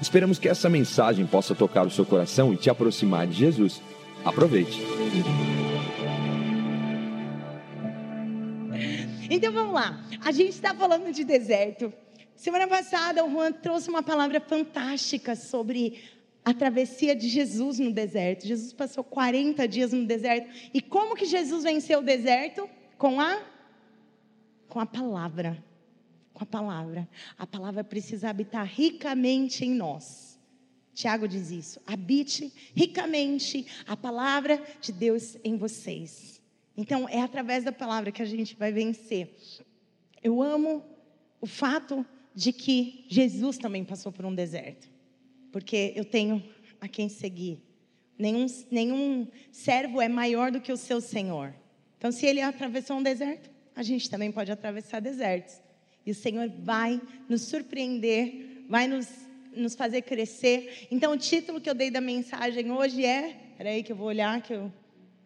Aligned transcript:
Esperamos 0.00 0.38
que 0.38 0.48
essa 0.48 0.68
mensagem 0.70 1.26
possa 1.26 1.54
tocar 1.54 1.86
o 1.86 1.90
seu 1.90 2.06
coração 2.06 2.54
e 2.54 2.56
te 2.56 2.70
aproximar 2.70 3.26
de 3.26 3.34
Jesus. 3.34 3.82
Aproveite. 4.24 4.80
Então 9.30 9.52
vamos 9.52 9.74
lá. 9.74 10.02
A 10.24 10.32
gente 10.32 10.50
está 10.50 10.74
falando 10.74 11.12
de 11.12 11.22
deserto. 11.22 11.92
Semana 12.34 12.66
passada 12.66 13.24
o 13.24 13.30
Juan 13.30 13.52
trouxe 13.52 13.90
uma 13.90 14.02
palavra 14.02 14.40
fantástica 14.40 15.36
sobre 15.36 16.00
a 16.42 16.54
travessia 16.54 17.14
de 17.14 17.28
Jesus 17.28 17.78
no 17.78 17.92
deserto. 17.92 18.46
Jesus 18.46 18.72
passou 18.72 19.04
40 19.04 19.68
dias 19.68 19.92
no 19.92 20.06
deserto. 20.06 20.48
E 20.72 20.80
como 20.80 21.14
que 21.14 21.26
Jesus 21.26 21.64
venceu 21.64 22.00
o 22.00 22.02
deserto? 22.02 22.68
Com 22.96 23.20
a 23.20 23.38
com 24.66 24.78
a 24.78 24.86
palavra 24.86 25.62
com 26.40 26.44
a 26.44 26.46
palavra. 26.46 27.08
A 27.38 27.46
palavra 27.46 27.84
precisa 27.84 28.30
habitar 28.30 28.66
ricamente 28.66 29.64
em 29.64 29.74
nós. 29.74 30.38
Tiago 30.94 31.28
diz 31.28 31.50
isso. 31.50 31.80
Habite 31.86 32.52
ricamente 32.74 33.66
a 33.86 33.96
palavra 33.96 34.62
de 34.80 34.92
Deus 34.92 35.36
em 35.44 35.56
vocês. 35.56 36.40
Então, 36.76 37.08
é 37.08 37.20
através 37.20 37.64
da 37.64 37.72
palavra 37.72 38.10
que 38.10 38.22
a 38.22 38.26
gente 38.26 38.56
vai 38.56 38.72
vencer. 38.72 39.36
Eu 40.22 40.42
amo 40.42 40.82
o 41.40 41.46
fato 41.46 42.04
de 42.34 42.52
que 42.52 43.04
Jesus 43.08 43.58
também 43.58 43.84
passou 43.84 44.10
por 44.10 44.24
um 44.24 44.34
deserto. 44.34 44.88
Porque 45.52 45.92
eu 45.94 46.04
tenho 46.04 46.42
a 46.80 46.88
quem 46.88 47.08
seguir. 47.08 47.62
Nenhum, 48.18 48.46
nenhum 48.70 49.28
servo 49.52 50.00
é 50.00 50.08
maior 50.08 50.50
do 50.50 50.60
que 50.60 50.72
o 50.72 50.76
seu 50.76 51.00
Senhor. 51.00 51.54
Então, 51.98 52.10
se 52.10 52.24
ele 52.24 52.40
atravessou 52.40 52.96
um 52.96 53.02
deserto, 53.02 53.50
a 53.76 53.82
gente 53.82 54.08
também 54.08 54.32
pode 54.32 54.50
atravessar 54.50 55.00
desertos. 55.00 55.60
E 56.04 56.10
o 56.10 56.14
Senhor 56.14 56.48
vai 56.48 57.00
nos 57.28 57.42
surpreender, 57.42 58.64
vai 58.68 58.86
nos, 58.86 59.08
nos 59.54 59.74
fazer 59.74 60.02
crescer. 60.02 60.88
Então, 60.90 61.12
o 61.12 61.18
título 61.18 61.60
que 61.60 61.68
eu 61.68 61.74
dei 61.74 61.90
da 61.90 62.00
mensagem 62.00 62.70
hoje 62.70 63.04
é. 63.04 63.54
Peraí, 63.56 63.82
que 63.82 63.92
eu 63.92 63.96
vou 63.96 64.06
olhar, 64.06 64.40
que 64.40 64.54
eu 64.54 64.72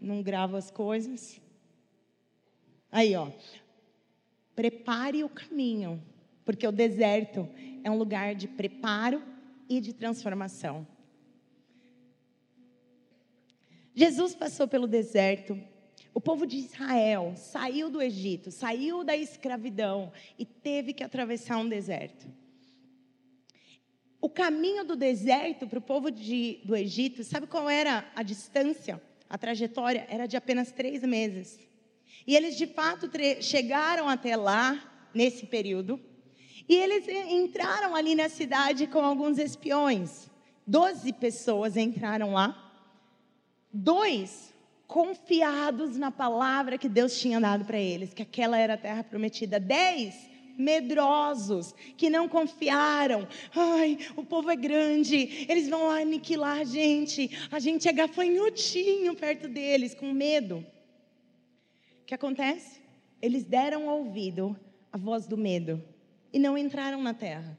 não 0.01 0.23
gravo 0.23 0.57
as 0.57 0.71
coisas. 0.71 1.41
Aí, 2.91 3.15
ó. 3.15 3.31
Prepare 4.55 5.25
o 5.25 5.29
caminho, 5.29 6.03
porque 6.45 6.67
o 6.67 6.73
deserto 6.73 7.49
é 7.83 7.91
um 7.91 7.99
lugar 7.99 8.35
de 8.35 8.47
preparo 8.47 9.23
e 9.69 9.81
de 9.81 9.93
transformação. 9.93 10.87
Jesus 13.95 14.35
passou 14.35 14.67
pelo 14.67 14.87
deserto 14.87 15.61
o 16.15 16.21
povo 16.21 16.47
de 16.47 16.57
Israel 16.59 17.35
saiu 17.37 17.91
do 17.91 18.01
Egito, 18.01 18.53
saiu 18.53 19.03
da 19.03 19.17
escravidão 19.17 20.13
e 20.39 20.47
teve 20.47 20.93
que 20.93 21.03
atravessar 21.03 21.59
um 21.59 21.69
deserto. 21.69 22.29
O 24.21 24.31
caminho 24.31 24.85
do 24.85 24.95
deserto 24.95 25.67
para 25.67 25.79
o 25.79 25.83
povo 25.83 26.13
de, 26.13 26.61
do 26.65 26.77
Egito, 26.77 27.25
sabe 27.25 27.49
qual 27.49 27.69
era 27.69 28.11
a 28.15 28.23
distância? 28.23 29.03
A 29.29 29.37
trajetória 29.37 30.07
era 30.09 30.27
de 30.27 30.37
apenas 30.37 30.71
três 30.71 31.03
meses. 31.03 31.59
E 32.25 32.37
eles 32.37 32.57
de 32.57 32.69
fato 32.69 33.11
chegaram 33.41 34.09
até 34.09 34.37
lá, 34.37 35.11
nesse 35.13 35.47
período, 35.47 36.01
e 36.69 36.75
eles 36.77 37.07
entraram 37.09 37.95
ali 37.95 38.15
na 38.15 38.29
cidade 38.29 38.87
com 38.87 39.01
alguns 39.01 39.37
espiões. 39.37 40.31
Doze 40.67 41.13
pessoas 41.13 41.77
entraram 41.77 42.33
lá. 42.33 42.73
Dois 43.71 44.54
confiados 44.87 45.97
na 45.97 46.11
palavra 46.11 46.79
que 46.79 46.89
Deus 46.89 47.19
tinha 47.19 47.41
dado 47.41 47.65
para 47.65 47.79
eles, 47.79 48.15
que 48.15 48.23
aquela 48.23 48.59
era 48.59 48.75
a 48.75 48.79
terra 48.79 49.05
prometida. 49.05 49.59
Dez 49.59 50.15
medrosos 50.57 51.75
que 51.97 52.09
não 52.09 52.29
confiaram. 52.29 53.27
Ai, 53.55 53.99
o 54.17 54.25
povo 54.25 54.51
é 54.51 54.57
grande, 54.57 55.47
eles 55.49 55.69
vão 55.69 55.91
aniquilar 55.91 56.61
a 56.61 56.65
gente. 56.65 57.31
A 57.51 57.59
gente 57.59 57.89
é 57.89 57.93
gafanhotinho 57.93 59.15
perto 59.15 59.49
deles, 59.49 59.95
com 59.95 60.13
medo. 60.13 60.65
O 62.03 62.05
que 62.07 62.15
acontece? 62.15 62.81
Eles 63.21 63.45
deram 63.45 63.89
ouvido 63.89 64.57
à 64.93 64.99
voz 64.99 65.27
do 65.27 65.37
medo 65.37 65.83
e 66.33 66.39
não 66.39 66.57
entraram 66.59 67.03
na 67.03 67.15
terra. 67.15 67.59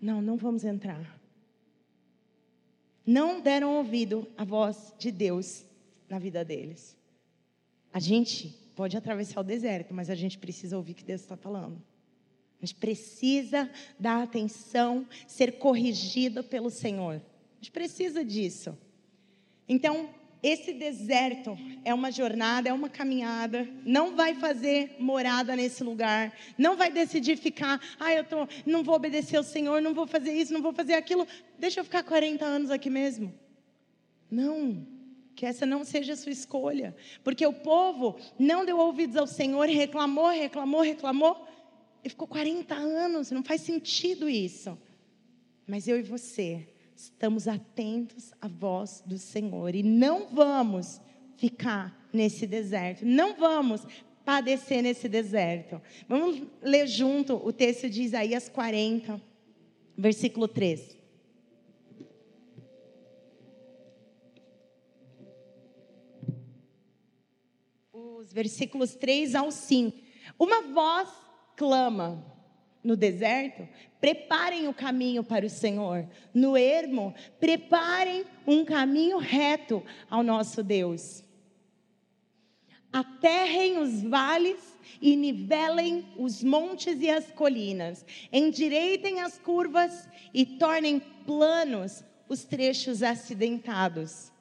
Não, 0.00 0.22
não 0.22 0.36
vamos 0.36 0.64
entrar. 0.64 1.18
Não 3.04 3.40
deram 3.40 3.74
ouvido 3.76 4.26
à 4.36 4.44
voz 4.44 4.94
de 4.98 5.10
Deus 5.10 5.64
na 6.08 6.18
vida 6.18 6.44
deles. 6.44 6.96
A 7.92 8.00
gente 8.00 8.48
pode 8.74 8.96
atravessar 8.96 9.40
o 9.40 9.44
deserto, 9.44 9.92
mas 9.92 10.10
a 10.10 10.14
gente 10.14 10.38
precisa 10.38 10.76
ouvir 10.76 10.92
o 10.92 10.94
que 10.94 11.04
Deus 11.04 11.20
está 11.20 11.36
falando. 11.36 11.82
A 12.60 12.66
gente 12.66 12.76
precisa 12.76 13.70
dar 13.98 14.22
atenção, 14.22 15.06
ser 15.26 15.58
corrigido 15.58 16.42
pelo 16.42 16.70
Senhor. 16.70 17.14
A 17.14 17.56
gente 17.56 17.70
precisa 17.70 18.24
disso. 18.24 18.76
Então, 19.68 20.10
esse 20.42 20.72
deserto 20.72 21.56
é 21.84 21.92
uma 21.92 22.10
jornada, 22.10 22.68
é 22.68 22.72
uma 22.72 22.88
caminhada. 22.88 23.68
Não 23.84 24.14
vai 24.14 24.34
fazer 24.34 24.96
morada 24.98 25.56
nesse 25.56 25.82
lugar. 25.82 26.32
Não 26.56 26.76
vai 26.76 26.90
decidir 26.90 27.36
ficar, 27.36 27.80
ah, 27.98 28.12
eu 28.12 28.24
tô, 28.24 28.48
não 28.66 28.82
vou 28.82 28.94
obedecer 28.94 29.36
ao 29.36 29.44
Senhor, 29.44 29.80
não 29.80 29.94
vou 29.94 30.06
fazer 30.06 30.32
isso, 30.32 30.52
não 30.52 30.62
vou 30.62 30.72
fazer 30.72 30.94
aquilo. 30.94 31.26
Deixa 31.58 31.80
eu 31.80 31.84
ficar 31.84 32.02
40 32.02 32.44
anos 32.44 32.70
aqui 32.70 32.90
mesmo. 32.90 33.32
Não 34.30 34.97
que 35.38 35.46
essa 35.46 35.64
não 35.64 35.84
seja 35.84 36.14
a 36.14 36.16
sua 36.16 36.32
escolha, 36.32 36.96
porque 37.22 37.46
o 37.46 37.52
povo 37.52 38.16
não 38.36 38.64
deu 38.64 38.76
ouvidos 38.76 39.16
ao 39.16 39.26
Senhor, 39.28 39.68
reclamou, 39.68 40.30
reclamou, 40.30 40.80
reclamou, 40.80 41.46
e 42.02 42.08
ficou 42.08 42.26
40 42.26 42.74
anos, 42.74 43.30
não 43.30 43.44
faz 43.44 43.60
sentido 43.60 44.28
isso. 44.28 44.76
Mas 45.64 45.86
eu 45.86 45.96
e 45.96 46.02
você 46.02 46.66
estamos 46.96 47.46
atentos 47.46 48.32
à 48.40 48.48
voz 48.48 49.00
do 49.06 49.16
Senhor 49.16 49.76
e 49.76 49.82
não 49.84 50.26
vamos 50.26 51.00
ficar 51.36 52.08
nesse 52.12 52.44
deserto, 52.44 53.06
não 53.06 53.36
vamos 53.36 53.86
padecer 54.24 54.82
nesse 54.82 55.08
deserto. 55.08 55.80
Vamos 56.08 56.42
ler 56.60 56.88
junto 56.88 57.36
o 57.36 57.52
texto 57.52 57.88
de 57.88 58.02
Isaías 58.02 58.48
40, 58.48 59.22
versículo 59.96 60.48
3. 60.48 60.97
Versículos 68.26 68.94
3 68.94 69.34
ao 69.34 69.50
5. 69.50 69.96
Uma 70.38 70.62
voz 70.62 71.08
clama 71.56 72.24
no 72.82 72.96
deserto: 72.96 73.68
preparem 74.00 74.66
o 74.68 74.74
caminho 74.74 75.22
para 75.22 75.46
o 75.46 75.50
Senhor. 75.50 76.08
No 76.34 76.56
ermo, 76.56 77.14
preparem 77.38 78.24
um 78.46 78.64
caminho 78.64 79.18
reto 79.18 79.82
ao 80.10 80.22
nosso 80.22 80.62
Deus. 80.62 81.24
Aterrem 82.92 83.78
os 83.78 84.02
vales 84.02 84.76
e 85.00 85.14
nivelem 85.14 86.06
os 86.16 86.42
montes 86.42 87.00
e 87.00 87.10
as 87.10 87.30
colinas. 87.30 88.04
Endireitem 88.32 89.20
as 89.20 89.38
curvas 89.38 90.08
e 90.32 90.44
tornem 90.44 90.98
planos 91.24 92.02
os 92.28 92.44
trechos 92.44 93.02
acidentados. 93.02 94.32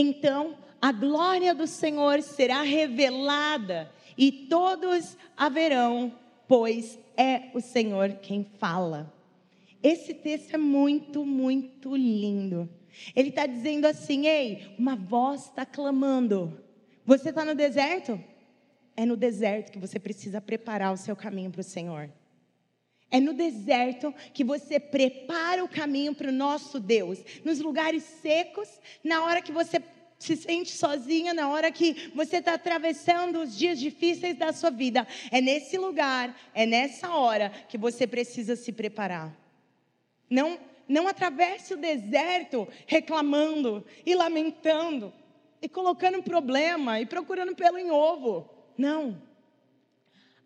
Então, 0.00 0.56
a 0.80 0.92
glória 0.92 1.52
do 1.52 1.66
Senhor 1.66 2.22
será 2.22 2.62
revelada 2.62 3.90
e 4.16 4.30
todos 4.30 5.16
a 5.36 5.48
verão, 5.48 6.16
pois 6.46 6.96
é 7.16 7.50
o 7.52 7.60
Senhor 7.60 8.12
quem 8.22 8.44
fala. 8.60 9.12
Esse 9.82 10.14
texto 10.14 10.54
é 10.54 10.56
muito, 10.56 11.26
muito 11.26 11.96
lindo. 11.96 12.68
Ele 13.14 13.30
está 13.30 13.44
dizendo 13.44 13.86
assim: 13.86 14.28
ei, 14.28 14.72
uma 14.78 14.94
voz 14.94 15.46
está 15.46 15.66
clamando. 15.66 16.60
Você 17.04 17.30
está 17.30 17.44
no 17.44 17.56
deserto? 17.56 18.20
É 18.96 19.04
no 19.04 19.16
deserto 19.16 19.72
que 19.72 19.80
você 19.80 19.98
precisa 19.98 20.40
preparar 20.40 20.92
o 20.92 20.96
seu 20.96 21.16
caminho 21.16 21.50
para 21.50 21.60
o 21.60 21.64
Senhor. 21.64 22.08
É 23.10 23.20
no 23.20 23.32
deserto 23.32 24.14
que 24.34 24.44
você 24.44 24.78
prepara 24.78 25.64
o 25.64 25.68
caminho 25.68 26.14
para 26.14 26.28
o 26.28 26.32
nosso 26.32 26.78
Deus. 26.78 27.18
Nos 27.44 27.58
lugares 27.58 28.02
secos, 28.02 28.68
na 29.02 29.24
hora 29.24 29.40
que 29.40 29.52
você 29.52 29.82
se 30.18 30.36
sente 30.36 30.72
sozinha 30.72 31.32
na 31.32 31.48
hora 31.48 31.70
que 31.70 32.10
você 32.14 32.38
está 32.38 32.54
atravessando 32.54 33.40
os 33.40 33.56
dias 33.56 33.78
difíceis 33.78 34.36
da 34.36 34.52
sua 34.52 34.70
vida. 34.70 35.06
É 35.30 35.40
nesse 35.40 35.78
lugar, 35.78 36.36
é 36.52 36.66
nessa 36.66 37.14
hora 37.14 37.50
que 37.68 37.78
você 37.78 38.06
precisa 38.06 38.56
se 38.56 38.72
preparar. 38.72 39.32
Não 40.28 40.58
Não 40.88 41.06
atravesse 41.06 41.74
o 41.74 41.76
deserto 41.76 42.66
reclamando 42.86 43.84
e 44.04 44.14
lamentando 44.14 45.12
e 45.62 45.68
colocando 45.68 46.22
problema 46.22 47.00
e 47.00 47.06
procurando 47.06 47.54
pelo 47.54 47.78
em 47.78 47.90
ovo. 47.90 48.48
Não. 48.76 49.20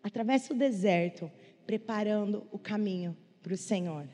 Atravesse 0.03 0.51
o 0.51 0.55
deserto 0.55 1.31
preparando 1.65 2.47
o 2.51 2.59
caminho 2.59 3.15
para 3.41 3.53
o 3.53 3.57
Senhor, 3.57 4.07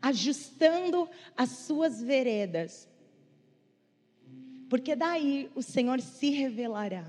ajustando 0.00 1.08
as 1.36 1.50
suas 1.50 2.02
veredas. 2.02 2.88
Porque 4.68 4.94
daí 4.94 5.50
o 5.54 5.62
Senhor 5.62 6.00
se 6.00 6.30
revelará. 6.30 7.04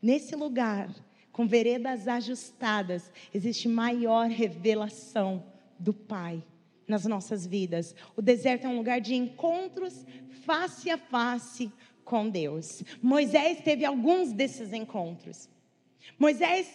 Nesse 0.00 0.36
lugar, 0.36 0.88
com 1.32 1.46
veredas 1.46 2.06
ajustadas, 2.06 3.10
existe 3.32 3.68
maior 3.68 4.28
revelação 4.28 5.44
do 5.78 5.92
Pai 5.92 6.42
nas 6.86 7.04
nossas 7.04 7.46
vidas. 7.46 7.94
O 8.16 8.22
deserto 8.22 8.66
é 8.66 8.68
um 8.68 8.76
lugar 8.76 9.00
de 9.00 9.14
encontros 9.14 10.04
face 10.44 10.90
a 10.90 10.98
face 10.98 11.72
com 12.04 12.28
Deus. 12.28 12.82
Moisés 13.00 13.60
teve 13.62 13.84
alguns 13.84 14.32
desses 14.32 14.72
encontros. 14.72 15.48
Moisés 16.18 16.68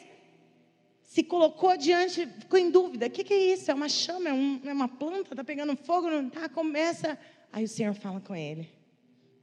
se 1.08 1.24
colocou 1.24 1.78
diante, 1.78 2.28
ficou 2.28 2.60
em 2.60 2.70
dúvida: 2.70 3.08
o 3.08 3.10
que, 3.10 3.24
que, 3.24 3.34
é 3.34 3.54
isso? 3.54 3.72
É 3.72 3.74
uma 3.74 3.88
chama? 3.88 4.30
É, 4.30 4.34
um, 4.34 4.62
é 4.66 4.74
uma 4.74 4.90
planta? 4.90 5.34
Está 5.34 5.44
pegando 5.44 5.76
fogo? 5.78 6.10
Não 6.10 6.28
está? 6.28 6.50
Começa. 6.50 7.18
Aí 7.52 7.64
o 7.64 7.68
Senhor 7.68 7.94
fala 7.94 8.20
com 8.20 8.36
ele. 8.36 8.70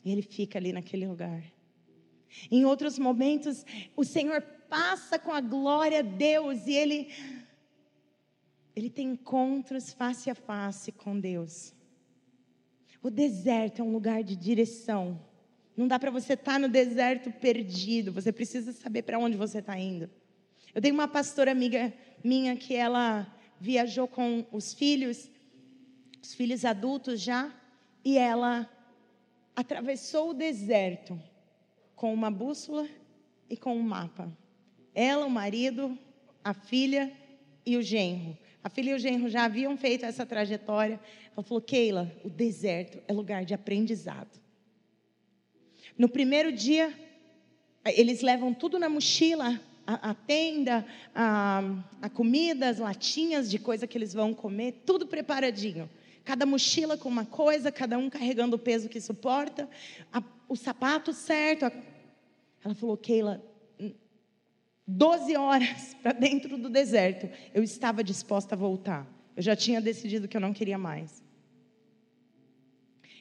E 0.04 0.12
ele 0.12 0.20
fica 0.20 0.58
ali 0.58 0.74
naquele 0.74 1.06
lugar. 1.06 1.42
Em 2.50 2.66
outros 2.66 2.98
momentos, 2.98 3.64
o 3.96 4.04
Senhor 4.04 4.42
passa 4.68 5.18
com 5.18 5.32
a 5.32 5.40
glória 5.40 6.00
a 6.00 6.02
Deus 6.02 6.66
e 6.66 6.74
ele 6.74 7.08
ele 8.76 8.90
tem 8.90 9.12
encontros 9.12 9.90
face 9.90 10.28
a 10.28 10.34
face 10.34 10.92
com 10.92 11.18
Deus. 11.18 11.72
O 13.02 13.08
deserto 13.08 13.80
é 13.80 13.84
um 13.84 13.92
lugar 13.92 14.22
de 14.22 14.36
direção. 14.36 15.18
Não 15.74 15.88
dá 15.88 15.98
para 15.98 16.10
você 16.10 16.34
estar 16.34 16.52
tá 16.52 16.58
no 16.58 16.68
deserto 16.68 17.32
perdido. 17.32 18.12
Você 18.12 18.30
precisa 18.30 18.70
saber 18.72 19.02
para 19.02 19.18
onde 19.18 19.36
você 19.36 19.60
está 19.60 19.78
indo. 19.78 20.10
Eu 20.74 20.82
tenho 20.82 20.94
uma 20.94 21.06
pastora 21.06 21.52
amiga 21.52 21.92
minha 22.22 22.56
que 22.56 22.74
ela 22.74 23.32
viajou 23.60 24.08
com 24.08 24.44
os 24.50 24.74
filhos, 24.74 25.30
os 26.20 26.34
filhos 26.34 26.64
adultos 26.64 27.20
já, 27.20 27.54
e 28.04 28.18
ela 28.18 28.68
atravessou 29.54 30.30
o 30.30 30.34
deserto 30.34 31.20
com 31.94 32.12
uma 32.12 32.28
bússola 32.28 32.88
e 33.48 33.56
com 33.56 33.76
um 33.76 33.82
mapa. 33.82 34.36
Ela, 34.92 35.26
o 35.26 35.30
marido, 35.30 35.96
a 36.42 36.52
filha 36.52 37.12
e 37.64 37.76
o 37.76 37.82
genro. 37.82 38.36
A 38.62 38.68
filha 38.68 38.90
e 38.90 38.94
o 38.94 38.98
genro 38.98 39.28
já 39.28 39.44
haviam 39.44 39.76
feito 39.76 40.04
essa 40.04 40.26
trajetória. 40.26 40.98
Ela 41.36 41.42
falou: 41.44 41.62
Keila, 41.62 42.12
o 42.24 42.28
deserto 42.28 43.00
é 43.06 43.12
lugar 43.12 43.44
de 43.44 43.54
aprendizado. 43.54 44.40
No 45.96 46.08
primeiro 46.08 46.50
dia, 46.50 46.92
eles 47.84 48.22
levam 48.22 48.52
tudo 48.52 48.78
na 48.78 48.88
mochila, 48.88 49.60
a, 49.86 50.14
tenda, 50.14 50.84
a, 51.14 51.62
a 52.00 52.08
comida, 52.08 52.68
as 52.68 52.78
latinhas 52.78 53.50
de 53.50 53.58
coisa 53.58 53.86
que 53.86 53.96
eles 53.98 54.12
vão 54.12 54.34
comer, 54.34 54.82
tudo 54.84 55.06
preparadinho. 55.06 55.88
Cada 56.24 56.46
mochila 56.46 56.96
com 56.96 57.08
uma 57.08 57.24
coisa, 57.26 57.70
cada 57.70 57.98
um 57.98 58.08
carregando 58.08 58.56
o 58.56 58.58
peso 58.58 58.88
que 58.88 59.00
suporta, 59.00 59.68
a, 60.12 60.22
o 60.48 60.56
sapato 60.56 61.12
certo. 61.12 61.70
Ela 62.64 62.74
falou, 62.74 62.96
Keila, 62.96 63.42
12 64.86 65.36
horas 65.36 65.94
para 66.02 66.12
dentro 66.12 66.58
do 66.58 66.68
deserto, 66.68 67.28
eu 67.54 67.62
estava 67.62 68.04
disposta 68.04 68.54
a 68.54 68.58
voltar. 68.58 69.06
Eu 69.36 69.42
já 69.42 69.56
tinha 69.56 69.80
decidido 69.80 70.28
que 70.28 70.36
eu 70.36 70.40
não 70.40 70.52
queria 70.52 70.78
mais. 70.78 71.23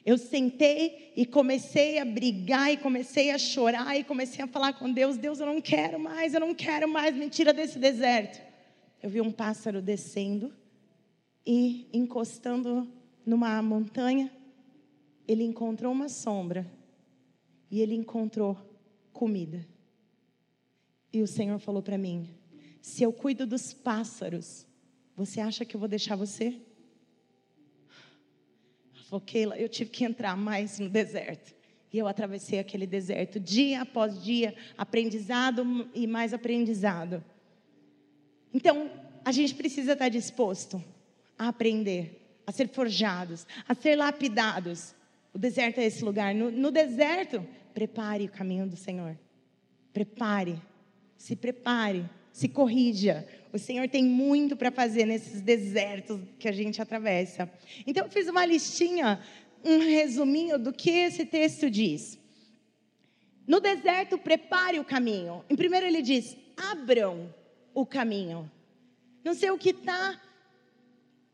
Eu 0.04 0.18
sentei 0.18 1.12
e 1.16 1.24
comecei 1.24 1.98
a 1.98 2.04
brigar 2.04 2.70
e 2.70 2.76
comecei 2.76 3.30
a 3.30 3.38
chorar 3.38 3.96
e 3.98 4.04
comecei 4.04 4.44
a 4.44 4.48
falar 4.48 4.74
com 4.74 4.92
Deus: 4.92 5.16
Deus, 5.16 5.40
eu 5.40 5.46
não 5.46 5.60
quero 5.60 5.98
mais, 5.98 6.34
eu 6.34 6.40
não 6.40 6.54
quero 6.54 6.86
mais, 6.86 7.16
me 7.16 7.30
tira 7.30 7.54
desse 7.54 7.78
deserto. 7.78 8.40
Eu 9.02 9.08
vi 9.08 9.20
um 9.20 9.32
pássaro 9.32 9.80
descendo 9.80 10.52
e 11.46 11.88
encostando 11.92 12.86
numa 13.24 13.62
montanha, 13.62 14.30
ele 15.26 15.42
encontrou 15.42 15.92
uma 15.92 16.08
sombra 16.08 16.70
e 17.70 17.80
ele 17.80 17.94
encontrou 17.94 18.56
comida. 19.12 19.66
E 21.12 21.22
o 21.22 21.26
Senhor 21.26 21.58
falou 21.58 21.82
para 21.82 21.96
mim: 21.96 22.28
Se 22.82 23.02
eu 23.02 23.12
cuido 23.12 23.46
dos 23.46 23.72
pássaros, 23.72 24.66
você 25.16 25.40
acha 25.40 25.64
que 25.64 25.76
eu 25.76 25.80
vou 25.80 25.88
deixar 25.88 26.16
você? 26.16 26.60
Falou, 29.08 29.20
Keila, 29.20 29.56
eu 29.56 29.68
tive 29.68 29.90
que 29.90 30.04
entrar 30.04 30.36
mais 30.36 30.78
no 30.78 30.88
deserto. 30.88 31.54
E 31.92 31.98
eu 31.98 32.08
atravessei 32.08 32.58
aquele 32.58 32.86
deserto 32.86 33.38
dia 33.38 33.82
após 33.82 34.22
dia, 34.22 34.54
aprendizado 34.76 35.88
e 35.94 36.06
mais 36.06 36.34
aprendizado. 36.34 37.22
Então, 38.52 38.90
a 39.24 39.30
gente 39.30 39.54
precisa 39.54 39.92
estar 39.92 40.08
disposto 40.08 40.82
a 41.38 41.48
aprender, 41.48 42.40
a 42.46 42.52
ser 42.52 42.68
forjados, 42.68 43.46
a 43.68 43.74
ser 43.74 43.96
lapidados. 43.96 44.94
O 45.32 45.38
deserto 45.38 45.78
é 45.78 45.84
esse 45.84 46.04
lugar. 46.04 46.34
No, 46.34 46.50
no 46.50 46.70
deserto, 46.70 47.46
prepare 47.72 48.24
o 48.24 48.30
caminho 48.30 48.66
do 48.66 48.76
Senhor. 48.76 49.16
Prepare 49.92 50.60
se 51.24 51.34
prepare, 51.34 52.04
se 52.34 52.48
corrija. 52.48 53.24
O 53.52 53.58
Senhor 53.60 53.88
tem 53.88 54.04
muito 54.04 54.56
para 54.56 54.72
fazer 54.72 55.06
nesses 55.06 55.40
desertos 55.40 56.20
que 56.36 56.48
a 56.48 56.52
gente 56.52 56.82
atravessa. 56.82 57.48
Então, 57.86 58.04
eu 58.04 58.10
fiz 58.10 58.28
uma 58.28 58.44
listinha, 58.44 59.20
um 59.64 59.78
resuminho 59.78 60.58
do 60.58 60.72
que 60.72 60.90
esse 60.90 61.24
texto 61.24 61.70
diz. 61.70 62.18
No 63.46 63.60
deserto, 63.60 64.18
prepare 64.18 64.80
o 64.80 64.84
caminho. 64.84 65.44
Em 65.48 65.54
primeiro, 65.54 65.86
ele 65.86 66.02
diz: 66.02 66.36
abram 66.56 67.32
o 67.72 67.86
caminho. 67.86 68.50
Não 69.22 69.32
sei 69.32 69.52
o 69.52 69.58
que 69.58 69.70
está 69.70 70.20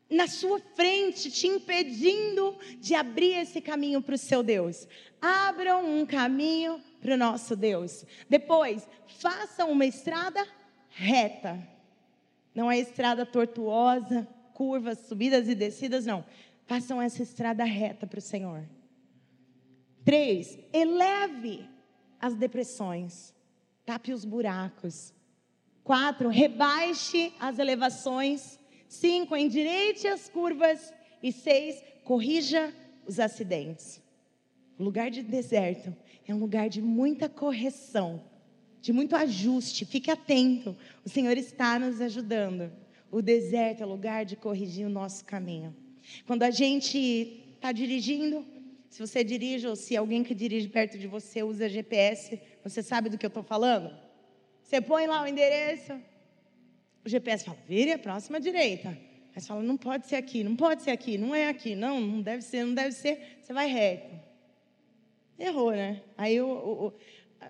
na 0.07 0.27
sua 0.27 0.59
frente, 0.75 1.31
te 1.31 1.47
impedindo 1.47 2.55
de 2.79 2.93
abrir 2.93 3.33
esse 3.37 3.59
caminho 3.59 4.03
para 4.03 4.13
o 4.13 4.19
seu 4.19 4.43
Deus. 4.43 4.87
Abram 5.19 5.83
um 5.83 6.05
caminho 6.05 6.79
para 7.01 7.15
o 7.15 7.17
nosso 7.17 7.55
Deus. 7.55 8.05
Depois, 8.29 8.87
façam 9.19 9.71
uma 9.71 9.85
estrada 9.85 10.45
reta. 10.91 11.61
Não 12.53 12.71
é 12.71 12.77
estrada 12.77 13.25
tortuosa, 13.25 14.27
curvas, 14.53 14.99
subidas 14.99 15.47
e 15.47 15.55
descidas, 15.55 16.05
não. 16.05 16.23
Façam 16.65 17.01
essa 17.01 17.23
estrada 17.23 17.63
reta 17.63 18.05
para 18.05 18.19
o 18.19 18.21
Senhor. 18.21 18.63
Três, 20.03 20.57
eleve 20.73 21.67
as 22.19 22.35
depressões, 22.35 23.33
tape 23.85 24.13
os 24.13 24.25
buracos. 24.25 25.13
Quatro, 25.83 26.29
rebaixe 26.29 27.33
as 27.39 27.59
elevações. 27.59 28.59
Cinco, 28.87 29.35
endireite 29.35 30.07
as 30.07 30.29
curvas. 30.29 30.93
E 31.23 31.31
seis, 31.31 31.83
corrija 32.03 32.73
os 33.05 33.19
acidentes. 33.19 34.01
O 34.77 34.83
lugar 34.83 35.09
de 35.09 35.21
deserto 35.21 35.95
é 36.27 36.33
um 36.33 36.39
lugar 36.39 36.69
de 36.69 36.81
muita 36.81 37.29
correção, 37.29 38.23
de 38.81 38.91
muito 38.91 39.15
ajuste. 39.15 39.85
Fique 39.85 40.09
atento, 40.09 40.75
o 41.05 41.09
Senhor 41.09 41.37
está 41.37 41.77
nos 41.77 42.01
ajudando. 42.01 42.71
O 43.11 43.21
deserto 43.21 43.83
é 43.83 43.85
lugar 43.85 44.25
de 44.25 44.35
corrigir 44.35 44.85
o 44.85 44.89
nosso 44.89 45.23
caminho. 45.25 45.75
Quando 46.25 46.43
a 46.43 46.49
gente 46.49 47.43
está 47.55 47.71
dirigindo, 47.71 48.45
se 48.89 48.99
você 48.99 49.23
dirige 49.23 49.67
ou 49.67 49.75
se 49.75 49.95
alguém 49.95 50.23
que 50.23 50.33
dirige 50.33 50.67
perto 50.67 50.97
de 50.97 51.07
você 51.07 51.43
usa 51.43 51.69
GPS, 51.69 52.39
você 52.63 52.81
sabe 52.81 53.09
do 53.09 53.17
que 53.17 53.25
eu 53.25 53.29
estou 53.29 53.43
falando? 53.43 53.95
Você 54.63 54.81
põe 54.81 55.05
lá 55.05 55.23
o 55.23 55.27
endereço, 55.27 55.93
o 57.03 57.09
GPS 57.09 57.43
fala, 57.43 57.57
vire 57.67 57.91
a 57.91 57.99
próxima 57.99 58.39
direita. 58.39 58.89
Aí 58.89 59.39
você 59.39 59.47
fala, 59.47 59.63
não 59.63 59.77
pode 59.77 60.07
ser 60.07 60.15
aqui, 60.15 60.43
não 60.43 60.55
pode 60.55 60.83
ser 60.83 60.91
aqui, 60.91 61.17
não 61.17 61.33
é 61.33 61.47
aqui, 61.47 61.75
não, 61.75 61.99
não 61.99 62.21
deve 62.21 62.41
ser, 62.41 62.65
não 62.65 62.73
deve 62.73 62.91
ser. 62.91 63.37
Você 63.41 63.53
vai 63.53 63.67
reto. 63.67 64.13
Errou, 65.39 65.71
né? 65.71 66.01
Aí 66.17 66.39
o, 66.39 66.47
o, 66.47 66.93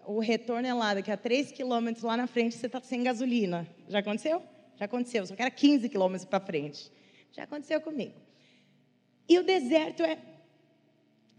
o 0.05 0.19
retorno 0.19 0.67
é 0.67 0.73
lá, 0.73 0.93
daqui 0.93 1.11
a 1.11 1.17
3 1.17 1.51
quilômetros 1.51 2.03
lá 2.03 2.17
na 2.17 2.27
frente 2.27 2.55
você 2.55 2.65
está 2.65 2.81
sem 2.81 3.03
gasolina. 3.03 3.67
Já 3.87 3.99
aconteceu? 3.99 4.41
Já 4.75 4.85
aconteceu, 4.85 5.25
só 5.25 5.35
que 5.35 5.41
era 5.41 5.51
15 5.51 5.89
quilômetros 5.89 6.25
para 6.25 6.39
frente. 6.39 6.91
Já 7.31 7.43
aconteceu 7.43 7.79
comigo. 7.81 8.13
E 9.27 9.37
o 9.39 9.43
deserto 9.43 10.03
é. 10.03 10.17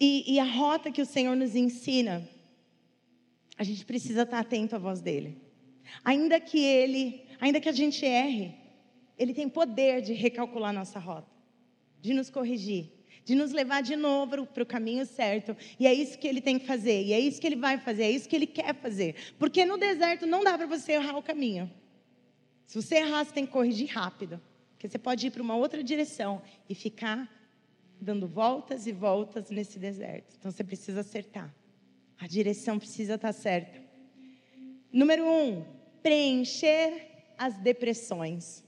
E, 0.00 0.35
e, 0.35 0.40
a 0.40 0.45
rota 0.45 0.90
que 0.90 1.02
o 1.02 1.07
Senhor 1.07 1.37
nos 1.37 1.54
ensina, 1.54 2.26
a 3.57 3.62
gente 3.62 3.85
precisa 3.85 4.23
estar 4.23 4.40
atento 4.40 4.75
à 4.75 4.78
voz 4.78 5.00
dele. 5.00 5.40
Ainda 6.04 6.40
que 6.40 6.59
ele, 6.59 7.25
ainda 7.40 7.61
que 7.61 7.69
a 7.69 7.73
gente 7.73 8.04
erre, 8.04 8.54
ele 9.19 9.35
tem 9.35 9.49
poder 9.49 10.00
de 10.00 10.12
recalcular 10.12 10.73
nossa 10.73 10.99
rota, 10.99 11.31
de 12.00 12.14
nos 12.14 12.31
corrigir 12.31 13.02
de 13.25 13.35
nos 13.35 13.52
levar 13.52 13.83
de 13.83 13.97
novo 13.97 14.47
para 14.47 14.62
o 14.62 14.67
caminho 14.67 15.07
certo. 15.07 15.57
E 15.79 15.87
é 15.87 15.95
isso 15.95 16.19
que 16.19 16.26
ele 16.26 16.41
tem 16.41 16.59
que 16.59 16.67
fazer, 16.67 17.02
e 17.05 17.12
é 17.12 17.21
isso 17.21 17.41
que 17.41 17.47
ele 17.47 17.57
vai 17.57 17.79
fazer, 17.79 18.05
é 18.05 18.11
isso 18.11 18.29
que 18.29 18.37
ele 18.37 18.47
quer 18.47 18.75
fazer. 18.75 19.14
Porque 19.38 19.64
no 19.64 19.79
deserto 19.79 20.26
não 20.26 20.43
dá 20.43 20.57
para 20.57 20.67
você 20.67 20.93
errar 20.93 21.17
o 21.17 21.23
caminho. 21.23 21.71
Se 22.67 22.81
você 22.81 22.97
errar, 22.97 23.25
você 23.25 23.33
tem 23.33 23.47
que 23.47 23.52
corrigir 23.52 23.88
rápido. 23.88 24.41
Porque 24.73 24.88
você 24.88 24.99
pode 24.99 25.26
ir 25.26 25.31
para 25.31 25.43
uma 25.43 25.55
outra 25.55 25.83
direção 25.83 26.43
e 26.69 26.75
ficar 26.75 27.31
dando 28.00 28.26
voltas 28.26 28.87
e 28.87 28.93
voltas 28.93 29.50
nesse 29.50 29.79
deserto. 29.79 30.35
Então 30.38 30.50
você 30.50 30.64
precisa 30.64 31.00
acertar. 31.00 31.55
A 32.19 32.26
direção 32.26 32.79
precisa 32.79 33.14
estar 33.14 33.33
certa. 33.33 33.81
Número 34.93 35.25
um, 35.25 35.64
preencher 36.02 37.09
as 37.38 37.57
depressões. 37.59 38.64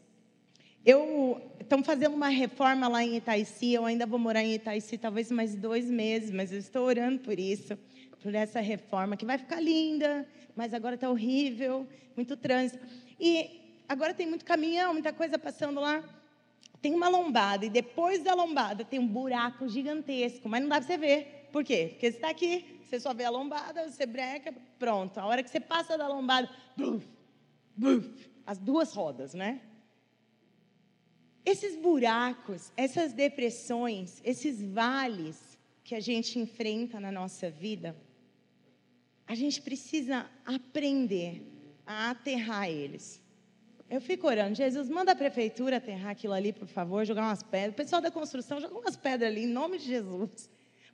Eu 0.85 1.41
estão 1.59 1.83
fazendo 1.83 2.15
uma 2.15 2.29
reforma 2.29 2.87
lá 2.89 3.03
em 3.03 3.17
Itaici. 3.17 3.73
Eu 3.73 3.87
ainda 3.87 4.05
vou 4.05 4.19
morar 4.19 4.43
em 4.43 4.55
Itaici 4.55 4.99
talvez 4.99 5.31
mais 5.31 5.55
dois 5.55 5.91
meses, 5.91 6.31
mas 6.31 6.53
eu 6.53 6.59
estou 6.59 6.85
orando 6.85 7.21
por 7.21 7.39
isso, 7.39 7.79
por 8.23 8.35
essa 8.35 8.61
reforma 8.61 9.17
que 9.17 9.25
vai 9.25 9.39
ficar 9.39 9.61
linda, 9.61 10.29
mas 10.55 10.75
agora 10.75 10.95
está 10.95 11.09
horrível, 11.09 11.89
muito 12.15 12.37
trânsito. 12.37 12.85
E 13.19 13.83
agora 13.89 14.13
tem 14.13 14.27
muito 14.27 14.45
caminhão, 14.45 14.93
muita 14.93 15.11
coisa 15.11 15.39
passando 15.39 15.81
lá. 15.81 16.05
Tem 16.83 16.95
uma 16.95 17.09
lombada 17.09 17.65
e 17.65 17.71
depois 17.71 18.23
da 18.23 18.35
lombada 18.35 18.85
tem 18.85 18.99
um 18.99 19.07
buraco 19.07 19.67
gigantesco, 19.67 20.51
mas 20.51 20.61
não 20.61 20.69
dá 20.69 20.77
para 20.77 20.87
você 20.87 20.99
ver. 20.99 21.49
Por 21.51 21.65
quê? 21.65 21.89
Porque 21.93 22.11
você 22.11 22.17
está 22.19 22.29
aqui, 22.29 22.79
você 22.85 23.01
só 23.01 23.15
vê 23.15 23.25
a 23.25 23.31
lombada, 23.31 23.91
você 23.91 24.05
breca, 24.05 24.53
pronto. 24.79 25.17
A 25.17 25.25
hora 25.25 25.43
que 25.43 25.49
você 25.49 25.61
passa 25.61 25.97
da 25.97 26.07
lombada, 26.07 26.51
buf, 26.77 27.07
buf, 27.75 28.31
as 28.47 28.59
duas 28.59 28.93
rodas, 28.93 29.33
né? 29.33 29.63
Esses 31.45 31.77
buracos, 31.77 32.73
essas 32.77 33.13
depressões, 33.13 34.21
esses 34.25 34.63
vales 34.63 35.59
que 35.83 35.95
a 35.95 36.01
gente 36.01 36.39
enfrenta 36.39 36.99
na 36.99 37.13
nossa 37.13 37.51
vida, 37.51 37.95
a 39.27 39.35
gente 39.35 39.61
precisa 39.61 40.27
aprender 40.45 41.43
a 41.87 42.11
aterrar 42.11 42.69
eles. 42.69 43.21
Eu 43.89 44.01
fico 44.01 44.27
orando, 44.27 44.55
Jesus, 44.55 44.89
manda 44.89 45.13
a 45.13 45.15
prefeitura 45.15 45.77
aterrar 45.77 46.13
aquilo 46.13 46.33
ali, 46.33 46.53
por 46.53 46.67
favor, 46.67 47.05
jogar 47.05 47.23
umas 47.23 47.43
pedras. 47.43 47.75
O 47.75 47.77
pessoal 47.77 48.01
da 48.01 48.11
construção 48.11 48.61
joga 48.61 48.79
umas 48.79 48.97
pedras 48.97 49.31
ali, 49.31 49.45
em 49.45 49.47
nome 49.47 49.79
de 49.79 49.85
Jesus. 49.85 50.49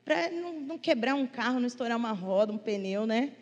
Para 0.04 0.30
não, 0.30 0.60
não, 0.60 0.78
quebrar 0.78 1.14
um 1.14 1.26
carro, 1.26 1.60
não 1.60 1.66
estourar 1.66 1.96
uma 1.96 2.12
roda, 2.12 2.52
um 2.52 2.58
pneu, 2.58 3.06
né? 3.06 3.32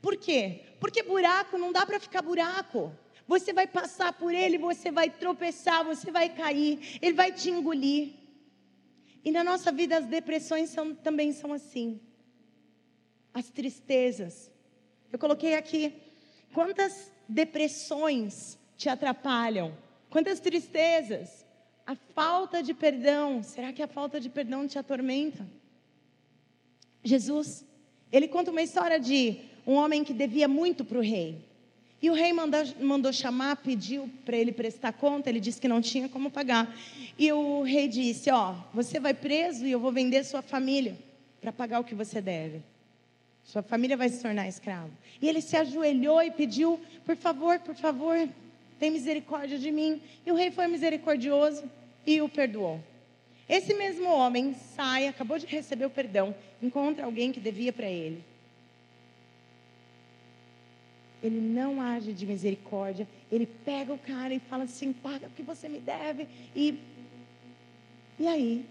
Por 0.00 0.16
quê? 0.16 0.62
Porque 0.80 1.02
buraco 1.02 1.58
não 1.58 1.70
dá 1.70 1.84
para 1.84 2.00
ficar 2.00 2.22
buraco. 2.22 2.92
Você 3.32 3.52
vai 3.52 3.68
passar 3.68 4.12
por 4.12 4.34
ele, 4.34 4.58
você 4.58 4.90
vai 4.90 5.08
tropeçar, 5.08 5.84
você 5.84 6.10
vai 6.10 6.28
cair, 6.28 6.98
ele 7.00 7.12
vai 7.12 7.30
te 7.30 7.48
engolir. 7.48 8.14
E 9.24 9.30
na 9.30 9.44
nossa 9.44 9.70
vida 9.70 9.96
as 9.96 10.06
depressões 10.06 10.70
são, 10.70 10.92
também 10.92 11.30
são 11.32 11.52
assim. 11.52 12.00
As 13.32 13.48
tristezas. 13.48 14.50
Eu 15.12 15.16
coloquei 15.16 15.54
aqui 15.54 15.94
quantas 16.52 17.12
depressões 17.28 18.58
te 18.76 18.88
atrapalham, 18.88 19.78
quantas 20.10 20.40
tristezas. 20.40 21.46
A 21.86 21.94
falta 21.94 22.60
de 22.60 22.74
perdão, 22.74 23.44
será 23.44 23.72
que 23.72 23.80
a 23.84 23.86
falta 23.86 24.18
de 24.18 24.28
perdão 24.28 24.66
te 24.66 24.76
atormenta? 24.76 25.46
Jesus, 27.04 27.64
ele 28.10 28.26
conta 28.26 28.50
uma 28.50 28.62
história 28.62 28.98
de 28.98 29.38
um 29.64 29.74
homem 29.74 30.02
que 30.02 30.12
devia 30.12 30.48
muito 30.48 30.84
para 30.84 30.98
o 30.98 31.00
rei. 31.00 31.48
E 32.02 32.08
o 32.08 32.14
rei 32.14 32.32
mandou, 32.32 32.60
mandou 32.80 33.12
chamar, 33.12 33.56
pediu 33.56 34.08
para 34.24 34.36
ele 34.36 34.52
prestar 34.52 34.92
conta, 34.92 35.28
ele 35.28 35.38
disse 35.38 35.60
que 35.60 35.68
não 35.68 35.82
tinha 35.82 36.08
como 36.08 36.30
pagar. 36.30 36.74
E 37.18 37.30
o 37.30 37.62
rei 37.62 37.88
disse: 37.88 38.30
Ó, 38.30 38.54
você 38.72 38.98
vai 38.98 39.12
preso 39.12 39.66
e 39.66 39.72
eu 39.72 39.78
vou 39.78 39.92
vender 39.92 40.24
sua 40.24 40.40
família 40.40 40.96
para 41.42 41.52
pagar 41.52 41.80
o 41.80 41.84
que 41.84 41.94
você 41.94 42.20
deve. 42.20 42.62
Sua 43.44 43.62
família 43.62 43.96
vai 43.96 44.08
se 44.08 44.22
tornar 44.22 44.48
escravo. 44.48 44.90
E 45.20 45.28
ele 45.28 45.42
se 45.42 45.56
ajoelhou 45.56 46.22
e 46.22 46.30
pediu: 46.30 46.80
Por 47.04 47.16
favor, 47.16 47.58
por 47.58 47.74
favor, 47.74 48.16
tem 48.78 48.90
misericórdia 48.90 49.58
de 49.58 49.70
mim. 49.70 50.00
E 50.24 50.32
o 50.32 50.34
rei 50.34 50.50
foi 50.50 50.66
misericordioso 50.68 51.64
e 52.06 52.22
o 52.22 52.30
perdoou. 52.30 52.80
Esse 53.46 53.74
mesmo 53.74 54.08
homem 54.08 54.54
sai, 54.74 55.06
acabou 55.06 55.38
de 55.38 55.44
receber 55.44 55.84
o 55.84 55.90
perdão, 55.90 56.34
encontra 56.62 57.04
alguém 57.04 57.30
que 57.30 57.40
devia 57.40 57.72
para 57.72 57.90
ele 57.90 58.29
ele 61.22 61.40
não 61.40 61.80
age 61.80 62.12
de 62.12 62.26
misericórdia. 62.26 63.06
Ele 63.30 63.46
pega 63.46 63.92
o 63.92 63.98
cara 63.98 64.34
e 64.34 64.40
fala 64.40 64.64
assim: 64.64 64.92
paga 64.92 65.26
o 65.26 65.30
que 65.30 65.42
você 65.42 65.68
me 65.68 65.78
deve. 65.78 66.26
E, 66.54 66.78
e 68.18 68.26
aí? 68.26 68.64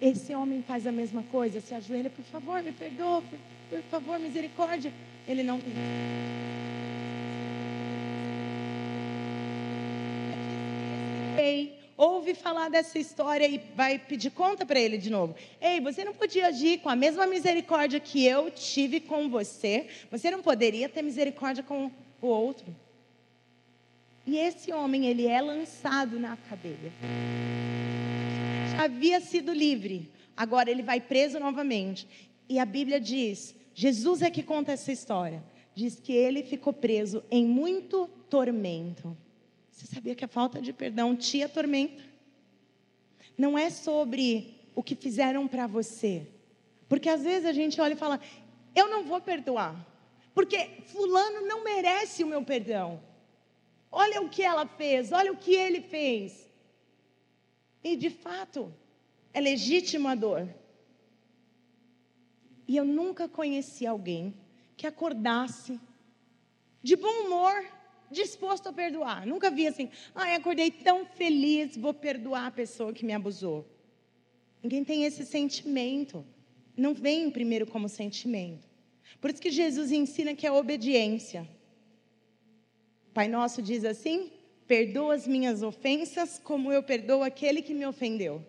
Esse 0.00 0.34
homem 0.34 0.62
faz 0.62 0.86
a 0.86 0.92
mesma 0.92 1.22
coisa, 1.24 1.60
se 1.60 1.74
ajoelha, 1.74 2.10
por 2.10 2.24
favor, 2.24 2.62
me 2.62 2.72
perdoa, 2.72 3.22
por, 3.22 3.38
por 3.70 3.82
favor, 3.84 4.18
misericórdia. 4.18 4.92
Ele 5.26 5.42
não 5.42 5.60
tem. 5.60 5.72
Ei, 11.38 11.83
ouve 11.96 12.34
falar 12.34 12.68
dessa 12.68 12.98
história 12.98 13.46
e 13.46 13.58
vai 13.74 13.98
pedir 13.98 14.30
conta 14.30 14.66
para 14.66 14.78
ele 14.78 14.98
de 14.98 15.10
novo. 15.10 15.34
Ei, 15.60 15.80
você 15.80 16.04
não 16.04 16.14
podia 16.14 16.48
agir 16.48 16.78
com 16.78 16.88
a 16.88 16.96
mesma 16.96 17.26
misericórdia 17.26 18.00
que 18.00 18.24
eu 18.24 18.50
tive 18.50 19.00
com 19.00 19.28
você. 19.28 19.86
Você 20.10 20.30
não 20.30 20.42
poderia 20.42 20.88
ter 20.88 21.02
misericórdia 21.02 21.62
com 21.62 21.90
o 22.20 22.26
outro. 22.26 22.74
E 24.26 24.38
esse 24.38 24.72
homem, 24.72 25.06
ele 25.06 25.26
é 25.26 25.40
lançado 25.40 26.18
na 26.18 26.36
cadeia. 26.36 26.92
Havia 28.78 29.20
sido 29.20 29.52
livre, 29.52 30.10
agora 30.36 30.70
ele 30.70 30.82
vai 30.82 31.00
preso 31.00 31.38
novamente. 31.38 32.08
E 32.48 32.58
a 32.58 32.64
Bíblia 32.64 33.00
diz: 33.00 33.54
Jesus 33.74 34.22
é 34.22 34.30
que 34.30 34.42
conta 34.42 34.72
essa 34.72 34.90
história. 34.90 35.42
Diz 35.74 35.98
que 36.00 36.12
ele 36.12 36.42
ficou 36.42 36.72
preso 36.72 37.22
em 37.30 37.44
muito 37.44 38.08
tormento. 38.30 39.16
Você 39.74 39.86
sabia 39.86 40.14
que 40.14 40.24
a 40.24 40.28
falta 40.28 40.62
de 40.62 40.72
perdão 40.72 41.16
te 41.16 41.42
atormenta? 41.42 42.00
Não 43.36 43.58
é 43.58 43.70
sobre 43.70 44.54
o 44.72 44.84
que 44.84 44.94
fizeram 44.94 45.48
para 45.48 45.66
você. 45.66 46.28
Porque 46.88 47.08
às 47.08 47.24
vezes 47.24 47.44
a 47.44 47.52
gente 47.52 47.80
olha 47.80 47.94
e 47.94 47.96
fala: 47.96 48.20
eu 48.72 48.88
não 48.88 49.02
vou 49.02 49.20
perdoar. 49.20 49.74
Porque 50.32 50.80
Fulano 50.86 51.44
não 51.44 51.64
merece 51.64 52.22
o 52.22 52.26
meu 52.28 52.44
perdão. 52.44 53.02
Olha 53.90 54.22
o 54.22 54.28
que 54.28 54.42
ela 54.42 54.64
fez, 54.64 55.10
olha 55.10 55.32
o 55.32 55.36
que 55.36 55.52
ele 55.52 55.80
fez. 55.80 56.48
E 57.82 57.96
de 57.96 58.10
fato, 58.10 58.72
é 59.32 59.40
legítima 59.40 60.12
a 60.12 60.14
dor. 60.14 60.48
E 62.68 62.76
eu 62.76 62.84
nunca 62.84 63.28
conheci 63.28 63.84
alguém 63.86 64.34
que 64.76 64.86
acordasse 64.86 65.80
de 66.80 66.94
bom 66.94 67.26
humor 67.26 67.73
disposto 68.14 68.68
a 68.68 68.72
perdoar. 68.72 69.26
Nunca 69.26 69.50
vi 69.50 69.66
assim, 69.66 69.90
ai, 70.14 70.34
acordei 70.34 70.70
tão 70.70 71.04
feliz, 71.04 71.76
vou 71.76 71.92
perdoar 71.92 72.46
a 72.46 72.50
pessoa 72.50 72.94
que 72.94 73.04
me 73.04 73.12
abusou. 73.12 73.68
Ninguém 74.62 74.82
tem 74.82 75.04
esse 75.04 75.26
sentimento. 75.26 76.24
Não 76.74 76.94
vem 76.94 77.30
primeiro 77.30 77.66
como 77.66 77.88
sentimento. 77.88 78.66
Por 79.20 79.30
isso 79.30 79.42
que 79.42 79.50
Jesus 79.50 79.92
ensina 79.92 80.34
que 80.34 80.46
é 80.46 80.52
obediência. 80.52 81.46
Pai 83.12 83.28
Nosso 83.28 83.60
diz 83.60 83.84
assim: 83.84 84.32
perdoa 84.66 85.14
as 85.14 85.26
minhas 85.26 85.62
ofensas 85.62 86.40
como 86.42 86.72
eu 86.72 86.82
perdoo 86.82 87.22
aquele 87.22 87.60
que 87.62 87.74
me 87.74 87.86
ofendeu. 87.86 88.44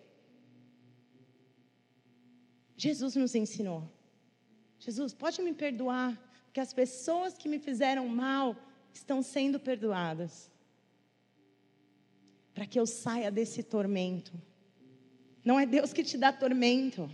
Jesus 2.76 3.14
nos 3.14 3.34
ensinou. 3.34 3.82
Jesus, 4.78 5.12
pode 5.14 5.40
me 5.40 5.52
perdoar, 5.52 6.10
porque 6.44 6.60
as 6.60 6.72
pessoas 6.72 7.36
que 7.36 7.48
me 7.48 7.58
fizeram 7.58 8.06
mal, 8.08 8.56
estão 8.96 9.22
sendo 9.22 9.58
perdoadas. 9.58 10.50
Para 12.54 12.66
que 12.66 12.78
eu 12.78 12.86
saia 12.86 13.30
desse 13.30 13.62
tormento. 13.62 14.32
Não 15.44 15.60
é 15.60 15.66
Deus 15.66 15.92
que 15.92 16.02
te 16.02 16.18
dá 16.18 16.32
tormento, 16.32 17.08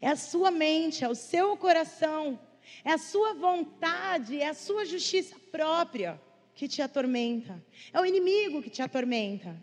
é 0.00 0.08
a 0.08 0.16
sua 0.16 0.50
mente, 0.50 1.04
é 1.04 1.08
o 1.08 1.14
seu 1.14 1.56
coração, 1.56 2.38
é 2.84 2.92
a 2.92 2.98
sua 2.98 3.34
vontade, 3.34 4.40
é 4.40 4.48
a 4.48 4.54
sua 4.54 4.84
justiça 4.84 5.36
própria 5.50 6.20
que 6.54 6.68
te 6.68 6.80
atormenta, 6.80 7.60
é 7.92 8.00
o 8.00 8.06
inimigo 8.06 8.62
que 8.62 8.70
te 8.70 8.80
atormenta. 8.80 9.60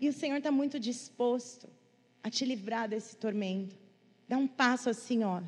E 0.00 0.08
o 0.08 0.12
Senhor 0.12 0.36
está 0.36 0.50
muito 0.50 0.78
disposto 0.78 1.68
a 2.22 2.28
te 2.28 2.44
livrar 2.44 2.88
desse 2.88 3.16
tormento. 3.16 3.78
Dá 4.28 4.36
um 4.36 4.46
passo 4.46 4.90
assim, 4.90 5.24
ó, 5.24 5.40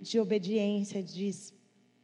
de 0.00 0.18
obediência, 0.18 1.00
diz, 1.02 1.54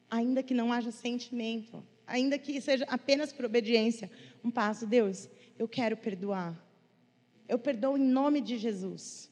ainda 0.09 0.43
que 0.43 0.55
não 0.55 0.73
haja 0.73 0.93
sentimento, 0.93 1.83
ainda 2.09 2.39
que 2.39 2.61
seja 2.61 2.85
apenas 2.89 3.33
por 3.33 3.45
obediência, 3.45 4.11
um 4.43 4.51
passo. 4.51 4.87
Deus, 4.87 5.29
eu 5.59 5.69
quero 5.69 5.97
perdoar. 5.97 6.59
Eu 7.49 7.59
perdoo 7.59 7.97
em 7.97 8.03
nome 8.03 8.41
de 8.41 8.59
Jesus. 8.59 9.31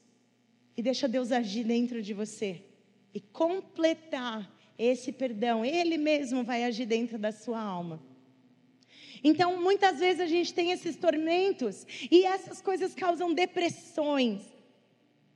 E 0.75 0.81
deixa 0.81 1.07
Deus 1.07 1.31
agir 1.31 1.63
dentro 1.63 2.01
de 2.01 2.13
você 2.13 2.61
e 3.13 3.19
completar 3.19 4.49
esse 4.77 5.11
perdão. 5.11 5.65
Ele 5.65 5.97
mesmo 5.97 6.43
vai 6.43 6.63
agir 6.63 6.85
dentro 6.85 7.17
da 7.17 7.31
sua 7.31 7.59
alma. 7.59 7.99
Então, 9.23 9.59
muitas 9.59 9.99
vezes 9.99 10.21
a 10.21 10.27
gente 10.27 10.53
tem 10.53 10.71
esses 10.71 10.95
tormentos 10.95 11.85
e 12.11 12.23
essas 12.23 12.61
coisas 12.61 12.93
causam 12.93 13.33
depressões, 13.33 14.41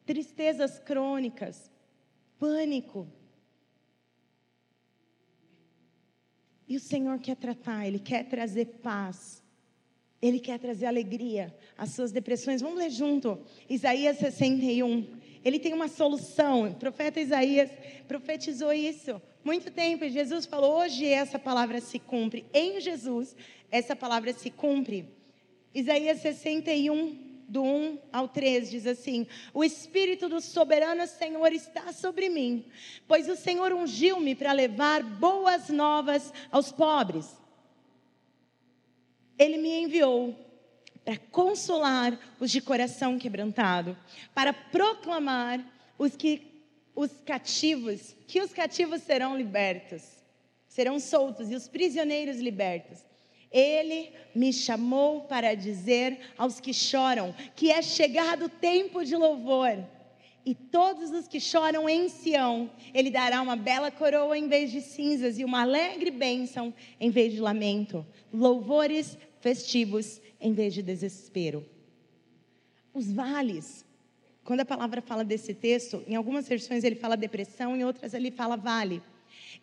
tristezas 0.05 0.77
crônicas, 0.77 1.71
pânico. 2.38 3.07
E 6.71 6.77
o 6.77 6.79
Senhor 6.79 7.19
quer 7.19 7.35
tratar, 7.35 7.85
Ele 7.85 7.99
quer 7.99 8.23
trazer 8.29 8.65
paz. 8.81 9.43
Ele 10.21 10.39
quer 10.39 10.57
trazer 10.57 10.85
alegria 10.85 11.53
às 11.77 11.89
suas 11.89 12.13
depressões. 12.13 12.61
Vamos 12.61 12.77
ler 12.77 12.89
junto. 12.89 13.37
Isaías 13.69 14.17
61. 14.19 15.05
Ele 15.43 15.59
tem 15.59 15.73
uma 15.73 15.89
solução. 15.89 16.69
O 16.69 16.75
profeta 16.75 17.19
Isaías 17.19 17.69
profetizou 18.07 18.71
isso 18.71 19.21
muito 19.43 19.69
tempo. 19.69 20.05
E 20.05 20.09
Jesus 20.09 20.45
falou: 20.45 20.79
hoje 20.79 21.05
essa 21.05 21.37
palavra 21.37 21.81
se 21.81 21.99
cumpre. 21.99 22.45
Em 22.53 22.79
Jesus, 22.79 23.35
essa 23.69 23.93
palavra 23.93 24.31
se 24.31 24.49
cumpre. 24.49 25.09
Isaías 25.75 26.21
61, 26.21 27.30
do 27.51 27.62
1 27.63 28.00
ao 28.12 28.27
3, 28.27 28.72
diz 28.72 28.88
assim: 28.88 29.27
O 29.53 29.63
Espírito 29.63 30.27
do 30.29 30.39
soberano 30.41 31.05
Senhor 31.05 31.51
está 31.51 31.91
sobre 31.91 32.29
mim, 32.29 32.65
pois 33.08 33.29
o 33.29 33.36
Senhor 33.36 33.74
ungiu-me 33.74 34.34
para 34.34 34.51
levar 34.51 35.03
boas 35.03 35.70
novas 35.70 36.34
aos 36.51 36.72
pobres 36.72 37.41
ele 39.43 39.58
me 39.58 39.81
enviou 39.81 40.36
para 41.03 41.17
consolar 41.17 42.17
os 42.39 42.51
de 42.51 42.62
coração 42.62 43.17
quebrantado, 43.17 43.98
para 44.36 44.53
proclamar 44.53 45.60
os 45.98 46.15
que 46.15 46.48
os 46.96 47.12
cativos, 47.25 48.15
que 48.27 48.39
os 48.39 48.53
cativos 48.53 49.01
serão 49.01 49.36
libertos, 49.36 50.03
serão 50.67 51.00
soltos 51.00 51.50
e 51.50 51.55
os 51.55 51.67
prisioneiros 51.67 52.38
libertos. 52.38 53.00
Ele 53.51 54.12
me 54.34 54.53
chamou 54.53 55.22
para 55.22 55.55
dizer 55.55 56.20
aos 56.38 56.60
que 56.60 56.74
choram 56.74 57.36
que 57.55 57.70
é 57.70 57.81
chegado 57.81 58.46
o 58.46 58.50
tempo 58.50 59.03
de 59.03 59.15
louvor. 59.15 59.77
E 60.43 60.55
todos 60.55 61.12
os 61.12 61.27
que 61.27 61.39
choram 61.39 61.88
em 61.88 62.10
Sião, 62.10 62.72
ele 62.93 63.12
dará 63.12 63.41
uma 63.41 63.55
bela 63.55 63.91
coroa 63.91 64.36
em 64.36 64.48
vez 64.48 64.72
de 64.72 64.81
cinzas 64.81 65.38
e 65.38 65.46
uma 65.46 65.62
alegre 65.62 66.10
bênção 66.10 66.74
em 67.00 67.12
vez 67.12 67.34
de 67.34 67.39
lamento. 67.39 68.05
Louvores 68.34 69.17
festivos 69.39 70.20
em 70.39 70.51
vez 70.53 70.74
de 70.74 70.81
desespero. 70.81 71.63
Os 72.93 73.12
vales, 73.12 73.86
quando 74.43 74.62
a 74.62 74.65
palavra 74.65 75.01
fala 75.01 75.24
desse 75.24 75.53
texto, 75.53 76.03
em 76.08 76.15
algumas 76.15 76.48
versões 76.48 76.84
ele 76.84 76.96
fala 76.96 77.15
depressão, 77.15 77.75
em 77.75 77.86
outras 77.86 78.13
ele 78.13 78.31
fala 78.31 78.58
vale. 78.58 79.01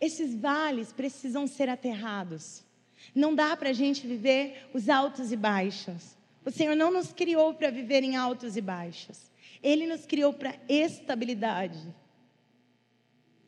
Esses 0.00 0.34
vales 0.34 0.92
precisam 0.92 1.46
ser 1.46 1.68
aterrados. 1.68 2.64
Não 3.14 3.34
dá 3.34 3.56
para 3.56 3.70
a 3.70 3.72
gente 3.72 4.06
viver 4.06 4.68
os 4.72 4.88
altos 4.88 5.32
e 5.32 5.36
baixos. 5.36 6.16
O 6.44 6.50
Senhor 6.50 6.74
não 6.74 6.90
nos 6.90 7.12
criou 7.12 7.54
para 7.54 7.70
viver 7.70 8.02
em 8.02 8.16
altos 8.16 8.56
e 8.56 8.60
baixos. 8.60 9.30
Ele 9.62 9.86
nos 9.86 10.06
criou 10.06 10.32
para 10.32 10.54
estabilidade. 10.68 11.78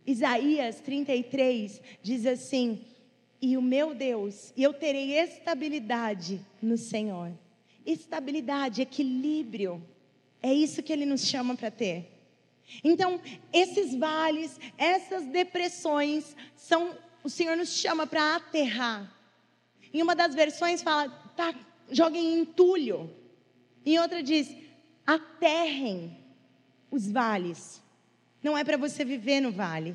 Isaías 0.06 0.80
33 0.80 1.80
diz 2.02 2.26
assim: 2.26 2.84
e 3.40 3.56
o 3.56 3.62
meu 3.62 3.94
Deus, 3.94 4.52
e 4.56 4.62
eu 4.62 4.74
terei 4.74 5.18
estabilidade 5.18 6.40
no 6.60 6.76
Senhor. 6.76 7.32
Estabilidade, 7.86 8.82
equilíbrio. 8.82 9.82
É 10.42 10.52
isso 10.52 10.82
que 10.82 10.92
ele 10.92 11.06
nos 11.06 11.22
chama 11.22 11.56
para 11.56 11.70
ter. 11.70 12.06
Então, 12.84 13.20
esses 13.52 13.94
vales, 13.94 14.60
essas 14.76 15.24
depressões, 15.26 16.36
são 16.54 16.96
o 17.22 17.28
Senhor 17.28 17.56
nos 17.56 17.70
chama 17.70 18.06
para 18.06 18.36
aterrar. 18.36 19.10
Em 19.92 20.02
uma 20.02 20.14
das 20.14 20.34
versões 20.34 20.82
fala, 20.82 21.08
tá, 21.36 21.54
joguem 21.90 22.38
entulho. 22.38 23.10
Em 23.84 23.98
outra 23.98 24.22
diz, 24.22 24.54
aterrem 25.06 26.16
os 26.90 27.10
vales. 27.10 27.82
Não 28.42 28.56
é 28.56 28.64
para 28.64 28.76
você 28.76 29.04
viver 29.04 29.40
no 29.40 29.50
vale. 29.50 29.94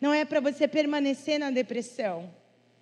Não 0.00 0.12
é 0.12 0.24
para 0.24 0.40
você 0.40 0.66
permanecer 0.66 1.38
na 1.38 1.50
depressão. 1.50 2.32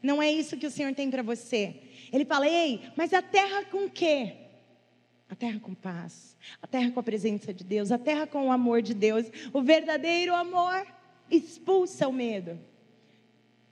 Não 0.02 0.22
é 0.22 0.30
isso 0.30 0.56
que 0.56 0.66
o 0.66 0.70
Senhor 0.70 0.94
tem 0.94 1.10
para 1.10 1.22
você. 1.22 1.76
Ele 2.12 2.24
fala: 2.24 2.48
"Ei, 2.48 2.82
mas 2.96 3.12
a 3.12 3.22
terra 3.22 3.64
com 3.64 3.88
quê? 3.88 4.34
A 5.28 5.34
terra 5.34 5.60
com 5.60 5.74
paz, 5.74 6.36
a 6.60 6.66
terra 6.66 6.90
com 6.90 7.00
a 7.00 7.02
presença 7.02 7.54
de 7.54 7.64
Deus, 7.64 7.90
a 7.90 7.98
terra 7.98 8.26
com 8.26 8.48
o 8.48 8.52
amor 8.52 8.82
de 8.82 8.92
Deus. 8.92 9.26
O 9.52 9.62
verdadeiro 9.62 10.34
amor 10.34 10.86
expulsa 11.30 12.08
o 12.08 12.12
medo. 12.12 12.58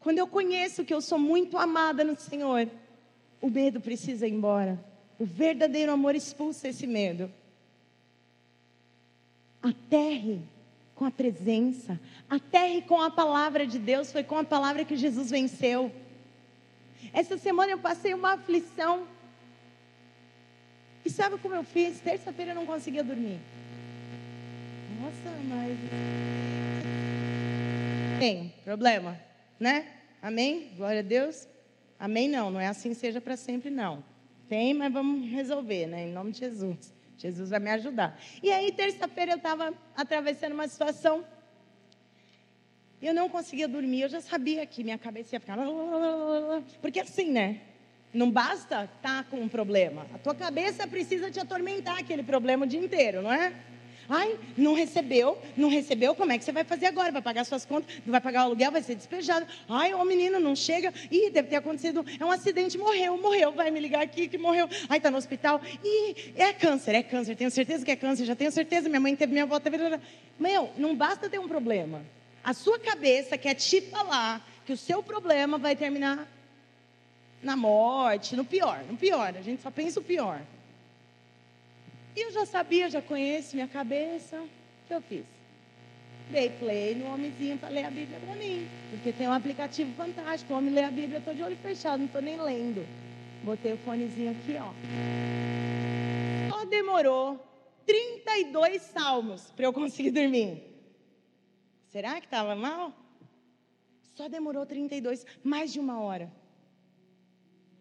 Quando 0.01 0.19
eu 0.19 0.27
conheço 0.27 0.85
que 0.85 0.95
eu 0.95 1.01
sou 1.01 1.19
muito 1.19 1.59
amada 1.59 2.03
no 2.03 2.17
Senhor, 2.19 2.69
o 3.41 3.49
medo 3.49 3.81
precisa 3.81 4.27
ir 4.27 4.33
embora. 4.33 4.83
O 5.19 5.27
verdadeiro 5.27 5.93
amor 5.93 6.15
expulsa 6.15 6.69
esse 6.69 6.87
medo. 6.87 7.31
Aterre 9.63 10.41
com 10.95 11.05
a 11.05 11.11
presença, 11.11 12.01
aterre 12.29 12.83
com 12.83 13.01
a 13.01 13.11
palavra 13.11 13.67
de 13.67 13.79
Deus. 13.79 14.11
Foi 14.11 14.25
com 14.25 14.39
a 14.39 14.45
palavra 14.45 14.85
que 14.85 14.97
Jesus 14.97 15.31
venceu. 15.31 15.93
Essa 17.13 17.37
semana 17.37 17.73
eu 17.73 17.79
passei 17.79 18.15
uma 18.15 18.33
aflição. 18.33 19.07
E 21.05 21.11
sabe 21.11 21.39
como 21.39 21.55
eu 21.55 21.65
fiz? 21.65 22.01
Terça-feira 22.01 22.53
eu 22.53 22.55
não 22.55 22.67
conseguia 22.67 23.05
dormir. 23.05 23.39
Nossa, 25.01 25.37
mas. 25.49 25.79
Tem 28.19 28.53
problema, 28.65 29.19
né? 29.61 29.87
Amém? 30.21 30.73
Glória 30.77 31.01
a 31.01 31.05
Deus. 31.05 31.47
Amém? 31.99 32.29
Não, 32.29 32.51
não 32.51 32.59
é 32.59 32.67
assim 32.67 32.95
seja 32.95 33.21
para 33.21 33.37
sempre, 33.37 33.71
não. 33.71 34.03
Tem, 34.49 34.75
mas 34.75 34.93
vamos 34.93 35.31
resolver, 35.31 35.87
né? 35.87 36.09
Em 36.09 36.13
nome 36.13 36.33
de 36.33 36.41
Jesus. 36.41 36.93
Jesus 37.17 37.51
vai 37.51 37.61
me 37.61 37.71
ajudar. 37.71 38.19
E 38.43 38.51
aí, 38.51 38.73
terça-feira, 38.73 39.33
eu 39.33 39.37
estava 39.37 39.73
atravessando 39.95 40.55
uma 40.55 40.67
situação 40.67 41.25
eu 43.03 43.15
não 43.15 43.29
conseguia 43.31 43.67
dormir, 43.67 44.03
eu 44.03 44.09
já 44.09 44.21
sabia 44.21 44.67
que 44.67 44.85
minha 44.85 44.99
cabeça 44.99 45.35
ia 45.35 45.41
ficar. 45.41 45.57
Porque 46.83 47.01
assim, 47.01 47.31
né? 47.31 47.61
Não 48.13 48.31
basta 48.31 48.85
estar 48.85 49.25
tá 49.25 49.25
com 49.25 49.41
um 49.41 49.49
problema. 49.49 50.07
A 50.13 50.19
tua 50.19 50.35
cabeça 50.35 50.87
precisa 50.87 51.31
te 51.31 51.41
atormentar 51.41 51.99
aquele 51.99 52.23
problema 52.23 52.67
o 52.67 52.69
dia 52.69 52.81
inteiro, 52.81 53.23
não 53.23 53.33
é? 53.33 53.55
Ai, 54.13 54.37
não 54.57 54.75
recebeu, 54.75 55.39
não 55.57 55.69
recebeu, 55.69 56.17
como 56.17 56.33
é 56.33 56.39
que 56.39 56.45
você 56.45 56.51
vai 56.51 56.65
fazer 56.65 56.87
agora? 56.87 57.13
Vai 57.13 57.23
pagar 57.23 57.45
suas 57.45 57.65
contas, 57.65 57.95
não 58.05 58.11
vai 58.11 58.21
pagar 58.21 58.41
o 58.41 58.47
aluguel, 58.47 58.73
vai 58.73 58.83
ser 58.83 58.97
despejado. 58.97 59.47
Ai, 59.69 59.95
o 59.95 60.05
menino 60.05 60.41
não 60.41 60.57
chega. 60.57 60.93
Ih, 61.09 61.31
deve 61.31 61.47
ter 61.47 61.57
acontecido, 61.57 62.05
é 62.19 62.25
um 62.25 62.31
acidente, 62.33 62.77
morreu, 62.77 63.17
morreu, 63.23 63.53
vai 63.53 63.71
me 63.71 63.79
ligar 63.79 64.03
aqui 64.03 64.27
que 64.27 64.37
morreu. 64.37 64.69
Ai, 64.89 64.99
está 64.99 65.13
no 65.13 65.17
hospital. 65.17 65.61
Ih, 65.85 66.35
é 66.35 66.53
câncer, 66.53 66.97
é 66.97 67.05
câncer, 67.05 67.37
tenho 67.37 67.53
certeza 67.53 67.85
que 67.85 67.91
é 67.93 67.95
câncer, 67.95 68.25
já 68.25 68.35
tenho 68.35 68.51
certeza, 68.51 68.89
minha 68.89 69.01
mãe 69.01 69.15
teve, 69.15 69.31
minha 69.31 69.45
avó 69.45 69.61
teve. 69.61 69.79
Meu, 70.37 70.71
não 70.77 70.97
basta 70.97 71.31
ter 71.31 71.39
um 71.39 71.47
problema. 71.47 72.05
A 72.43 72.53
sua 72.53 72.81
cabeça 72.81 73.39
quer 73.39 73.55
te 73.55 73.81
falar 73.81 74.45
que 74.67 74.73
o 74.73 74.77
seu 74.77 75.05
problema 75.05 75.57
vai 75.57 75.77
terminar 75.77 76.27
na 77.41 77.55
morte, 77.55 78.35
no 78.35 78.45
pior, 78.45 78.83
no 78.91 78.97
pior. 78.97 79.35
A 79.37 79.41
gente 79.41 79.63
só 79.63 79.71
pensa 79.71 80.01
o 80.01 80.03
pior. 80.03 80.41
E 82.17 82.27
eu 82.27 82.33
já 82.33 82.45
sabia, 82.45 82.91
já 82.91 83.01
conheço 83.01 83.55
minha 83.55 83.69
cabeça. 83.69 84.41
O 84.41 84.49
que 84.89 84.95
eu 84.95 85.01
fiz? 85.03 85.25
Dei 86.31 86.51
play 86.51 86.95
no 86.95 87.13
homenzinho 87.13 87.59
para 87.59 87.69
ler 87.69 87.85
a 87.85 87.91
Bíblia 87.91 88.19
para 88.21 88.35
mim. 88.37 88.69
Porque 88.91 89.13
tem 89.13 89.29
um 89.29 89.33
aplicativo 89.33 89.93
fantástico. 89.95 90.53
O 90.53 90.57
homem 90.57 90.73
lê 90.73 90.85
a 90.85 90.91
Bíblia, 90.91 91.19
estou 91.19 91.35
de 91.35 91.43
olho 91.43 91.57
fechado, 91.57 91.99
não 91.99 92.07
estou 92.07 92.23
nem 92.23 92.41
lendo. 92.41 92.87
Botei 93.43 93.73
o 93.73 93.79
fonezinho 93.79 94.31
aqui, 94.33 94.57
ó. 94.61 94.73
Só 96.53 96.65
demorou 96.67 97.39
32 97.87 98.83
salmos 98.83 99.51
para 99.53 99.65
eu 99.65 99.73
conseguir 99.73 100.11
dormir. 100.11 100.63
Será 101.89 102.21
que 102.21 102.27
estava 102.27 102.55
mal? 102.55 102.93
Só 104.15 104.29
demorou 104.29 104.67
32, 104.67 105.27
mais 105.43 105.73
de 105.73 105.81
uma 105.81 106.01
hora. 106.01 106.31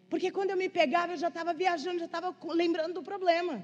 Porque 0.08 0.32
quando 0.32 0.50
eu 0.50 0.56
me 0.56 0.68
pegava, 0.68 1.12
eu 1.12 1.16
já 1.16 1.28
estava 1.28 1.54
viajando, 1.54 2.00
já 2.00 2.06
estava 2.06 2.34
lembrando 2.52 2.94
do 2.94 3.02
problema. 3.02 3.62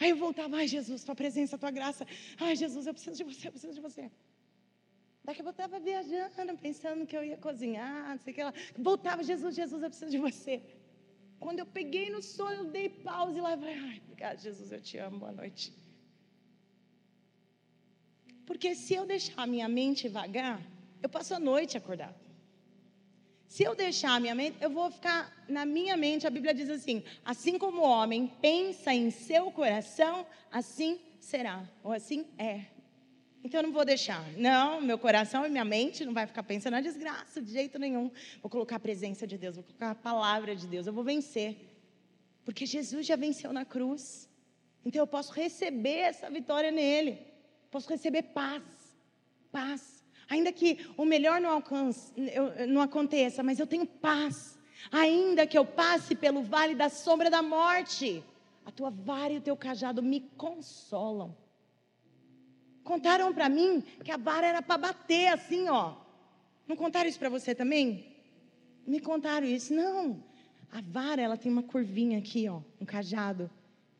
Aí 0.00 0.10
eu 0.10 0.16
voltava, 0.16 0.56
ai 0.56 0.66
Jesus, 0.66 1.04
tua 1.04 1.14
presença, 1.14 1.58
tua 1.58 1.70
graça. 1.70 2.06
Ai 2.38 2.56
Jesus, 2.56 2.86
eu 2.86 2.94
preciso 2.94 3.16
de 3.16 3.24
você, 3.24 3.48
eu 3.48 3.52
preciso 3.52 3.74
de 3.74 3.80
você. 3.80 4.10
Daqui 5.22 5.42
a 5.42 5.44
pouco 5.44 5.60
eu 5.60 5.66
estava 5.66 5.78
viajando, 5.78 6.56
pensando 6.56 7.06
que 7.06 7.16
eu 7.16 7.22
ia 7.22 7.36
cozinhar, 7.36 8.08
não 8.08 8.18
sei 8.18 8.32
o 8.32 8.36
que 8.36 8.42
lá. 8.42 8.54
Voltava, 8.78 9.22
Jesus, 9.22 9.54
Jesus, 9.54 9.82
eu 9.82 9.90
preciso 9.90 10.10
de 10.10 10.18
você. 10.18 10.62
Quando 11.38 11.58
eu 11.58 11.66
peguei 11.66 12.08
no 12.10 12.22
sono, 12.22 12.54
eu 12.62 12.64
dei 12.64 12.88
pausa 12.88 13.38
e 13.38 13.40
lá 13.42 13.56
falei, 13.56 13.74
ai, 13.74 14.02
obrigado, 14.04 14.38
Jesus, 14.40 14.72
eu 14.72 14.80
te 14.80 14.96
amo, 14.96 15.18
boa 15.18 15.32
noite. 15.32 15.72
Porque 18.46 18.74
se 18.74 18.94
eu 18.94 19.06
deixar 19.06 19.42
a 19.42 19.46
minha 19.46 19.68
mente 19.68 20.08
vagar, 20.08 20.60
eu 21.02 21.08
passo 21.08 21.34
a 21.34 21.38
noite 21.38 21.76
acordado. 21.76 22.29
Se 23.50 23.64
eu 23.64 23.74
deixar 23.74 24.12
a 24.14 24.20
minha 24.20 24.32
mente, 24.32 24.58
eu 24.60 24.70
vou 24.70 24.88
ficar 24.92 25.44
na 25.48 25.66
minha 25.66 25.96
mente. 25.96 26.24
A 26.24 26.30
Bíblia 26.30 26.54
diz 26.54 26.70
assim: 26.70 27.02
assim 27.24 27.58
como 27.58 27.78
o 27.80 27.84
homem 27.84 28.32
pensa 28.40 28.94
em 28.94 29.10
seu 29.10 29.50
coração, 29.50 30.24
assim 30.52 31.00
será, 31.18 31.68
ou 31.82 31.90
assim 31.90 32.24
é. 32.38 32.66
Então 33.42 33.58
eu 33.58 33.64
não 33.64 33.72
vou 33.72 33.84
deixar. 33.84 34.24
Não, 34.38 34.80
meu 34.80 34.96
coração 34.96 35.44
e 35.44 35.50
minha 35.50 35.64
mente 35.64 36.04
não 36.04 36.14
vai 36.14 36.28
ficar 36.28 36.44
pensando 36.44 36.74
na 36.74 36.80
desgraça 36.80 37.42
de 37.42 37.50
jeito 37.50 37.76
nenhum. 37.76 38.12
Vou 38.40 38.48
colocar 38.48 38.76
a 38.76 38.80
presença 38.80 39.26
de 39.26 39.36
Deus, 39.36 39.56
vou 39.56 39.64
colocar 39.64 39.90
a 39.90 39.94
palavra 39.96 40.54
de 40.54 40.68
Deus, 40.68 40.86
eu 40.86 40.92
vou 40.92 41.02
vencer. 41.02 41.56
Porque 42.44 42.64
Jesus 42.64 43.04
já 43.04 43.16
venceu 43.16 43.52
na 43.52 43.64
cruz. 43.64 44.30
Então 44.84 45.02
eu 45.02 45.08
posso 45.08 45.32
receber 45.32 45.98
essa 45.98 46.30
vitória 46.30 46.70
nele. 46.70 47.18
Posso 47.68 47.90
receber 47.90 48.22
paz. 48.22 48.62
Paz. 49.50 49.99
Ainda 50.30 50.52
que 50.52 50.78
o 50.96 51.04
melhor 51.04 51.40
não, 51.40 51.50
alcance, 51.50 52.12
não 52.68 52.80
aconteça, 52.80 53.42
mas 53.42 53.58
eu 53.58 53.66
tenho 53.66 53.84
paz. 53.84 54.56
Ainda 54.92 55.44
que 55.44 55.58
eu 55.58 55.66
passe 55.66 56.14
pelo 56.14 56.40
vale 56.40 56.76
da 56.76 56.88
sombra 56.88 57.28
da 57.28 57.42
morte, 57.42 58.22
a 58.64 58.70
tua 58.70 58.90
vara 58.90 59.32
e 59.32 59.38
o 59.38 59.40
teu 59.40 59.56
cajado 59.56 60.00
me 60.00 60.20
consolam. 60.36 61.36
Contaram 62.84 63.34
para 63.34 63.48
mim 63.48 63.82
que 64.04 64.12
a 64.12 64.16
vara 64.16 64.46
era 64.46 64.62
para 64.62 64.78
bater 64.78 65.26
assim, 65.28 65.68
ó. 65.68 65.96
Não 66.66 66.76
contaram 66.76 67.10
isso 67.10 67.18
para 67.18 67.28
você 67.28 67.52
também? 67.52 68.06
Me 68.86 69.00
contaram 69.00 69.48
isso. 69.48 69.74
Não. 69.74 70.22
A 70.70 70.80
vara, 70.80 71.20
ela 71.20 71.36
tem 71.36 71.50
uma 71.50 71.64
curvinha 71.64 72.18
aqui, 72.18 72.48
ó, 72.48 72.60
um 72.80 72.84
cajado. 72.84 73.50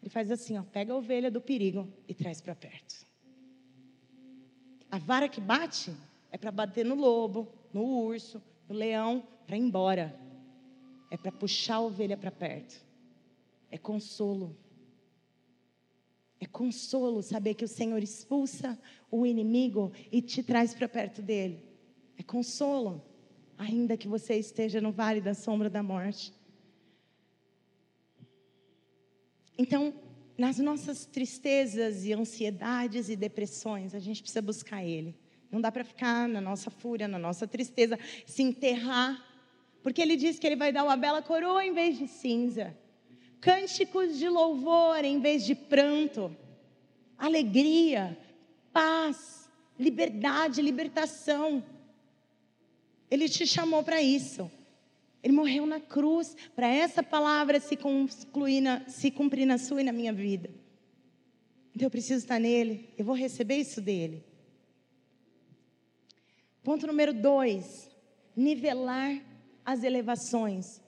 Ele 0.01 0.09
faz 0.09 0.31
assim, 0.31 0.57
ó, 0.57 0.63
pega 0.63 0.93
a 0.93 0.97
ovelha 0.97 1.29
do 1.29 1.41
perigo 1.41 1.93
e 2.07 2.15
traz 2.15 2.41
para 2.41 2.55
perto. 2.55 3.05
A 4.89 4.99
vara 4.99 5.29
que 5.29 5.41
bate 5.41 5.93
é 6.31 6.39
para 6.39 6.51
bater 6.51 6.85
no 6.85 6.95
lobo, 6.95 7.53
no 7.73 7.83
urso, 7.83 8.43
no 8.69 8.75
leão, 8.75 9.27
para 9.47 9.57
ir 9.57 9.61
embora. 9.61 10.19
É 11.11 11.17
para 11.17 11.33
puxar 11.33 11.77
a 11.77 11.81
ovelha 11.81 12.17
para 12.17 12.31
perto. 12.31 12.85
É 13.71 13.77
consolo. 13.77 14.57
É 16.41 16.47
consolo 16.47 17.23
saber 17.23 17.55
que 17.55 17.65
o 17.65 17.69
Senhor 17.69 18.03
expulsa 18.03 18.79
o 19.11 19.27
inimigo 19.27 19.93
e 20.11 20.23
te 20.23 20.43
traz 20.43 20.73
para 20.73 20.89
perto 20.89 21.21
dele. 21.21 21.63
É 22.17 22.23
consolo, 22.23 23.03
ainda 23.59 23.97
que 23.97 24.09
você 24.09 24.37
esteja 24.37 24.81
no 24.81 24.93
vale 24.93 25.21
da 25.21 25.35
sombra 25.35 25.69
da 25.69 25.83
morte. 25.83 26.33
Então, 29.59 29.93
nas 30.39 30.59
nossas 30.59 31.05
tristezas 31.05 32.07
e 32.07 32.15
ansiedades 32.15 33.11
e 33.11 33.17
depressões, 33.17 33.95
a 33.95 33.99
gente 33.99 34.23
precisa 34.23 34.41
buscar 34.41 34.83
Ele. 34.83 35.15
Não 35.51 35.61
dá 35.61 35.73
para 35.73 35.85
ficar 35.85 36.29
na 36.29 36.41
nossa 36.41 36.71
fúria, 36.71 37.09
na 37.09 37.19
nossa 37.19 37.47
tristeza, 37.47 37.99
se 38.25 38.43
enterrar, 38.43 39.25
porque 39.83 40.01
Ele 40.01 40.17
diz 40.17 40.39
que 40.39 40.47
Ele 40.47 40.57
vai 40.57 40.73
dar 40.73 40.85
uma 40.85 40.97
bela 40.97 41.21
coroa 41.23 41.65
em 41.65 41.73
vez 41.73 41.99
de 41.99 42.07
cinza, 42.07 42.77
cânticos 43.41 44.19
de 44.19 44.29
louvor 44.29 45.05
em 45.05 45.19
vez 45.19 45.45
de 45.45 45.55
pranto, 45.55 46.35
alegria, 47.19 48.17
paz, 48.73 49.51
liberdade, 49.79 50.63
libertação. 50.63 51.65
Ele 53.11 53.29
te 53.29 53.47
chamou 53.47 53.83
para 53.83 54.01
isso. 54.01 54.51
Ele 55.23 55.35
morreu 55.35 55.67
na 55.67 55.81
cruz 55.81 56.37
para 56.55 56.69
essa 56.69 57.03
palavra 57.03 57.61
se, 57.61 57.79
na, 58.63 58.89
se 58.89 59.11
cumprir 59.11 59.47
na 59.47 59.59
sua 59.59 59.81
e 59.81 59.85
na 59.85 59.93
minha 59.93 60.13
vida. 60.13 60.51
Então 61.75 61.87
eu 61.87 61.91
preciso 61.91 62.21
estar 62.21 62.39
nele, 62.39 62.89
eu 62.97 63.05
vou 63.05 63.15
receber 63.15 63.57
isso 63.57 63.81
dele. 63.81 64.25
Ponto 66.63 66.87
número 66.87 67.13
dois: 67.13 67.91
nivelar 68.37 69.23
as 69.65 69.83
elevações. 69.83 70.83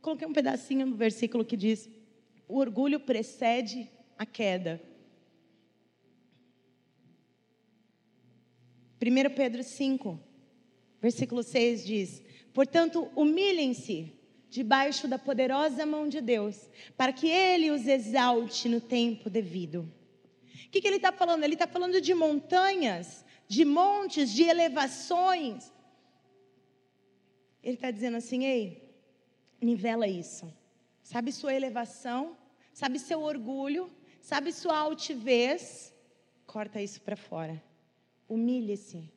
Coloquei 0.00 0.26
um 0.26 0.32
pedacinho 0.32 0.86
no 0.86 0.96
versículo 0.96 1.44
que 1.44 1.56
diz: 1.56 1.88
o 2.46 2.58
orgulho 2.58 3.00
precede 3.00 3.90
a 4.16 4.24
queda. 4.24 4.80
1 9.00 9.34
Pedro 9.34 9.62
5, 9.62 10.28
Versículo 11.00 11.42
6 11.42 11.86
diz: 11.86 12.22
Portanto, 12.52 13.10
humilhem-se 13.14 14.12
debaixo 14.50 15.06
da 15.06 15.18
poderosa 15.18 15.86
mão 15.86 16.08
de 16.08 16.20
Deus, 16.20 16.68
para 16.96 17.12
que 17.12 17.28
Ele 17.28 17.70
os 17.70 17.86
exalte 17.86 18.68
no 18.68 18.80
tempo 18.80 19.30
devido. 19.30 19.90
O 20.66 20.70
que, 20.70 20.80
que 20.80 20.86
ele 20.86 20.96
está 20.96 21.12
falando? 21.12 21.44
Ele 21.44 21.54
está 21.54 21.66
falando 21.66 22.00
de 22.00 22.14
montanhas, 22.14 23.24
de 23.46 23.64
montes, 23.64 24.30
de 24.30 24.44
elevações. 24.44 25.72
Ele 27.62 27.74
está 27.74 27.90
dizendo 27.90 28.16
assim: 28.16 28.44
ei, 28.44 28.94
nivela 29.60 30.06
isso. 30.06 30.52
Sabe 31.02 31.32
sua 31.32 31.54
elevação? 31.54 32.36
Sabe 32.72 32.98
seu 32.98 33.22
orgulho? 33.22 33.90
Sabe 34.20 34.52
sua 34.52 34.76
altivez? 34.78 35.92
Corta 36.46 36.80
isso 36.82 37.00
para 37.00 37.16
fora. 37.16 37.62
Humilhe-se 38.28 39.10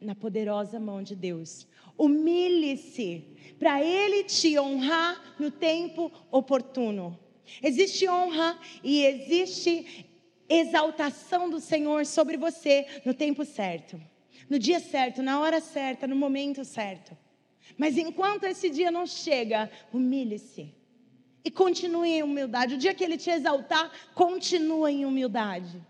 na 0.00 0.14
poderosa 0.14 0.78
mão 0.78 1.02
de 1.02 1.16
Deus. 1.16 1.66
Humilhe-se 1.96 3.24
para 3.58 3.82
Ele 3.82 4.24
te 4.24 4.58
honrar 4.58 5.36
no 5.38 5.50
tempo 5.50 6.12
oportuno. 6.30 7.18
Existe 7.62 8.08
honra 8.08 8.58
e 8.82 9.04
existe 9.04 10.05
exaltação 10.48 11.50
do 11.50 11.60
Senhor 11.60 12.06
sobre 12.06 12.36
você 12.36 12.86
no 13.04 13.14
tempo 13.14 13.44
certo, 13.44 14.00
no 14.48 14.58
dia 14.58 14.80
certo, 14.80 15.22
na 15.22 15.40
hora 15.40 15.60
certa, 15.60 16.06
no 16.06 16.16
momento 16.16 16.64
certo. 16.64 17.16
Mas 17.76 17.98
enquanto 17.98 18.44
esse 18.44 18.70
dia 18.70 18.90
não 18.90 19.06
chega, 19.06 19.70
humilhe-se 19.92 20.72
e 21.44 21.50
continue 21.50 22.10
em 22.10 22.22
humildade. 22.22 22.74
O 22.74 22.78
dia 22.78 22.94
que 22.94 23.04
Ele 23.04 23.16
te 23.16 23.30
exaltar, 23.30 23.90
continue 24.14 24.92
em 24.92 25.06
humildade. 25.06 25.80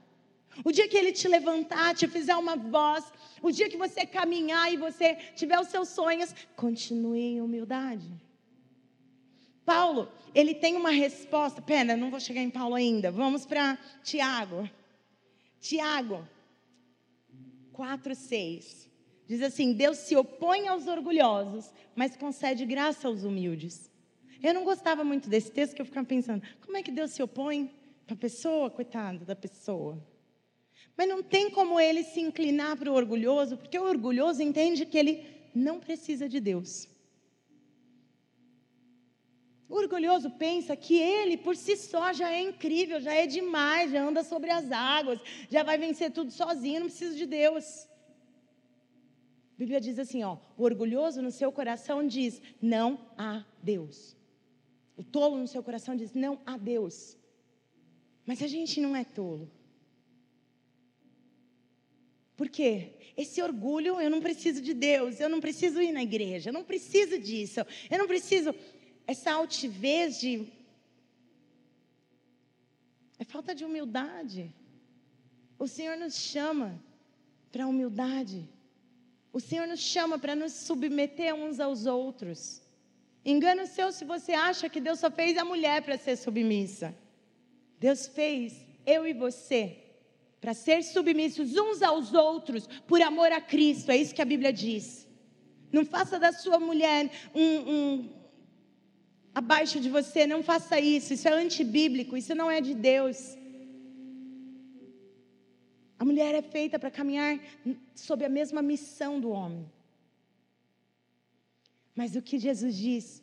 O 0.64 0.73
dia 0.73 0.88
que 0.88 0.97
Ele 0.97 1.12
te 1.12 1.29
levantar, 1.29 1.95
te 1.95 2.09
fizer 2.09 2.37
uma 2.37 2.57
voz, 2.57 3.05
o 3.42 3.51
dia 3.51 3.69
que 3.69 3.77
você 3.77 4.07
caminhar 4.07 4.73
e 4.73 4.77
você 4.77 5.14
tiver 5.35 5.59
os 5.61 5.69
seus 5.69 5.88
sonhos, 5.88 6.35
continue 6.55 7.21
em 7.21 7.40
humildade. 7.40 8.25
Paulo, 9.66 10.09
ele 10.33 10.55
tem 10.55 10.76
uma 10.76 10.90
resposta. 10.90 11.61
Pera, 11.61 11.96
não 11.96 12.09
vou 12.09 12.20
chegar 12.20 12.40
em 12.40 12.48
Paulo 12.48 12.76
ainda. 12.76 13.11
Vamos 13.11 13.44
para 13.44 13.76
Tiago. 14.05 14.70
Tiago 15.61 16.26
4, 17.72 18.14
6. 18.14 18.88
Diz 19.26 19.42
assim: 19.42 19.72
Deus 19.72 19.98
se 19.98 20.16
opõe 20.16 20.68
aos 20.68 20.87
orgulhosos, 20.87 21.74
mas 21.96 22.16
concede 22.16 22.64
graça 22.64 23.09
aos 23.09 23.24
humildes. 23.24 23.90
Eu 24.40 24.55
não 24.55 24.64
gostava 24.64 25.02
muito 25.02 25.29
desse 25.29 25.50
texto, 25.50 25.74
que 25.74 25.83
eu 25.83 25.87
ficava 25.87 26.07
pensando: 26.07 26.42
como 26.64 26.76
é 26.76 26.83
que 26.83 26.92
Deus 26.92 27.11
se 27.11 27.22
opõe 27.22 27.70
para 28.07 28.14
a 28.14 28.18
pessoa? 28.18 28.70
Coitada 28.70 29.24
da 29.24 29.35
pessoa. 29.35 30.00
Mas 30.96 31.09
não 31.09 31.22
tem 31.22 31.50
como 31.50 31.81
ele 31.81 32.05
se 32.05 32.20
inclinar 32.20 32.76
para 32.76 32.90
o 32.90 32.94
orgulhoso, 32.94 33.57
porque 33.57 33.79
o 33.79 33.85
orgulhoso 33.85 34.42
entende 34.42 34.87
que 34.87 34.96
ele 34.96 35.26
não 35.52 35.81
precisa 35.81 36.29
de 36.29 36.38
Deus. 36.38 36.88
O 39.68 39.74
orgulhoso 39.74 40.31
pensa 40.31 40.76
que 40.76 40.96
ele 40.96 41.37
por 41.37 41.57
si 41.57 41.76
só 41.76 42.12
já 42.12 42.31
é 42.31 42.40
incrível, 42.40 43.00
já 43.00 43.12
é 43.12 43.26
demais, 43.26 43.90
já 43.90 44.02
anda 44.02 44.22
sobre 44.22 44.50
as 44.50 44.70
águas, 44.70 45.20
já 45.50 45.62
vai 45.62 45.76
vencer 45.76 46.12
tudo 46.12 46.31
sozinho, 46.31 46.81
não 46.81 46.87
precisa 46.87 47.16
de 47.16 47.26
Deus. 47.26 47.88
A 49.55 49.59
Bíblia 49.59 49.81
diz 49.81 49.98
assim, 49.98 50.22
ó, 50.22 50.37
o 50.57 50.62
orgulhoso 50.62 51.20
no 51.20 51.31
seu 51.31 51.50
coração 51.50 52.07
diz: 52.07 52.42
não 52.61 53.11
há 53.16 53.44
Deus. 53.62 54.14
O 54.96 55.02
tolo 55.02 55.37
no 55.38 55.48
seu 55.48 55.62
coração 55.62 55.96
diz: 55.96 56.12
não 56.12 56.38
há 56.44 56.57
Deus. 56.57 57.16
Mas 58.24 58.42
a 58.42 58.46
gente 58.46 58.81
não 58.81 58.94
é 58.94 59.02
tolo. 59.02 59.50
Por 62.37 62.50
quê? 62.50 62.92
Esse 63.16 63.40
orgulho, 63.40 63.98
eu 63.98 64.11
não 64.11 64.20
preciso 64.20 64.61
de 64.61 64.74
Deus, 64.74 65.20
eu 65.20 65.29
não 65.29 65.40
preciso 65.40 65.81
ir 65.81 65.90
na 65.90 66.02
igreja, 66.02 66.50
eu 66.50 66.52
não 66.52 66.62
preciso 66.62 67.18
disso, 67.18 67.61
eu 67.90 67.98
não 67.98 68.07
preciso. 68.07 68.55
Essa 69.07 69.33
altivez 69.33 70.21
de. 70.21 70.49
É 73.19 73.25
falta 73.25 73.55
de 73.55 73.64
humildade. 73.64 74.53
O 75.59 75.66
Senhor 75.66 75.97
nos 75.97 76.14
chama 76.14 76.79
para 77.53 77.66
humildade. 77.66 78.49
O 79.33 79.40
Senhor 79.40 79.66
nos 79.66 79.81
chama 79.81 80.19
para 80.19 80.35
nos 80.35 80.53
submeter 80.53 81.35
uns 81.35 81.61
aos 81.61 81.87
outros. 81.87 82.62
Engano 83.25 83.66
seu 83.66 83.90
se 83.90 84.05
você 84.05 84.33
acha 84.33 84.69
que 84.69 84.81
Deus 84.81 84.99
só 85.01 85.11
fez 85.11 85.37
a 85.37 85.45
mulher 85.45 85.83
para 85.83 85.99
ser 85.99 86.16
submissa. 86.16 86.95
Deus 87.79 88.07
fez 88.07 88.64
eu 88.85 89.07
e 89.07 89.12
você 89.12 89.83
para 90.40 90.55
ser 90.55 90.83
submissos 90.83 91.57
uns 91.57 91.83
aos 91.83 92.14
outros 92.14 92.66
por 92.87 93.03
amor 93.03 93.33
a 93.33 93.40
Cristo. 93.40 93.90
É 93.90 93.97
isso 93.97 94.14
que 94.14 94.23
a 94.23 94.27
Bíblia 94.27 94.53
diz. 94.53 95.07
Não 95.73 95.85
faça 95.85 96.19
da 96.19 96.33
sua 96.33 96.61
mulher 96.61 97.11
um, 97.35 97.73
um 97.73 98.15
abaixo 99.40 99.79
de 99.79 99.90
você, 99.90 100.27
não 100.27 100.42
faça 100.42 100.81
isso. 100.81 101.12
Isso 101.12 101.29
é 101.29 101.33
antibíblico, 101.33 102.16
isso 102.16 102.35
não 102.35 102.51
é 102.51 102.59
de 102.68 102.75
Deus. 102.75 103.37
A 105.99 106.05
mulher 106.07 106.35
é 106.35 106.40
feita 106.40 106.79
para 106.79 106.90
caminhar 106.90 107.38
sob 107.94 108.25
a 108.25 108.31
mesma 108.31 108.62
missão 108.62 109.20
do 109.20 109.29
homem. 109.29 109.70
Mas 111.94 112.16
o 112.16 112.22
que 112.22 112.38
Jesus 112.38 112.75
diz, 112.77 113.22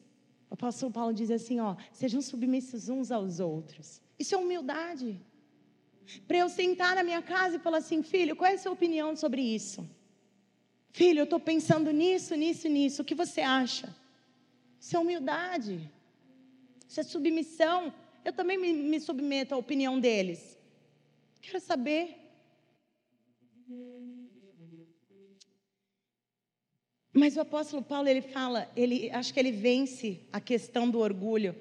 o 0.52 0.54
apóstolo 0.54 0.92
Paulo 0.92 1.14
diz 1.14 1.32
assim: 1.32 1.60
ó, 1.60 1.76
sejam 1.92 2.22
submissos 2.22 2.90
uns 2.90 3.12
aos 3.12 3.40
outros. 3.40 4.00
Isso 4.20 4.36
é 4.36 4.38
humildade. 4.38 5.20
Para 6.28 6.38
eu 6.38 6.48
sentar 6.48 6.96
na 6.96 7.04
minha 7.04 7.24
casa 7.24 7.56
e 7.56 7.60
falar 7.60 7.80
assim, 7.80 8.04
filho, 8.04 8.36
qual 8.36 8.52
é 8.52 8.54
a 8.54 8.60
sua 8.60 8.72
opinião 8.72 9.16
sobre 9.16 9.42
isso? 9.42 9.88
Filho, 10.92 11.22
eu 11.22 11.24
estou 11.24 11.40
pensando 11.40 11.90
nisso, 11.92 12.36
nisso, 12.36 12.68
nisso. 12.68 13.02
O 13.02 13.06
que 13.06 13.16
você 13.16 13.42
acha? 13.42 13.96
Isso 14.80 14.96
é 14.96 15.00
humildade. 15.00 15.90
Isso 16.94 17.00
é 17.00 17.04
submissão. 17.04 17.92
Eu 18.24 18.32
também 18.32 18.56
me, 18.56 18.72
me 18.72 19.00
submeto 19.00 19.56
à 19.56 19.58
opinião 19.58 20.00
deles. 20.00 20.56
Quero 21.42 21.60
saber. 21.60 22.16
Mas 27.12 27.36
o 27.36 27.42
apóstolo 27.42 27.82
Paulo, 27.82 28.08
ele 28.08 28.22
fala, 28.22 28.72
ele, 28.76 29.10
acho 29.10 29.34
que 29.34 29.40
ele 29.40 29.52
vence 29.52 30.20
a 30.32 30.40
questão 30.40 30.88
do 30.88 31.00
orgulho 31.00 31.56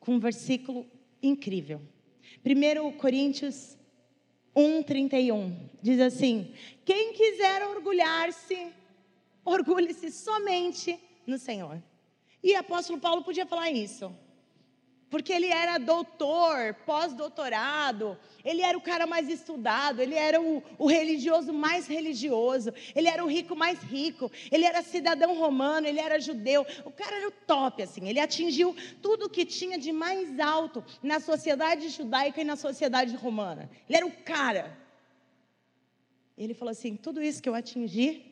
com 0.00 0.16
um 0.16 0.18
versículo 0.18 0.84
incrível. 1.22 1.80
1 2.44 2.98
Coríntios 2.98 3.78
1,31 4.56 5.70
diz 5.80 6.00
assim: 6.00 6.52
Quem 6.84 7.12
quiser 7.12 7.68
orgulhar-se, 7.68 8.72
orgulhe-se 9.44 10.10
somente 10.10 10.98
no 11.24 11.38
Senhor. 11.38 11.80
E 12.42 12.56
o 12.56 12.58
apóstolo 12.58 12.98
Paulo 12.98 13.22
podia 13.22 13.46
falar 13.46 13.70
isso 13.70 14.12
porque 15.12 15.30
ele 15.30 15.48
era 15.48 15.76
doutor, 15.76 16.72
pós-doutorado, 16.86 18.16
ele 18.42 18.62
era 18.62 18.78
o 18.78 18.80
cara 18.80 19.06
mais 19.06 19.28
estudado, 19.28 20.00
ele 20.00 20.14
era 20.14 20.40
o, 20.40 20.62
o, 20.78 20.86
religioso 20.86 21.52
mais 21.52 21.86
religioso, 21.86 22.72
ele 22.94 23.08
era 23.08 23.22
o 23.22 23.28
rico 23.28 23.54
mais 23.54 23.78
rico, 23.82 24.32
ele 24.50 24.64
era 24.64 24.82
cidadão 24.82 25.38
romano, 25.38 25.86
ele 25.86 26.00
era 26.00 26.18
judeu, 26.18 26.64
o 26.86 26.90
cara 26.90 27.16
era 27.16 27.28
o 27.28 27.30
top, 27.30 27.82
assim, 27.82 28.08
ele 28.08 28.18
atingiu 28.18 28.74
tudo 29.02 29.26
o 29.26 29.28
que 29.28 29.44
tinha 29.44 29.78
de 29.78 29.92
mais 29.92 30.40
alto 30.40 30.82
na 31.02 31.20
sociedade 31.20 31.90
judaica 31.90 32.40
e 32.40 32.44
na 32.44 32.56
sociedade 32.56 33.14
romana, 33.14 33.68
ele 33.86 33.98
era 33.98 34.06
o 34.06 34.12
cara. 34.24 34.78
Ele 36.38 36.54
falou 36.54 36.72
assim: 36.72 36.96
tudo 36.96 37.22
isso 37.22 37.42
que 37.42 37.48
eu 37.50 37.54
atingi, 37.54 38.24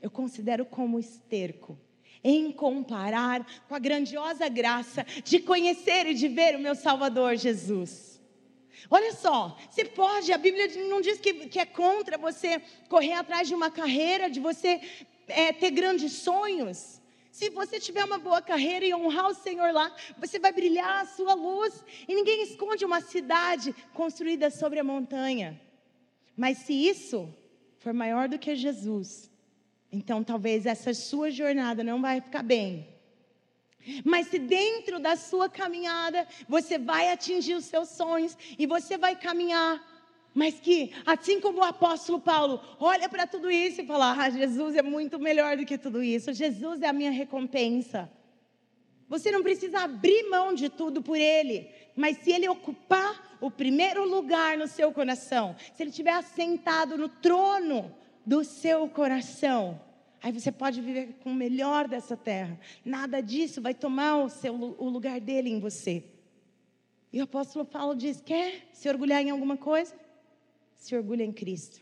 eu 0.00 0.10
considero 0.10 0.64
como 0.64 0.98
esterco 0.98 1.78
em 2.24 2.52
comparar 2.52 3.44
com 3.68 3.74
a 3.74 3.78
grandiosa 3.78 4.48
graça 4.48 5.04
de 5.24 5.40
conhecer 5.40 6.06
e 6.06 6.14
de 6.14 6.28
ver 6.28 6.56
o 6.56 6.60
meu 6.60 6.74
Salvador 6.74 7.36
Jesus. 7.36 8.20
Olha 8.90 9.12
só, 9.12 9.56
você 9.70 9.84
pode, 9.84 10.32
a 10.32 10.38
Bíblia 10.38 10.68
não 10.88 11.00
diz 11.00 11.18
que, 11.18 11.46
que 11.48 11.58
é 11.58 11.64
contra 11.64 12.18
você 12.18 12.60
correr 12.88 13.14
atrás 13.14 13.48
de 13.48 13.54
uma 13.54 13.70
carreira, 13.70 14.28
de 14.28 14.40
você 14.40 14.80
é, 15.28 15.52
ter 15.52 15.70
grandes 15.70 16.12
sonhos. 16.12 17.00
Se 17.30 17.48
você 17.48 17.80
tiver 17.80 18.04
uma 18.04 18.18
boa 18.18 18.42
carreira 18.42 18.84
e 18.84 18.94
honrar 18.94 19.28
o 19.28 19.34
Senhor 19.34 19.72
lá, 19.72 19.94
você 20.18 20.38
vai 20.38 20.52
brilhar 20.52 21.00
a 21.00 21.06
sua 21.06 21.32
luz. 21.32 21.82
E 22.06 22.14
ninguém 22.14 22.42
esconde 22.42 22.84
uma 22.84 23.00
cidade 23.00 23.74
construída 23.94 24.50
sobre 24.50 24.78
a 24.78 24.84
montanha. 24.84 25.58
Mas 26.36 26.58
se 26.58 26.74
isso 26.74 27.34
for 27.78 27.94
maior 27.94 28.28
do 28.28 28.38
que 28.38 28.54
Jesus, 28.54 29.31
então 29.92 30.24
talvez 30.24 30.64
essa 30.64 30.94
sua 30.94 31.30
jornada 31.30 31.84
não 31.84 32.00
vai 32.00 32.20
ficar 32.20 32.42
bem. 32.42 32.88
Mas 34.04 34.28
se 34.28 34.38
dentro 34.38 34.98
da 34.98 35.16
sua 35.16 35.48
caminhada 35.48 36.26
você 36.48 36.78
vai 36.78 37.10
atingir 37.10 37.54
os 37.54 37.66
seus 37.66 37.90
sonhos 37.90 38.36
e 38.58 38.66
você 38.66 38.96
vai 38.96 39.14
caminhar, 39.14 39.82
mas 40.34 40.58
que, 40.58 40.92
assim 41.04 41.40
como 41.40 41.58
o 41.58 41.64
apóstolo 41.64 42.18
Paulo, 42.18 42.60
olha 42.80 43.08
para 43.08 43.26
tudo 43.26 43.50
isso 43.50 43.82
e 43.82 43.86
fala: 43.86 44.16
Ah, 44.18 44.30
Jesus 44.30 44.76
é 44.76 44.82
muito 44.82 45.18
melhor 45.18 45.56
do 45.56 45.66
que 45.66 45.76
tudo 45.76 46.02
isso, 46.02 46.32
Jesus 46.32 46.80
é 46.80 46.88
a 46.88 46.92
minha 46.92 47.10
recompensa. 47.10 48.10
Você 49.08 49.30
não 49.30 49.42
precisa 49.42 49.80
abrir 49.80 50.30
mão 50.30 50.54
de 50.54 50.70
tudo 50.70 51.02
por 51.02 51.18
Ele, 51.18 51.68
mas 51.94 52.16
se 52.18 52.32
Ele 52.32 52.48
ocupar 52.48 53.36
o 53.42 53.50
primeiro 53.50 54.08
lugar 54.08 54.56
no 54.56 54.66
seu 54.66 54.90
coração, 54.90 55.54
se 55.74 55.82
Ele 55.82 55.90
estiver 55.90 56.14
assentado 56.14 56.96
no 56.96 57.10
trono 57.10 57.94
do 58.24 58.44
seu 58.44 58.88
coração. 58.88 59.80
Aí 60.22 60.30
você 60.30 60.52
pode 60.52 60.80
viver 60.80 61.14
com 61.22 61.30
o 61.30 61.34
melhor 61.34 61.88
dessa 61.88 62.16
terra. 62.16 62.58
Nada 62.84 63.20
disso 63.20 63.60
vai 63.60 63.74
tomar 63.74 64.18
o, 64.18 64.28
seu, 64.28 64.54
o 64.54 64.88
lugar 64.88 65.20
dele 65.20 65.50
em 65.50 65.58
você. 65.58 66.04
E 67.12 67.20
o 67.20 67.24
apóstolo 67.24 67.64
Paulo 67.64 67.94
diz: 67.94 68.20
quer 68.20 68.68
se 68.72 68.88
orgulhar 68.88 69.20
em 69.20 69.30
alguma 69.30 69.56
coisa? 69.56 69.94
Se 70.76 70.96
orgulha 70.96 71.24
em 71.24 71.32
Cristo. 71.32 71.80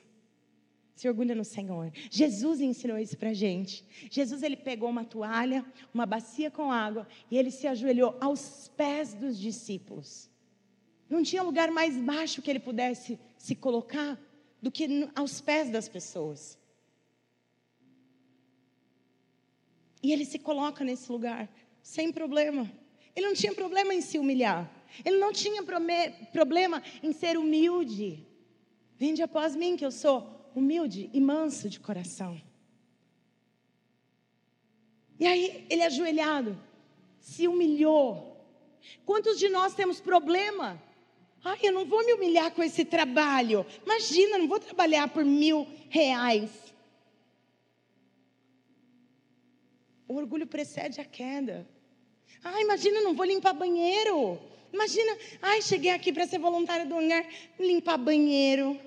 Se 0.95 1.09
orgulha 1.09 1.35
no 1.35 1.45
Senhor. 1.45 1.93
Jesus 2.11 2.61
ensinou 2.61 2.99
isso 2.99 3.17
para 3.17 3.33
gente. 3.33 3.85
Jesus 4.11 4.43
ele 4.43 4.57
pegou 4.57 4.89
uma 4.89 5.05
toalha, 5.05 5.65
uma 5.93 6.05
bacia 6.05 6.51
com 6.51 6.73
água 6.73 7.07
e 7.31 7.39
ele 7.39 7.51
se 7.51 7.67
ajoelhou 7.67 8.17
aos 8.21 8.71
pés 8.77 9.15
dos 9.15 9.39
discípulos. 9.39 10.29
Não 11.09 11.23
tinha 11.23 11.43
lugar 11.43 11.71
mais 11.71 11.97
baixo 11.97 12.43
que 12.43 12.51
ele 12.51 12.61
pudesse 12.61 13.19
se 13.37 13.55
colocar 13.55 14.19
do 14.61 14.71
que 14.71 15.09
aos 15.15 15.41
pés 15.41 15.71
das 15.71 15.89
pessoas. 15.89 16.59
E 20.03 20.13
ele 20.13 20.25
se 20.25 20.39
coloca 20.39 20.85
nesse 20.85 21.11
lugar, 21.11 21.49
sem 21.83 22.13
problema. 22.13 22.71
Ele 23.15 23.27
não 23.27 23.35
tinha 23.35 23.55
problema 23.55 23.93
em 23.95 24.01
se 24.01 24.19
humilhar. 24.19 24.71
Ele 25.05 25.19
não 25.19 25.33
tinha 25.33 25.63
problema 25.63 26.83
em 27.03 27.13
ser 27.13 27.37
humilde. 27.37 28.27
Vinde 28.97 29.23
após 29.23 29.55
mim, 29.55 29.77
que 29.77 29.85
eu 29.85 29.91
sou 29.91 30.51
humilde 30.55 31.11
e 31.13 31.21
manso 31.21 31.69
de 31.69 31.79
coração. 31.81 32.41
E 35.19 35.27
aí, 35.27 35.67
ele 35.69 35.83
ajoelhado, 35.83 36.59
se 37.21 37.47
humilhou. 37.47 38.31
Quantos 39.05 39.39
de 39.39 39.49
nós 39.49 39.75
temos 39.75 40.01
problema 40.01 40.83
Ai, 41.43 41.59
eu 41.63 41.73
não 41.73 41.87
vou 41.87 42.05
me 42.05 42.13
humilhar 42.13 42.51
com 42.53 42.63
esse 42.63 42.85
trabalho. 42.85 43.65
Imagina, 43.85 44.39
não 44.39 44.47
vou 44.47 44.61
trabalhar 44.61 45.09
por 45.09 45.25
mil 45.25 45.67
reais. 45.89 46.51
O 50.07 50.15
orgulho 50.17 50.47
precede 50.47 51.01
a 51.01 51.05
queda. 51.05 51.67
Ai, 52.45 52.63
imagina, 52.63 53.01
não 53.01 53.15
vou 53.15 53.25
limpar 53.25 53.55
banheiro. 53.55 54.41
Imagina, 54.73 55.17
ai, 55.41 55.63
cheguei 55.63 55.91
aqui 55.91 56.13
para 56.13 56.27
ser 56.27 56.39
voluntária 56.39 56.85
do 56.85 56.97
hangar, 56.97 57.25
limpar 57.59 57.97
banheiro. 57.97 58.79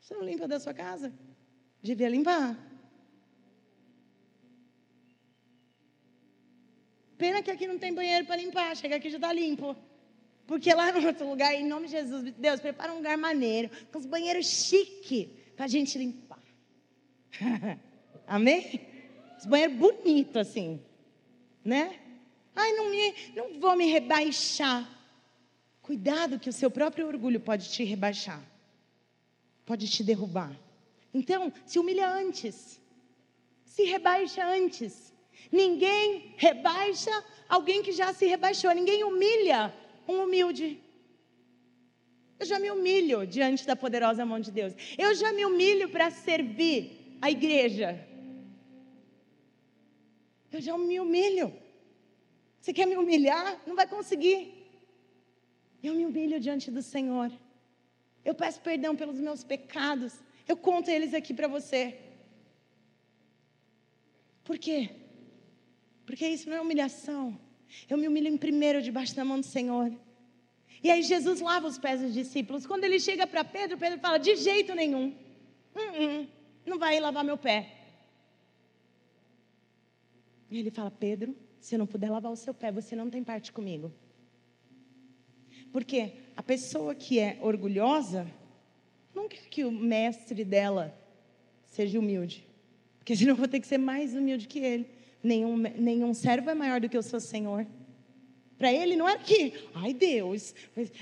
Você 0.00 0.14
não 0.14 0.22
limpa 0.22 0.46
da 0.46 0.60
sua 0.60 0.74
casa? 0.74 1.12
Devia 1.82 2.08
limpar. 2.08 2.56
Pena 7.16 7.42
que 7.42 7.50
aqui 7.50 7.66
não 7.66 7.78
tem 7.78 7.94
banheiro 7.94 8.26
para 8.26 8.36
limpar. 8.36 8.76
Chega 8.76 8.96
aqui 8.96 9.08
já 9.08 9.16
está 9.16 9.32
limpo. 9.32 9.74
Porque 10.46 10.72
lá 10.74 10.92
no 10.92 11.06
outro 11.06 11.28
lugar, 11.28 11.54
em 11.54 11.66
nome 11.66 11.86
de 11.86 11.92
Jesus, 11.92 12.32
Deus, 12.36 12.60
prepara 12.60 12.92
um 12.92 12.96
lugar 12.96 13.16
maneiro, 13.16 13.70
com 13.90 13.98
os 13.98 14.06
banheiros 14.06 14.46
chique, 14.46 15.30
para 15.56 15.64
a 15.64 15.68
gente 15.68 15.96
limpar. 15.98 16.42
Amém? 18.26 18.80
Os 19.38 19.46
banheiros 19.46 19.76
bonitos, 19.76 20.36
assim. 20.36 20.80
Né? 21.64 21.98
Ai, 22.54 22.72
não, 22.72 22.90
me, 22.90 23.14
não 23.34 23.60
vou 23.60 23.74
me 23.74 23.86
rebaixar. 23.86 24.88
Cuidado 25.80 26.38
que 26.38 26.48
o 26.48 26.52
seu 26.52 26.70
próprio 26.70 27.06
orgulho 27.06 27.40
pode 27.40 27.70
te 27.70 27.82
rebaixar. 27.82 28.42
Pode 29.64 29.88
te 29.88 30.04
derrubar. 30.04 30.54
Então, 31.12 31.52
se 31.64 31.78
humilha 31.78 32.08
antes. 32.08 32.80
Se 33.64 33.84
rebaixa 33.84 34.44
antes. 34.44 35.12
Ninguém 35.50 36.34
rebaixa 36.36 37.10
alguém 37.48 37.82
que 37.82 37.92
já 37.92 38.12
se 38.12 38.26
rebaixou. 38.26 38.70
Ninguém 38.72 39.04
humilha 39.04 39.74
um 40.06 40.24
humilde. 40.24 40.80
Eu 42.38 42.46
já 42.46 42.58
me 42.58 42.70
humilho 42.70 43.26
diante 43.26 43.66
da 43.66 43.76
poderosa 43.76 44.24
mão 44.24 44.40
de 44.40 44.50
Deus. 44.50 44.72
Eu 44.98 45.14
já 45.14 45.32
me 45.32 45.44
humilho 45.46 45.88
para 45.88 46.10
servir 46.10 47.16
a 47.20 47.30
igreja. 47.30 48.06
Eu 50.50 50.60
já 50.60 50.76
me 50.76 51.00
humilho. 51.00 51.52
Você 52.60 52.72
quer 52.72 52.86
me 52.86 52.96
humilhar? 52.96 53.60
Não 53.66 53.76
vai 53.76 53.86
conseguir. 53.86 54.40
Eu 55.82 55.94
me 55.94 56.04
humilho 56.06 56.40
diante 56.40 56.70
do 56.70 56.82
Senhor. 56.82 57.30
Eu 58.24 58.34
peço 58.34 58.60
perdão 58.60 58.96
pelos 58.96 59.20
meus 59.20 59.44
pecados. 59.44 60.12
Eu 60.46 60.56
conto 60.56 60.90
eles 60.90 61.12
aqui 61.14 61.32
para 61.34 61.48
você. 61.48 61.98
Por 64.42 64.58
quê? 64.58 64.90
Porque 66.06 66.26
isso 66.26 66.48
não 66.48 66.56
é 66.56 66.60
humilhação. 66.60 67.38
Eu 67.88 67.98
me 67.98 68.08
humilho 68.08 68.28
em 68.28 68.36
primeiro 68.36 68.82
debaixo 68.82 69.14
da 69.14 69.24
mão 69.24 69.40
do 69.40 69.46
Senhor. 69.46 69.92
E 70.82 70.90
aí 70.90 71.02
Jesus 71.02 71.40
lava 71.40 71.66
os 71.66 71.78
pés 71.78 72.00
dos 72.00 72.12
discípulos. 72.12 72.66
Quando 72.66 72.84
ele 72.84 73.00
chega 73.00 73.26
para 73.26 73.42
Pedro, 73.42 73.78
Pedro 73.78 73.98
fala: 73.98 74.18
de 74.18 74.36
jeito 74.36 74.74
nenhum. 74.74 75.14
Hum, 75.74 76.00
hum, 76.00 76.26
não 76.66 76.78
vai 76.78 77.00
lavar 77.00 77.24
meu 77.24 77.38
pé. 77.38 77.70
E 80.50 80.58
ele 80.58 80.70
fala: 80.70 80.90
Pedro, 80.90 81.34
se 81.58 81.74
eu 81.74 81.78
não 81.78 81.86
puder 81.86 82.10
lavar 82.10 82.30
o 82.30 82.36
seu 82.36 82.52
pé, 82.52 82.70
você 82.70 82.94
não 82.94 83.08
tem 83.08 83.24
parte 83.24 83.50
comigo. 83.50 83.92
Porque 85.72 86.12
a 86.36 86.42
pessoa 86.42 86.94
que 86.94 87.18
é 87.18 87.38
orgulhosa 87.40 88.30
não 89.14 89.28
quer 89.28 89.48
que 89.48 89.64
o 89.64 89.72
mestre 89.72 90.44
dela 90.44 90.96
seja 91.64 91.98
humilde. 91.98 92.46
Porque 92.98 93.16
senão 93.16 93.32
eu 93.32 93.36
vou 93.36 93.48
ter 93.48 93.58
que 93.58 93.66
ser 93.66 93.78
mais 93.78 94.14
humilde 94.14 94.46
que 94.46 94.58
ele. 94.58 94.86
Nenhum, 95.24 95.56
nenhum 95.56 96.12
servo 96.12 96.50
é 96.50 96.54
maior 96.54 96.80
do 96.80 96.88
que 96.88 96.98
o 96.98 97.02
seu 97.02 97.18
Senhor. 97.18 97.66
Para 98.58 98.70
ele 98.72 98.94
não 98.94 99.08
era 99.08 99.18
que, 99.18 99.68
ai 99.74 99.92
Deus, 99.92 100.54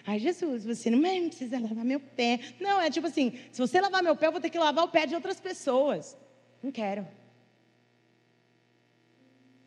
ai 0.07 0.19
Jesus, 0.19 0.65
você 0.65 0.89
não 0.89 1.01
precisa 1.29 1.59
lavar 1.59 1.85
meu 1.85 2.01
pé. 2.01 2.39
Não, 2.61 2.81
é 2.81 2.89
tipo 2.89 3.09
assim: 3.09 3.33
se 3.51 3.61
você 3.61 3.81
lavar 3.81 4.03
meu 4.03 4.17
pé, 4.17 4.29
eu 4.29 4.33
vou 4.33 4.41
ter 4.41 4.49
que 4.49 4.59
lavar 4.59 4.85
o 4.85 4.89
pé 4.89 5.07
de 5.07 5.15
outras 5.17 5.41
pessoas. 5.41 6.17
Não 6.63 6.71
quero. 6.71 7.07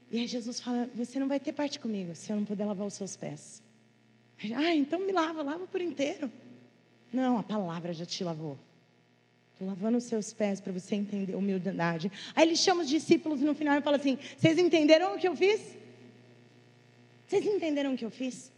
E 0.10 0.20
aí 0.20 0.28
Jesus 0.28 0.60
fala: 0.62 0.90
Você 0.96 1.20
não 1.20 1.28
vai 1.28 1.40
ter 1.40 1.52
parte 1.52 1.80
comigo 1.80 2.16
se 2.16 2.32
eu 2.32 2.38
não 2.38 2.46
puder 2.46 2.66
lavar 2.66 2.88
os 2.88 2.94
seus 2.94 3.16
pés. 3.16 3.62
Ah, 4.56 4.74
então 4.74 5.00
me 5.00 5.12
lava, 5.12 5.44
lava 5.44 5.68
por 5.68 5.82
inteiro. 5.82 6.32
Não, 7.12 7.38
a 7.38 7.44
palavra 7.44 7.94
já 7.94 8.06
te 8.06 8.24
lavou. 8.24 8.58
Estou 9.56 9.70
lavando 9.70 9.98
os 9.98 10.04
seus 10.04 10.34
pés 10.34 10.60
para 10.60 10.74
você 10.74 10.96
entender 10.96 11.34
humildade. 11.34 12.12
Aí 12.36 12.46
ele 12.46 12.58
chama 12.58 12.82
os 12.82 12.90
discípulos 12.90 13.40
no 13.40 13.56
final 13.56 13.78
e 13.78 13.82
fala 13.82 13.96
assim: 13.96 14.18
Vocês 14.38 14.58
entenderam 14.58 15.16
o 15.16 15.18
que 15.18 15.26
eu 15.26 15.34
fiz? 15.34 15.62
Vocês 17.26 17.46
entenderam 17.46 17.94
o 17.94 17.98
que 17.98 18.04
eu 18.04 18.12
fiz? 18.12 18.52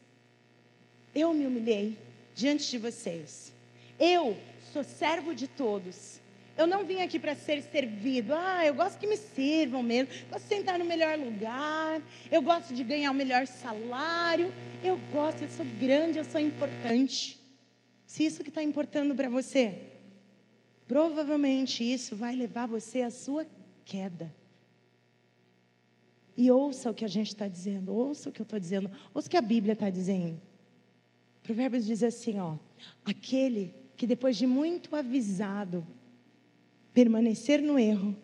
Eu 1.14 1.36
me 1.36 1.46
humilhei 1.46 1.96
diante 2.34 2.68
de 2.72 2.80
vocês. 2.80 3.54
Eu 4.00 4.36
sou 4.74 4.84
servo 4.84 5.36
de 5.36 5.48
todos. 5.48 6.20
Eu 6.58 6.66
não 6.66 6.84
vim 6.84 7.02
aqui 7.02 7.20
para 7.20 7.36
ser 7.36 7.62
servido. 7.62 8.34
Ah, 8.34 8.66
eu 8.66 8.74
gosto 8.74 8.98
que 8.98 9.06
me 9.06 9.18
sirvam 9.18 9.84
mesmo. 9.84 10.12
Gosto 10.32 10.46
de 10.46 10.56
sentar 10.56 10.80
no 10.80 10.86
melhor 10.86 11.16
lugar. 11.16 12.02
Eu 12.32 12.42
gosto 12.42 12.74
de 12.74 12.84
ganhar 12.84 13.12
o 13.12 13.14
melhor 13.14 13.46
salário. 13.46 14.52
Eu 14.84 15.00
gosto, 15.14 15.44
eu 15.44 15.50
sou 15.50 15.66
grande, 15.80 16.18
eu 16.18 16.26
sou 16.26 16.42
importante. 16.42 17.40
Se 18.08 18.26
isso 18.26 18.42
que 18.42 18.50
está 18.50 18.64
importando 18.64 19.14
para 19.14 19.30
você, 19.30 19.76
provavelmente 20.88 21.84
isso 21.84 22.15
vai 22.15 22.36
levar 22.36 22.67
você 22.67 23.02
à 23.02 23.12
sua 23.12 23.45
queda. 23.84 24.34
E 26.36 26.52
ouça 26.52 26.91
o 26.91 26.93
que 26.93 27.04
a 27.04 27.08
gente 27.08 27.28
está 27.28 27.47
dizendo, 27.47 27.93
ouça 27.93 28.30
o 28.30 28.32
que 28.32 28.41
eu 28.41 28.43
estou 28.43 28.60
dizendo, 28.60 28.91
ouça 29.13 29.28
o 29.28 29.32
que 29.32 29.38
a 29.38 29.41
Bíblia 29.41 29.73
está 29.73 29.89
dizendo. 29.89 30.39
Provérbios 31.41 31.86
diz 31.86 32.04
assim: 32.04 32.39
ó, 32.39 32.56
aquele 33.04 33.73
que 33.95 34.06
depois 34.06 34.38
de 34.38 34.45
muito 34.45 34.95
avisado 34.95 35.84
permanecer 36.93 37.60
no 37.62 37.80
erro, 37.80 38.15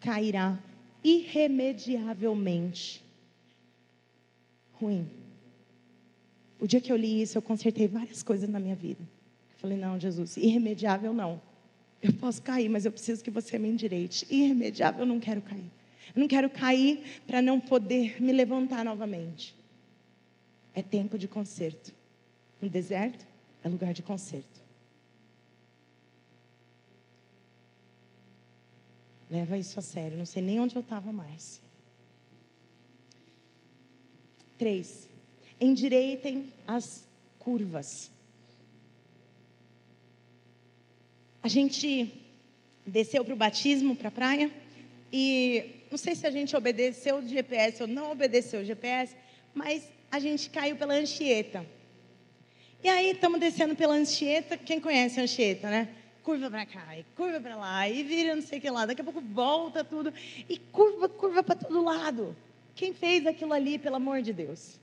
cairá 0.00 0.62
irremediavelmente. 1.02 3.02
Ruim. 4.74 5.08
O 6.60 6.66
dia 6.66 6.80
que 6.80 6.92
eu 6.92 6.96
li 6.96 7.22
isso, 7.22 7.38
eu 7.38 7.42
consertei 7.42 7.88
várias 7.88 8.22
coisas 8.22 8.48
na 8.48 8.60
minha 8.60 8.76
vida. 8.76 9.02
Falei, 9.56 9.78
não, 9.78 9.98
Jesus, 9.98 10.36
irremediável 10.36 11.14
não. 11.14 11.40
Eu 12.02 12.12
posso 12.12 12.42
cair, 12.42 12.68
mas 12.68 12.84
eu 12.84 12.90
preciso 12.90 13.22
que 13.22 13.30
você 13.30 13.58
me 13.58 13.68
endireite. 13.68 14.26
Irremediável 14.28 15.00
eu 15.02 15.06
não 15.06 15.20
quero 15.20 15.40
cair. 15.40 15.70
Eu 16.14 16.20
não 16.20 16.28
quero 16.28 16.50
cair 16.50 17.22
para 17.26 17.40
não 17.40 17.60
poder 17.60 18.20
me 18.20 18.32
levantar 18.32 18.84
novamente. 18.84 19.54
É 20.74 20.82
tempo 20.82 21.16
de 21.16 21.28
conserto. 21.28 21.94
No 22.60 22.68
deserto 22.68 23.24
é 23.62 23.68
lugar 23.68 23.94
de 23.94 24.02
conserto. 24.02 24.60
Leva 29.30 29.56
isso 29.56 29.78
a 29.78 29.82
sério. 29.82 30.18
Não 30.18 30.26
sei 30.26 30.42
nem 30.42 30.60
onde 30.60 30.76
eu 30.76 30.82
estava 30.82 31.10
mais. 31.10 31.62
Três. 34.58 35.08
Endireitem 35.58 36.52
as 36.66 37.08
curvas. 37.38 38.11
A 41.42 41.48
gente 41.48 42.12
desceu 42.86 43.24
para 43.24 43.34
o 43.34 43.36
batismo, 43.36 43.96
para 43.96 44.08
a 44.08 44.12
praia, 44.12 44.50
e 45.12 45.64
não 45.90 45.98
sei 45.98 46.14
se 46.14 46.26
a 46.26 46.30
gente 46.30 46.56
obedeceu 46.56 47.16
o 47.16 47.28
GPS 47.28 47.82
ou 47.82 47.88
não 47.88 48.12
obedeceu 48.12 48.60
o 48.60 48.64
GPS, 48.64 49.16
mas 49.52 49.82
a 50.10 50.18
gente 50.18 50.48
caiu 50.50 50.76
pela 50.76 50.94
Anchieta. 50.94 51.66
E 52.82 52.88
aí 52.88 53.10
estamos 53.10 53.40
descendo 53.40 53.74
pela 53.74 53.94
Anchieta, 53.94 54.56
quem 54.56 54.80
conhece 54.80 55.18
a 55.18 55.24
Anchieta, 55.24 55.68
né? 55.68 55.88
Curva 56.22 56.48
para 56.48 56.64
cá, 56.64 56.96
e 56.96 57.04
curva 57.16 57.40
para 57.40 57.56
lá, 57.56 57.88
e 57.88 58.02
vira 58.04 58.36
não 58.36 58.42
sei 58.42 58.58
o 58.58 58.62
que 58.62 58.70
lá, 58.70 58.86
daqui 58.86 59.00
a 59.00 59.04
pouco 59.04 59.20
volta 59.20 59.82
tudo, 59.82 60.14
e 60.48 60.56
curva, 60.56 61.08
curva 61.08 61.42
para 61.42 61.56
todo 61.56 61.82
lado. 61.82 62.36
Quem 62.74 62.94
fez 62.94 63.26
aquilo 63.26 63.52
ali, 63.52 63.78
pelo 63.78 63.96
amor 63.96 64.22
de 64.22 64.32
Deus? 64.32 64.80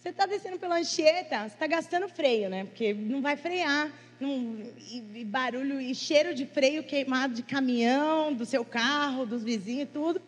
Você 0.00 0.08
está 0.08 0.24
descendo 0.24 0.58
pela 0.58 0.78
Anchieta, 0.78 1.40
você 1.40 1.54
está 1.54 1.66
gastando 1.66 2.08
freio, 2.08 2.48
né? 2.48 2.64
Porque 2.64 2.94
não 2.94 3.20
vai 3.20 3.36
frear 3.36 3.92
num, 4.18 4.72
e, 4.78 5.04
e, 5.16 5.24
barulho 5.26 5.78
e 5.78 5.94
cheiro 5.94 6.34
de 6.34 6.46
freio 6.46 6.82
queimado 6.82 7.34
de 7.34 7.42
caminhão, 7.42 8.32
do 8.32 8.46
seu 8.46 8.64
carro, 8.64 9.26
dos 9.26 9.44
vizinhos 9.44 9.82
e 9.82 9.86
tudo. 9.86 10.22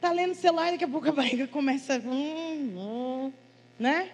Tá 0.00 0.12
lendo 0.12 0.30
o 0.30 0.36
celular, 0.36 0.70
daqui 0.70 0.84
a 0.84 0.88
pouco 0.88 1.08
a 1.08 1.12
barriga 1.12 1.48
começa, 1.48 1.98
hum, 2.06 2.78
hum, 2.78 3.32
né? 3.80 4.12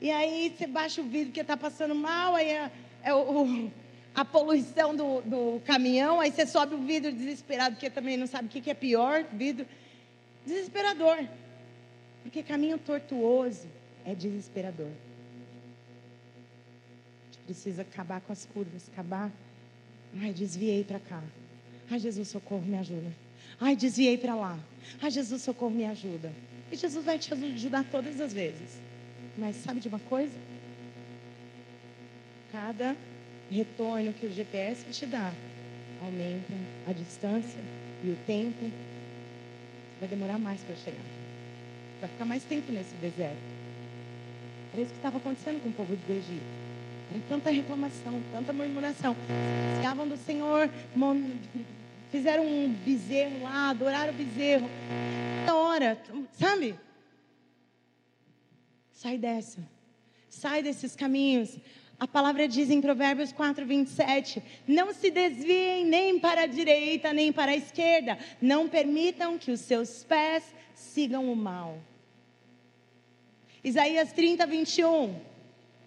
E 0.00 0.10
aí 0.10 0.52
você 0.58 0.66
baixa 0.66 1.00
o 1.00 1.04
vidro 1.04 1.32
que 1.32 1.40
está 1.40 1.56
passando 1.56 1.94
mal, 1.94 2.34
aí 2.34 2.48
é, 2.48 2.72
é 3.04 3.14
o, 3.14 3.70
a 4.12 4.24
poluição 4.24 4.96
do, 4.96 5.20
do, 5.20 5.62
caminhão, 5.64 6.20
aí 6.20 6.32
você 6.32 6.44
sobe 6.44 6.74
o 6.74 6.78
vidro 6.78 7.12
desesperado, 7.12 7.76
porque 7.76 7.88
também 7.88 8.16
não 8.16 8.26
sabe 8.26 8.48
o 8.48 8.50
que, 8.50 8.60
que 8.60 8.70
é 8.70 8.74
pior, 8.74 9.24
vidro. 9.32 9.64
Desesperador. 10.44 11.24
Porque 12.24 12.42
caminho 12.42 12.76
tortuoso 12.76 13.68
é 14.04 14.14
desesperador 14.14 14.90
precisa 17.44 17.82
acabar 17.82 18.20
com 18.20 18.32
as 18.32 18.44
curvas, 18.46 18.88
acabar. 18.92 19.30
Ai, 20.20 20.32
desviei 20.32 20.84
para 20.84 20.98
cá. 20.98 21.22
Ai, 21.90 21.98
Jesus, 21.98 22.28
socorro, 22.28 22.62
me 22.62 22.76
ajuda. 22.76 23.12
Ai, 23.60 23.76
desviei 23.76 24.16
para 24.16 24.34
lá. 24.34 24.58
Ai, 25.00 25.10
Jesus, 25.10 25.42
socorro, 25.42 25.70
me 25.70 25.84
ajuda. 25.84 26.32
E 26.72 26.76
Jesus 26.76 27.04
vai 27.04 27.18
te 27.18 27.32
ajudar 27.32 27.84
todas 27.90 28.20
as 28.20 28.32
vezes. 28.32 28.80
Mas 29.36 29.56
sabe 29.56 29.80
de 29.80 29.88
uma 29.88 29.98
coisa? 29.98 30.34
Cada 32.50 32.96
retorno 33.50 34.12
que 34.12 34.26
o 34.26 34.32
GPS 34.32 34.84
te 34.90 35.06
dá 35.06 35.32
aumenta 36.00 36.52
a 36.86 36.92
distância 36.92 37.60
e 38.02 38.10
o 38.10 38.16
tempo. 38.26 38.70
Vai 40.00 40.08
demorar 40.08 40.38
mais 40.38 40.60
para 40.62 40.76
chegar. 40.76 41.04
Vai 42.00 42.08
ficar 42.08 42.24
mais 42.24 42.42
tempo 42.44 42.72
nesse 42.72 42.94
deserto. 42.96 43.53
Era 44.74 44.82
isso 44.82 44.90
que 44.90 44.98
estava 44.98 45.18
acontecendo 45.18 45.62
com 45.62 45.68
o 45.68 45.72
povo 45.72 45.94
do 45.94 46.12
Egito. 46.12 46.42
Tem 47.12 47.22
tanta 47.28 47.48
reclamação, 47.48 48.20
tanta 48.32 48.52
murmuração. 48.52 49.14
Ficavam 49.76 50.08
do 50.08 50.16
Senhor, 50.16 50.68
fizeram 52.10 52.44
um 52.44 52.74
bezerro 52.84 53.44
lá, 53.44 53.70
adoraram 53.70 54.12
o 54.12 54.16
bezerro. 54.16 54.68
Na 55.46 55.54
hora, 55.54 55.96
sabe? 56.32 56.74
Sai 58.90 59.16
dessa. 59.16 59.60
Sai 60.28 60.60
desses 60.60 60.96
caminhos. 60.96 61.56
A 62.00 62.08
palavra 62.08 62.48
diz 62.48 62.68
em 62.68 62.80
Provérbios 62.80 63.30
4, 63.30 63.64
27: 63.64 64.42
Não 64.66 64.92
se 64.92 65.08
desviem 65.08 65.84
nem 65.84 66.18
para 66.18 66.42
a 66.42 66.46
direita, 66.46 67.12
nem 67.12 67.32
para 67.32 67.52
a 67.52 67.56
esquerda. 67.56 68.18
Não 68.42 68.68
permitam 68.68 69.38
que 69.38 69.52
os 69.52 69.60
seus 69.60 70.02
pés 70.02 70.52
sigam 70.74 71.32
o 71.32 71.36
mal. 71.36 71.78
Isaías 73.64 74.12
30, 74.12 74.46
21. 74.46 75.14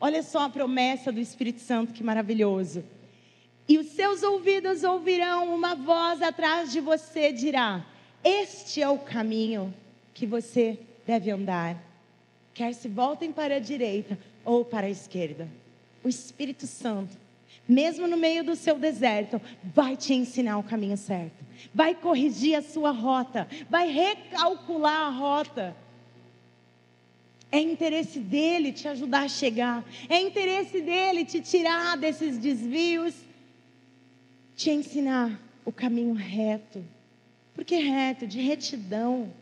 Olha 0.01 0.23
só 0.23 0.39
a 0.39 0.49
promessa 0.49 1.11
do 1.11 1.19
Espírito 1.19 1.61
Santo, 1.61 1.93
que 1.93 2.03
maravilhoso. 2.03 2.83
E 3.69 3.77
os 3.77 3.89
seus 3.89 4.23
ouvidos 4.23 4.83
ouvirão 4.83 5.53
uma 5.53 5.75
voz 5.75 6.23
atrás 6.23 6.71
de 6.71 6.79
você 6.79 7.31
dirá: 7.31 7.85
Este 8.23 8.81
é 8.81 8.89
o 8.89 8.97
caminho 8.97 9.71
que 10.15 10.25
você 10.25 10.79
deve 11.05 11.29
andar. 11.29 11.77
Quer 12.51 12.73
se 12.73 12.87
voltem 12.87 13.31
para 13.31 13.57
a 13.57 13.59
direita 13.59 14.17
ou 14.43 14.65
para 14.65 14.87
a 14.87 14.89
esquerda. 14.89 15.47
O 16.03 16.09
Espírito 16.09 16.65
Santo, 16.65 17.15
mesmo 17.69 18.07
no 18.07 18.17
meio 18.17 18.43
do 18.43 18.55
seu 18.55 18.79
deserto, 18.79 19.39
vai 19.63 19.95
te 19.95 20.15
ensinar 20.15 20.57
o 20.57 20.63
caminho 20.63 20.97
certo. 20.97 21.45
Vai 21.75 21.93
corrigir 21.93 22.55
a 22.55 22.63
sua 22.63 22.89
rota, 22.89 23.47
vai 23.69 23.87
recalcular 23.91 25.07
a 25.07 25.09
rota 25.09 25.75
é 27.51 27.59
interesse 27.59 28.19
dele 28.19 28.73
te 28.73 28.87
ajudar 28.87 29.23
a 29.23 29.29
chegar. 29.29 29.85
É 30.09 30.19
interesse 30.19 30.81
dele 30.81 31.23
te 31.23 31.39
tirar 31.39 31.97
desses 31.97 32.37
desvios, 32.37 33.13
te 34.55 34.69
ensinar 34.69 35.39
o 35.63 35.71
caminho 35.71 36.13
reto. 36.13 36.83
Por 37.53 37.63
que 37.63 37.77
reto? 37.77 38.27
De 38.27 38.41
retidão. 38.41 39.33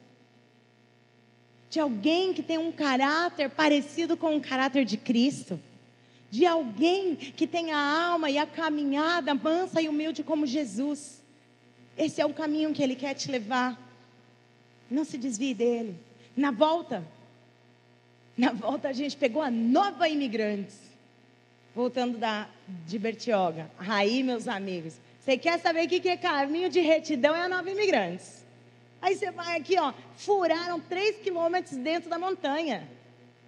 De 1.70 1.80
alguém 1.80 2.34
que 2.34 2.44
tem 2.44 2.58
um 2.58 2.72
caráter 2.72 3.50
parecido 3.50 4.16
com 4.16 4.38
o 4.38 4.42
caráter 4.42 4.86
de 4.86 4.98
Cristo. 4.98 5.60
De 6.30 6.46
alguém 6.46 7.16
que 7.16 7.48
tem 7.48 7.72
a 7.72 8.08
alma 8.08 8.30
e 8.30 8.38
a 8.38 8.46
caminhada 8.46 9.34
mansa 9.34 9.82
e 9.82 9.90
humilde 9.90 10.24
como 10.24 10.46
Jesus. 10.46 11.24
Esse 11.98 12.22
é 12.22 12.26
o 12.26 12.34
caminho 12.34 12.74
que 12.74 12.84
ele 12.84 12.96
quer 12.96 13.16
te 13.16 13.32
levar. 13.32 13.82
Não 14.92 15.04
se 15.04 15.18
desvie 15.18 15.54
dele. 15.54 15.96
Na 16.36 16.52
volta, 16.52 17.06
na 18.38 18.52
volta 18.52 18.90
a 18.90 18.94
gente 18.94 19.16
pegou 19.16 19.42
a 19.42 19.50
nova 19.50 20.08
imigrantes. 20.10 20.78
Voltando 21.74 22.18
da, 22.18 22.48
de 22.88 22.98
Bertioga. 22.98 23.70
Aí, 23.78 24.24
meus 24.24 24.48
amigos, 24.48 24.94
você 25.20 25.38
quer 25.38 25.60
saber 25.60 25.86
o 25.86 25.90
que 25.90 26.08
é 26.08 26.16
caminho 26.16 26.70
de 26.70 26.80
retidão? 26.80 27.36
É 27.36 27.42
a 27.42 27.50
nova 27.50 27.70
imigrantes. 27.70 28.46
Aí 29.02 29.16
você 29.16 29.30
vai 29.30 29.58
aqui, 29.58 29.78
ó, 29.78 29.94
furaram 30.16 30.80
três 30.80 31.18
quilômetros 31.18 31.78
dentro 31.78 32.10
da 32.10 32.18
montanha. 32.18 32.88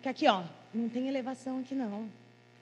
Que 0.01 0.09
aqui, 0.09 0.27
ó, 0.27 0.43
não 0.73 0.89
tem 0.89 1.07
elevação 1.07 1.59
aqui 1.59 1.73
não. 1.73 2.09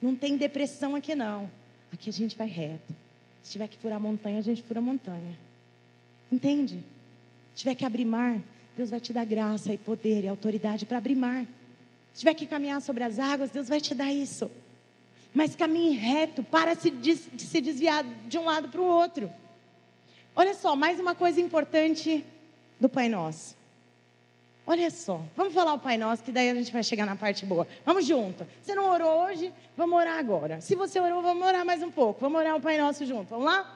Não 0.02 0.16
tem 0.16 0.38
depressão 0.38 0.96
aqui 0.96 1.16
não. 1.16 1.50
Aqui 1.92 2.10
a 2.10 2.14
gente 2.14 2.38
vai 2.38 2.48
reto. 2.48 2.94
Se 3.42 3.52
tiver 3.52 3.68
que 3.68 3.78
furar 3.78 4.00
montanha, 4.00 4.40
a 4.40 4.42
gente 4.42 4.62
fura 4.64 4.82
montanha. 4.82 5.38
Entende? 6.32 6.84
Se 7.54 7.60
tiver 7.60 7.76
que 7.76 7.86
abrir 7.86 8.06
mar, 8.06 8.40
Deus 8.78 8.90
vai 8.90 9.00
te 9.00 9.14
dar 9.14 9.26
graça 9.26 9.74
e 9.74 9.78
poder 9.78 10.24
e 10.24 10.28
autoridade 10.28 10.86
para 10.86 10.98
abrir 10.98 11.16
mar. 11.16 11.46
Se 12.16 12.20
tiver 12.20 12.34
que 12.34 12.48
caminhar 12.48 12.82
sobre 12.82 13.04
as 13.04 13.20
águas, 13.20 13.52
Deus 13.52 13.68
vai 13.68 13.82
te 13.82 13.94
dar 13.94 14.10
isso. 14.10 14.50
mas 15.34 15.54
caminhe 15.54 15.98
reto, 15.98 16.42
para 16.44 16.74
de 16.74 17.18
se 17.18 17.60
desviar 17.60 18.06
de 18.06 18.38
um 18.38 18.46
lado 18.46 18.70
para 18.70 18.80
o 18.80 18.86
outro. 18.86 19.30
Olha 20.34 20.54
só, 20.54 20.78
mais 20.78 20.98
uma 20.98 21.14
coisa 21.14 21.42
importante 21.42 22.26
do 22.80 22.88
Pai 22.88 23.10
Nosso. 23.10 23.54
Olha 24.66 24.90
só, 24.90 25.22
vamos 25.36 25.54
falar 25.54 25.74
o 25.74 25.80
Pai 25.80 25.98
Nosso, 25.98 26.24
que 26.24 26.32
daí 26.32 26.50
a 26.50 26.56
gente 26.56 26.72
vai 26.72 26.86
chegar 26.86 27.06
na 27.06 27.18
parte 27.18 27.46
boa. 27.46 27.68
Vamos 27.86 28.06
junto. 28.06 28.48
Você 28.64 28.74
não 28.74 28.90
orou 28.90 29.26
hoje? 29.26 29.52
Vamos 29.76 30.00
orar 30.00 30.18
agora. 30.18 30.62
Se 30.62 30.74
você 30.74 31.02
orou, 31.02 31.22
vamos 31.22 31.46
orar 31.46 31.66
mais 31.66 31.84
um 31.84 31.92
pouco. 31.92 32.22
Vamos 32.22 32.40
orar 32.40 32.56
o 32.56 32.62
Pai 32.62 32.78
Nosso 32.78 33.06
junto. 33.06 33.28
Vamos 33.28 33.46
lá? 33.46 33.76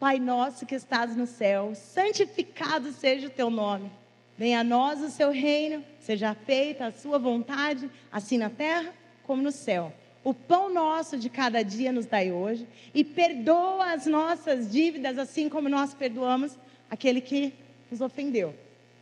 Pai 0.00 0.18
nosso 0.18 0.66
que 0.66 0.74
estás 0.74 1.14
no 1.14 1.26
céu, 1.26 1.72
santificado 1.76 2.90
seja 2.90 3.28
o 3.28 3.30
teu 3.30 3.48
nome. 3.48 3.92
Venha 4.40 4.60
a 4.60 4.64
nós 4.64 5.02
o 5.02 5.10
seu 5.10 5.30
reino, 5.30 5.84
seja 6.00 6.32
feita 6.32 6.86
a 6.86 6.92
sua 6.92 7.18
vontade, 7.18 7.90
assim 8.10 8.38
na 8.38 8.48
terra 8.48 8.90
como 9.22 9.42
no 9.42 9.52
céu. 9.52 9.92
O 10.24 10.32
pão 10.32 10.72
nosso 10.72 11.18
de 11.18 11.28
cada 11.28 11.62
dia 11.62 11.92
nos 11.92 12.06
dai 12.06 12.32
hoje 12.32 12.66
e 12.94 13.04
perdoa 13.04 13.92
as 13.92 14.06
nossas 14.06 14.72
dívidas, 14.72 15.18
assim 15.18 15.50
como 15.50 15.68
nós 15.68 15.92
perdoamos 15.92 16.56
aquele 16.88 17.20
que 17.20 17.52
nos 17.90 18.00
ofendeu. 18.00 18.54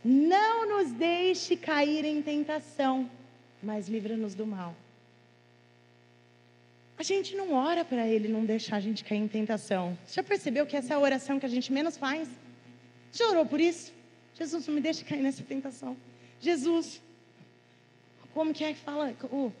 Não 0.03 0.67
nos 0.67 0.91
deixe 0.91 1.55
cair 1.55 2.03
em 2.03 2.21
tentação, 2.21 3.09
mas 3.63 3.87
livra-nos 3.87 4.35
do 4.35 4.45
mal. 4.45 4.75
A 6.97 7.03
gente 7.03 7.33
não 7.37 7.53
ora 7.53 7.85
para 7.85 8.05
Ele 8.05 8.27
não 8.27 8.43
deixar 8.43 8.75
a 8.75 8.81
gente 8.81 9.05
cair 9.05 9.19
em 9.19 9.27
tentação. 9.29 9.97
Você 10.05 10.15
já 10.15 10.23
percebeu 10.23 10.65
que 10.65 10.75
essa 10.75 10.95
é 10.95 10.97
a 10.97 10.99
oração 10.99 11.39
que 11.39 11.45
a 11.45 11.49
gente 11.49 11.71
menos 11.71 11.95
faz? 11.95 12.27
Já 13.13 13.29
orou 13.29 13.45
por 13.45 13.61
isso? 13.61 13.97
Jesus, 14.39 14.67
não 14.67 14.75
me 14.75 14.81
deixe 14.81 15.03
cair 15.03 15.21
nessa 15.21 15.43
tentação. 15.43 15.97
Jesus, 16.39 17.01
como 18.33 18.53
que 18.53 18.63
é 18.63 18.73
que 18.73 18.79
fala? 18.79 19.13
O, 19.31 19.51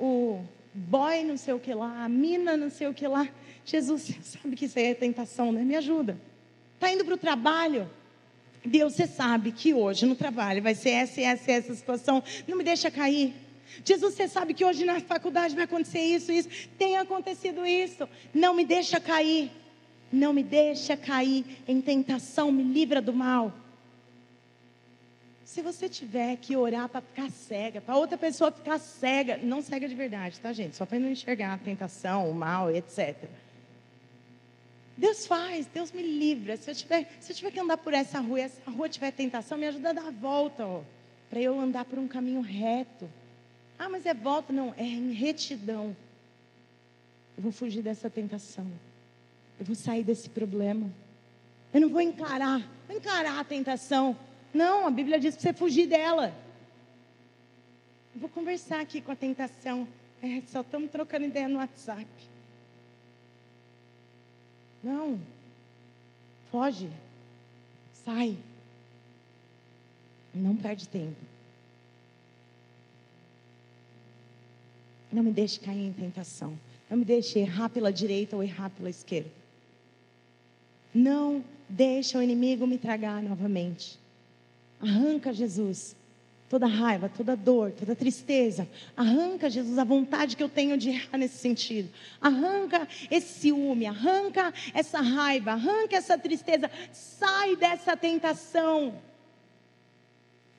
o 0.00 0.44
boy 0.72 1.22
não 1.22 1.36
sei 1.36 1.52
o 1.52 1.58
que 1.58 1.74
lá, 1.74 2.04
a 2.04 2.08
mina 2.08 2.56
não 2.56 2.70
sei 2.70 2.86
o 2.86 2.94
que 2.94 3.06
lá. 3.06 3.28
Jesus, 3.64 4.14
sabe 4.22 4.56
que 4.56 4.64
isso 4.64 4.78
aí 4.78 4.86
é 4.86 4.94
tentação, 4.94 5.52
né? 5.52 5.62
Me 5.62 5.76
ajuda. 5.76 6.18
Está 6.74 6.90
indo 6.90 7.04
para 7.04 7.14
o 7.14 7.18
trabalho. 7.18 7.90
Deus, 8.64 8.94
você 8.94 9.06
sabe 9.06 9.52
que 9.52 9.74
hoje 9.74 10.06
no 10.06 10.16
trabalho 10.16 10.62
vai 10.62 10.74
ser 10.74 10.90
essa, 10.90 11.20
essa, 11.20 11.52
essa 11.52 11.74
situação. 11.74 12.22
Não 12.48 12.56
me 12.56 12.64
deixa 12.64 12.90
cair. 12.90 13.34
Jesus, 13.84 14.14
você 14.14 14.28
sabe 14.28 14.54
que 14.54 14.64
hoje 14.64 14.84
na 14.84 15.00
faculdade 15.00 15.54
vai 15.54 15.64
acontecer 15.64 16.00
isso, 16.00 16.32
isso. 16.32 16.48
Tem 16.78 16.96
acontecido 16.96 17.66
isso. 17.66 18.08
Não 18.32 18.54
me 18.54 18.64
deixa 18.64 18.98
cair. 18.98 19.50
Não 20.12 20.32
me 20.32 20.42
deixa 20.42 20.96
cair 20.96 21.44
em 21.66 21.80
tentação, 21.80 22.50
me 22.50 22.62
livra 22.62 23.02
do 23.02 23.12
mal. 23.12 23.52
Se 25.46 25.62
você 25.62 25.88
tiver 25.88 26.36
que 26.38 26.56
orar 26.56 26.88
para 26.88 27.00
ficar 27.00 27.30
cega, 27.30 27.80
para 27.80 27.96
outra 27.96 28.18
pessoa 28.18 28.50
ficar 28.50 28.80
cega, 28.80 29.36
não 29.36 29.62
cega 29.62 29.88
de 29.88 29.94
verdade, 29.94 30.40
tá, 30.40 30.52
gente? 30.52 30.74
Só 30.74 30.84
para 30.84 30.98
não 30.98 31.08
enxergar 31.08 31.54
a 31.54 31.56
tentação, 31.56 32.28
o 32.28 32.34
mal, 32.34 32.68
etc. 32.68 33.16
Deus 34.96 35.24
faz, 35.24 35.66
Deus 35.66 35.92
me 35.92 36.02
livra. 36.02 36.56
Se 36.56 36.68
eu 36.68 36.74
tiver, 36.74 37.08
se 37.20 37.30
eu 37.30 37.36
tiver 37.36 37.52
que 37.52 37.60
andar 37.60 37.76
por 37.76 37.94
essa 37.94 38.18
rua 38.18 38.40
essa 38.40 38.68
rua 38.68 38.88
tiver 38.88 39.12
tentação, 39.12 39.56
me 39.56 39.68
ajuda 39.68 39.90
a 39.90 39.92
dar 39.92 40.08
a 40.08 40.10
volta, 40.10 40.64
para 41.30 41.40
eu 41.40 41.58
andar 41.60 41.84
por 41.84 41.96
um 41.96 42.08
caminho 42.08 42.40
reto. 42.40 43.08
Ah, 43.78 43.88
mas 43.88 44.04
é 44.04 44.12
volta. 44.12 44.52
Não, 44.52 44.74
é 44.76 44.82
em 44.82 45.12
retidão. 45.12 45.96
Eu 47.36 47.44
vou 47.44 47.52
fugir 47.52 47.82
dessa 47.82 48.10
tentação. 48.10 48.66
Eu 49.60 49.64
vou 49.64 49.76
sair 49.76 50.02
desse 50.02 50.28
problema. 50.28 50.90
Eu 51.72 51.82
não 51.82 51.88
vou 51.88 52.00
encarar, 52.00 52.68
vou 52.88 52.96
encarar 52.96 53.38
a 53.38 53.44
tentação. 53.44 54.16
Não, 54.56 54.86
a 54.86 54.90
Bíblia 54.90 55.20
diz 55.20 55.34
para 55.34 55.42
você 55.42 55.52
fugir 55.52 55.86
dela. 55.86 56.34
Eu 58.14 58.20
vou 58.20 58.30
conversar 58.30 58.80
aqui 58.80 59.02
com 59.02 59.12
a 59.12 59.16
tentação. 59.16 59.86
É, 60.22 60.40
só 60.46 60.62
estamos 60.62 60.90
trocando 60.90 61.26
ideia 61.26 61.46
no 61.46 61.58
WhatsApp. 61.58 62.06
Não. 64.82 65.20
Foge. 66.50 66.88
Sai. 68.02 68.38
Não 70.32 70.56
perde 70.56 70.88
tempo. 70.88 71.20
Não 75.12 75.22
me 75.22 75.32
deixe 75.32 75.60
cair 75.60 75.84
em 75.86 75.92
tentação. 75.92 76.58
Não 76.88 76.96
me 76.96 77.04
deixe 77.04 77.38
errar 77.40 77.68
pela 77.68 77.92
direita 77.92 78.34
ou 78.34 78.42
errar 78.42 78.70
pela 78.70 78.88
esquerda. 78.88 79.30
Não 80.94 81.44
deixe 81.68 82.16
o 82.16 82.22
inimigo 82.22 82.66
me 82.66 82.78
tragar 82.78 83.22
novamente. 83.22 83.98
Arranca, 84.80 85.32
Jesus, 85.32 85.96
toda 86.48 86.66
raiva, 86.66 87.08
toda 87.08 87.36
dor, 87.36 87.72
toda 87.72 87.96
tristeza. 87.96 88.68
Arranca, 88.96 89.48
Jesus, 89.50 89.78
a 89.78 89.84
vontade 89.84 90.36
que 90.36 90.42
eu 90.42 90.48
tenho 90.48 90.76
de 90.76 90.90
errar 90.90 91.18
nesse 91.18 91.38
sentido. 91.38 91.90
Arranca 92.20 92.86
esse 93.10 93.40
ciúme, 93.40 93.86
arranca 93.86 94.52
essa 94.74 95.00
raiva, 95.00 95.52
arranca 95.52 95.96
essa 95.96 96.18
tristeza. 96.18 96.70
Sai 96.92 97.56
dessa 97.56 97.96
tentação. 97.96 98.94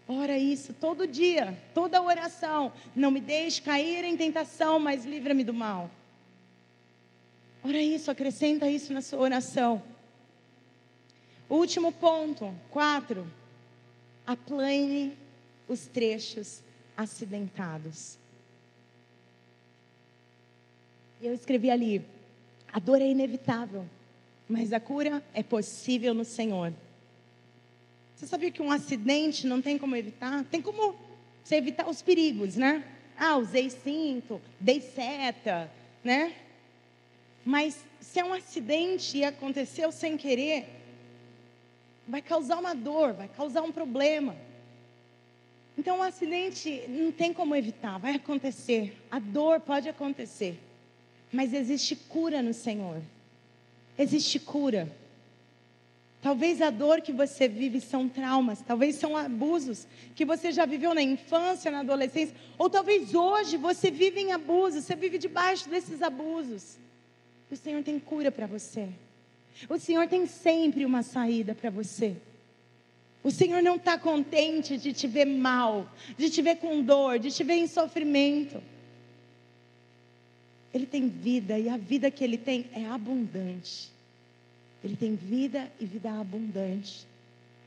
Ora 0.08 0.38
isso 0.38 0.74
todo 0.74 1.06
dia, 1.06 1.58
toda 1.74 2.02
oração. 2.02 2.72
Não 2.96 3.12
me 3.12 3.20
deixe 3.20 3.62
cair 3.62 4.04
em 4.06 4.16
tentação, 4.16 4.80
mas 4.80 5.06
livra-me 5.06 5.44
do 5.44 5.54
mal. 5.54 5.92
Ora 7.64 7.82
isso, 7.82 8.10
acrescenta 8.10 8.70
isso 8.70 8.94
na 8.94 9.02
sua 9.02 9.20
oração. 9.20 9.84
Último 11.50 11.92
ponto, 11.92 12.54
quatro. 12.70 13.28
Aplane 14.28 15.18
os 15.70 15.88
trechos 15.88 16.62
acidentados. 16.98 18.18
Eu 21.22 21.34
escrevi 21.34 21.72
ali: 21.72 22.06
a 22.74 22.78
dor 22.78 23.02
é 23.02 23.08
inevitável, 23.08 23.86
mas 24.50 24.74
a 24.74 24.82
cura 24.82 25.24
é 25.34 25.42
possível 25.42 26.14
no 26.14 26.26
Senhor. 26.26 26.74
Você 28.16 28.28
sabia 28.28 28.52
que 28.52 28.62
um 28.62 28.72
acidente 28.72 29.48
não 29.48 29.62
tem 29.62 29.78
como 29.78 29.96
evitar? 29.96 30.44
Tem 30.46 30.62
como 30.62 30.96
você 31.44 31.56
evitar 31.56 31.88
os 31.88 32.02
perigos, 32.02 32.58
né? 32.58 32.84
Ah, 33.18 33.38
usei 33.38 33.70
cinto, 33.70 34.42
dei 34.60 34.82
seta, 34.82 35.72
né? 36.04 36.36
Mas 37.46 37.82
se 38.02 38.20
é 38.20 38.26
um 38.26 38.34
acidente 38.34 39.20
e 39.20 39.24
aconteceu 39.24 39.92
sem 39.92 40.18
querer, 40.18 40.77
vai 42.08 42.22
causar 42.22 42.58
uma 42.58 42.74
dor, 42.74 43.14
vai 43.14 43.28
causar 43.28 43.62
um 43.62 43.72
problema. 43.72 44.36
Então, 45.78 46.00
um 46.00 46.04
acidente 46.04 46.84
não 46.88 47.12
tem 47.12 47.34
como 47.34 47.56
evitar, 47.56 48.00
vai 48.00 48.16
acontecer. 48.16 48.98
A 49.12 49.20
dor 49.20 49.60
pode 49.60 49.88
acontecer. 49.88 50.60
Mas 51.32 51.54
existe 51.54 51.96
cura 51.96 52.42
no 52.42 52.54
Senhor. 52.54 53.02
Existe 53.98 54.40
cura. 54.40 54.92
Talvez 56.22 56.62
a 56.62 56.72
dor 56.72 57.02
que 57.02 57.12
você 57.12 57.48
vive 57.48 57.80
são 57.80 58.10
traumas, 58.10 58.62
talvez 58.66 58.96
são 58.96 59.16
abusos 59.16 59.88
que 60.16 60.26
você 60.26 60.52
já 60.52 60.66
viveu 60.66 60.94
na 60.94 61.02
infância, 61.02 61.70
na 61.70 61.82
adolescência, 61.82 62.36
ou 62.58 62.70
talvez 62.70 63.14
hoje 63.14 63.56
você 63.56 63.92
vive 63.92 64.20
em 64.20 64.32
abusos, 64.32 64.84
você 64.84 64.96
vive 64.96 65.20
debaixo 65.20 65.70
desses 65.70 66.02
abusos. 66.02 66.76
O 67.52 67.56
Senhor 67.56 67.84
tem 67.84 68.00
cura 68.00 68.32
para 68.32 68.48
você. 68.48 68.90
O 69.70 69.80
Senhor 69.80 70.08
tem 70.08 70.26
sempre 70.26 70.86
uma 70.86 71.02
saída 71.04 71.56
para 71.56 71.70
você. 71.70 72.16
O 73.24 73.32
Senhor 73.32 73.62
não 73.62 73.76
está 73.76 73.98
contente 73.98 74.78
de 74.78 74.94
te 74.94 75.08
ver 75.08 75.26
mal, 75.26 75.92
de 76.18 76.30
te 76.30 76.42
ver 76.42 76.58
com 76.58 76.82
dor, 76.82 77.20
de 77.20 77.32
te 77.32 77.44
ver 77.44 77.56
em 77.56 77.68
sofrimento. 77.68 78.62
Ele 80.74 80.86
tem 80.86 81.08
vida 81.08 81.58
e 81.58 81.68
a 81.68 81.78
vida 81.78 82.12
que 82.12 82.24
ele 82.24 82.38
tem 82.38 82.68
é 82.74 82.86
abundante. 82.86 83.90
Ele 84.84 84.96
tem 84.96 85.16
vida 85.16 85.72
e 85.80 85.86
vida 85.86 86.12
abundante. 86.12 87.06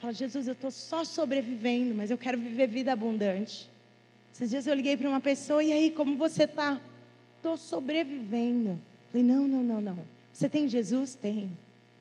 Fala, 0.00 0.12
Jesus, 0.12 0.46
eu 0.46 0.54
estou 0.54 0.70
só 0.70 1.04
sobrevivendo, 1.04 1.94
mas 1.94 2.10
eu 2.10 2.16
quero 2.16 2.38
viver 2.38 2.68
vida 2.68 2.92
abundante. 2.92 3.68
Esses 4.32 4.48
dias 4.48 4.66
eu 4.66 4.74
liguei 4.74 4.96
para 4.96 5.08
uma 5.08 5.20
pessoa, 5.20 5.62
e 5.62 5.72
aí, 5.72 5.90
como 5.90 6.16
você 6.16 6.44
está? 6.44 6.80
Estou 7.36 7.56
sobrevivendo. 7.58 8.80
Falei, 9.10 9.26
não, 9.26 9.46
não, 9.46 9.62
não, 9.62 9.80
não. 9.80 9.98
Você 10.32 10.48
tem 10.48 10.68
Jesus? 10.68 11.14
Tem. 11.14 11.50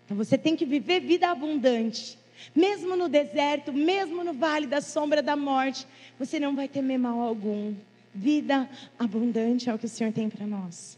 Então 0.09 0.17
você 0.17 0.39
tem 0.39 0.55
que 0.55 0.65
viver 0.65 1.01
vida 1.01 1.29
abundante. 1.29 2.17
Mesmo 2.55 2.95
no 2.95 3.07
deserto, 3.07 3.71
mesmo 3.71 4.23
no 4.23 4.33
vale 4.33 4.65
da 4.65 4.81
sombra 4.81 5.21
da 5.21 5.35
morte, 5.35 5.85
você 6.17 6.39
não 6.39 6.55
vai 6.55 6.67
temer 6.67 6.97
mal 6.97 7.21
algum. 7.21 7.75
Vida 8.11 8.67
abundante 8.97 9.69
é 9.69 9.73
o 9.73 9.77
que 9.77 9.85
o 9.85 9.89
Senhor 9.89 10.11
tem 10.11 10.27
para 10.27 10.47
nós. 10.47 10.97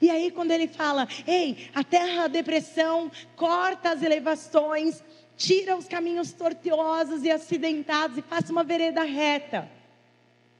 E 0.00 0.08
aí, 0.08 0.30
quando 0.30 0.52
ele 0.52 0.66
fala, 0.66 1.06
ei, 1.26 1.68
a 1.74 1.84
terra 1.84 2.24
a 2.24 2.28
depressão, 2.28 3.12
corta 3.36 3.90
as 3.90 4.02
elevações, 4.02 5.04
tira 5.36 5.76
os 5.76 5.86
caminhos 5.86 6.32
tortuosos 6.32 7.24
e 7.24 7.30
acidentados 7.30 8.16
e 8.16 8.22
faça 8.22 8.50
uma 8.50 8.64
vereda 8.64 9.02
reta. 9.02 9.68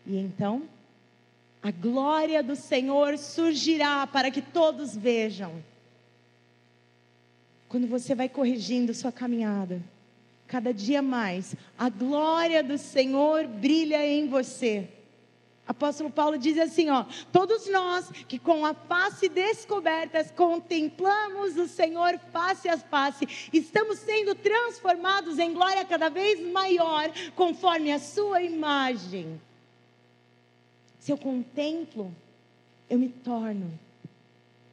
E 0.06 0.18
então, 0.18 0.64
a 1.62 1.70
glória 1.70 2.42
do 2.42 2.56
Senhor 2.56 3.16
surgirá 3.16 4.06
para 4.06 4.30
que 4.30 4.42
todos 4.42 4.94
vejam. 4.94 5.64
Quando 7.74 7.88
você 7.88 8.14
vai 8.14 8.28
corrigindo 8.28 8.94
sua 8.94 9.10
caminhada, 9.10 9.82
cada 10.46 10.72
dia 10.72 11.02
mais, 11.02 11.56
a 11.76 11.88
glória 11.88 12.62
do 12.62 12.78
Senhor 12.78 13.48
brilha 13.48 14.06
em 14.06 14.28
você. 14.28 14.88
Apóstolo 15.66 16.08
Paulo 16.08 16.38
diz 16.38 16.56
assim, 16.56 16.88
ó: 16.88 17.04
Todos 17.32 17.68
nós 17.68 18.12
que 18.28 18.38
com 18.38 18.64
a 18.64 18.74
face 18.74 19.28
descobertas 19.28 20.30
contemplamos 20.30 21.56
o 21.56 21.66
Senhor 21.66 22.16
face 22.32 22.68
a 22.68 22.78
face, 22.78 23.26
estamos 23.52 23.98
sendo 23.98 24.36
transformados 24.36 25.40
em 25.40 25.52
glória 25.52 25.84
cada 25.84 26.08
vez 26.08 26.38
maior, 26.52 27.10
conforme 27.34 27.90
a 27.90 27.98
sua 27.98 28.40
imagem. 28.40 29.40
Se 31.00 31.10
eu 31.10 31.18
contemplo, 31.18 32.14
eu 32.88 33.00
me 33.00 33.08
torno 33.08 33.68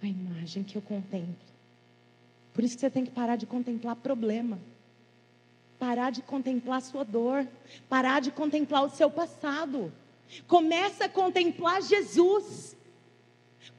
a 0.04 0.06
imagem 0.06 0.62
que 0.62 0.76
eu 0.76 0.84
contemplo. 0.84 1.51
Por 2.54 2.64
isso 2.64 2.76
que 2.76 2.82
você 2.82 2.90
tem 2.90 3.06
que 3.06 3.12
parar 3.12 3.36
de 3.36 3.46
contemplar 3.46 3.96
problema. 3.96 4.60
Parar 5.80 6.12
de 6.12 6.22
contemplar 6.22 6.82
sua 6.82 7.04
dor, 7.04 7.48
parar 7.90 8.22
de 8.22 8.32
contemplar 8.32 8.84
o 8.84 8.90
seu 8.90 9.10
passado. 9.10 9.92
Começa 10.48 11.06
a 11.06 11.10
contemplar 11.10 11.82
Jesus. 11.82 12.78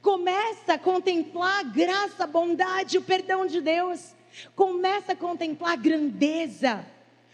Começa 0.01 0.73
a 0.73 0.77
contemplar 0.77 1.59
a 1.59 1.63
graça, 1.63 2.23
a 2.23 2.27
bondade, 2.27 2.97
o 2.97 3.01
perdão 3.01 3.45
de 3.45 3.61
Deus. 3.61 4.13
Começa 4.55 5.13
a 5.13 5.15
contemplar 5.15 5.73
a 5.73 5.77
grandeza, 5.77 6.85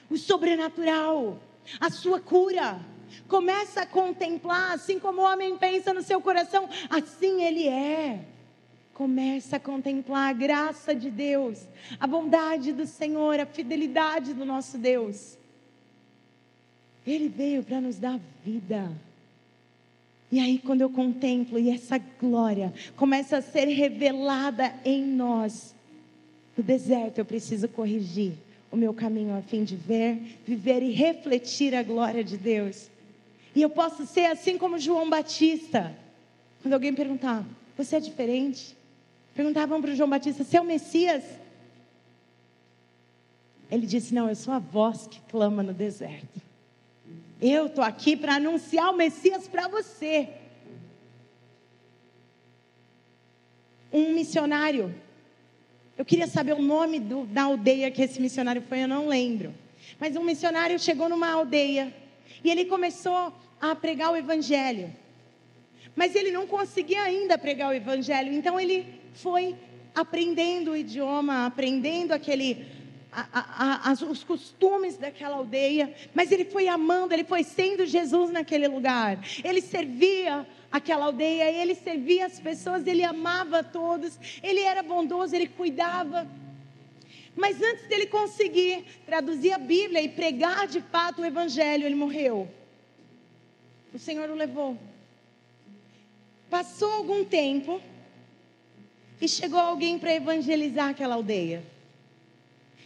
o 0.09 0.17
sobrenatural, 0.17 1.39
a 1.79 1.89
sua 1.89 2.19
cura. 2.19 2.79
Começa 3.27 3.81
a 3.81 3.85
contemplar, 3.85 4.73
assim 4.73 4.99
como 4.99 5.21
o 5.21 5.25
homem 5.25 5.57
pensa 5.57 5.93
no 5.93 6.03
seu 6.03 6.21
coração, 6.21 6.69
assim 6.89 7.43
ele 7.43 7.67
é. 7.67 8.25
Começa 8.99 9.55
a 9.55 9.59
contemplar 9.61 10.29
a 10.29 10.33
graça 10.33 10.93
de 10.93 11.09
Deus, 11.09 11.65
a 11.97 12.05
bondade 12.05 12.73
do 12.73 12.85
Senhor, 12.85 13.39
a 13.39 13.45
fidelidade 13.45 14.33
do 14.33 14.43
nosso 14.43 14.77
Deus. 14.77 15.37
Ele 17.07 17.29
veio 17.29 17.63
para 17.63 17.79
nos 17.79 17.97
dar 17.97 18.19
vida. 18.43 18.91
E 20.29 20.37
aí, 20.37 20.59
quando 20.59 20.81
eu 20.81 20.89
contemplo 20.89 21.57
e 21.57 21.69
essa 21.69 21.97
glória 21.97 22.73
começa 22.97 23.37
a 23.37 23.41
ser 23.41 23.67
revelada 23.67 24.75
em 24.83 25.01
nós, 25.01 25.73
no 26.57 26.61
deserto 26.61 27.19
eu 27.19 27.25
preciso 27.25 27.69
corrigir 27.69 28.33
o 28.69 28.75
meu 28.75 28.93
caminho 28.93 29.33
a 29.33 29.41
fim 29.41 29.63
de 29.63 29.77
ver, 29.77 30.41
viver 30.45 30.83
e 30.83 30.91
refletir 30.91 31.73
a 31.73 31.83
glória 31.83 32.21
de 32.21 32.35
Deus. 32.35 32.91
E 33.55 33.61
eu 33.61 33.69
posso 33.69 34.05
ser 34.05 34.25
assim 34.25 34.57
como 34.57 34.77
João 34.77 35.09
Batista. 35.09 35.95
Quando 36.61 36.73
alguém 36.73 36.93
perguntar, 36.93 37.45
você 37.77 37.95
é 37.95 37.99
diferente? 38.01 38.77
Perguntavam 39.33 39.81
para 39.81 39.91
o 39.91 39.95
João 39.95 40.09
Batista, 40.09 40.43
você 40.43 40.57
é 40.57 40.61
Messias? 40.63 41.23
Ele 43.71 43.85
disse: 43.85 44.13
Não, 44.13 44.27
eu 44.27 44.35
sou 44.35 44.53
a 44.53 44.59
voz 44.59 45.07
que 45.07 45.21
clama 45.29 45.61
no 45.61 45.73
deserto. 45.73 46.41
Eu 47.41 47.67
estou 47.67 47.83
aqui 47.83 48.17
para 48.17 48.35
anunciar 48.35 48.91
o 48.91 48.97
Messias 48.97 49.47
para 49.47 49.67
você. 49.67 50.29
Um 53.93 54.13
missionário. 54.13 54.93
Eu 55.97 56.05
queria 56.05 56.27
saber 56.27 56.53
o 56.53 56.61
nome 56.61 56.99
do, 56.99 57.25
da 57.25 57.43
aldeia 57.43 57.91
que 57.91 58.01
esse 58.01 58.21
missionário 58.21 58.61
foi, 58.61 58.83
eu 58.83 58.87
não 58.87 59.07
lembro. 59.07 59.53
Mas 59.99 60.15
um 60.15 60.23
missionário 60.23 60.77
chegou 60.79 61.09
numa 61.09 61.29
aldeia 61.29 61.93
e 62.43 62.49
ele 62.49 62.65
começou 62.65 63.33
a 63.59 63.75
pregar 63.75 64.11
o 64.11 64.15
evangelho. 64.15 64.93
Mas 65.95 66.15
ele 66.15 66.31
não 66.31 66.47
conseguia 66.47 67.03
ainda 67.03 67.37
pregar 67.37 67.69
o 67.69 67.73
evangelho, 67.73 68.31
então 68.31 68.59
ele 68.59 68.85
foi 69.13 69.55
aprendendo 69.93 70.71
o 70.71 70.77
idioma, 70.77 71.45
aprendendo 71.45 72.13
aquele 72.13 72.65
a, 73.11 73.27
a, 73.33 73.89
a, 73.89 73.93
os 73.93 74.23
costumes 74.23 74.97
daquela 74.97 75.35
aldeia, 75.35 75.93
mas 76.13 76.31
ele 76.31 76.45
foi 76.45 76.67
amando, 76.67 77.13
ele 77.13 77.23
foi 77.23 77.43
sendo 77.43 77.85
Jesus 77.85 78.31
naquele 78.31 78.67
lugar. 78.67 79.19
Ele 79.43 79.61
servia 79.61 80.47
aquela 80.71 81.05
aldeia, 81.05 81.49
ele 81.49 81.73
servia 81.73 82.27
as 82.27 82.39
pessoas, 82.39 82.85
ele 82.85 83.03
amava 83.03 83.63
todos, 83.63 84.19
ele 84.43 84.59
era 84.59 84.83
bondoso, 84.83 85.35
ele 85.35 85.47
cuidava. 85.47 86.27
Mas 87.35 87.61
antes 87.61 87.87
dele 87.87 88.05
conseguir 88.05 88.85
traduzir 89.05 89.53
a 89.53 89.57
Bíblia 89.57 90.01
e 90.01 90.09
pregar 90.09 90.67
de 90.67 90.81
fato 90.81 91.21
o 91.21 91.25
Evangelho, 91.25 91.85
ele 91.85 91.95
morreu. 91.95 92.47
O 93.93 93.97
Senhor 93.97 94.29
o 94.29 94.35
levou. 94.35 94.77
Passou 96.49 96.91
algum 96.91 97.23
tempo 97.23 97.81
e 99.21 99.27
chegou 99.27 99.59
alguém 99.59 99.99
para 99.99 100.13
evangelizar 100.13 100.89
aquela 100.89 101.15
aldeia 101.15 101.63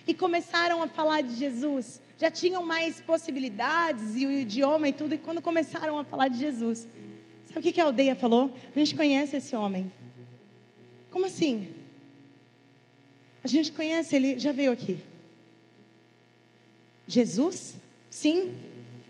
e 0.06 0.14
começaram 0.14 0.82
a 0.84 0.88
falar 0.88 1.22
de 1.22 1.36
Jesus. 1.36 2.02
Já 2.18 2.30
tinham 2.30 2.66
mais 2.66 3.00
possibilidades 3.02 4.16
e 4.16 4.26
o 4.26 4.32
idioma 4.32 4.90
e 4.90 4.94
tudo, 4.94 5.16
e 5.16 5.18
quando 5.18 5.42
começaram 5.42 5.98
a 5.98 6.04
falar 6.04 6.28
de 6.28 6.38
Jesus, 6.38 6.88
sabe 7.46 7.70
o 7.70 7.74
que 7.74 7.82
a 7.82 7.86
aldeia 7.86 8.16
falou? 8.16 8.54
A 8.76 8.80
gente 8.80 8.96
conhece 8.96 9.38
esse 9.38 9.56
homem. 9.56 9.92
Como 11.10 11.26
assim? 11.26 11.70
A 13.44 13.48
gente 13.48 13.72
conhece, 13.72 14.16
ele 14.16 14.40
já 14.40 14.52
veio 14.52 14.72
aqui. 14.72 14.98
Jesus? 17.08 17.76
Sim. 18.10 18.54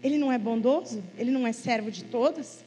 Ele 0.04 0.18
não 0.18 0.32
é 0.32 0.38
bondoso? 0.38 1.04
Ele 1.18 1.32
não 1.32 1.48
é 1.48 1.54
servo 1.54 1.90
de 1.90 2.04
todos? 2.04 2.64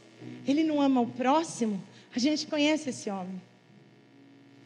Ele 0.47 0.63
não 0.63 0.81
ama 0.81 1.01
o 1.01 1.07
próximo? 1.07 1.83
A 2.15 2.19
gente 2.19 2.47
conhece 2.47 2.91
esse 2.91 3.11
homem 3.11 3.41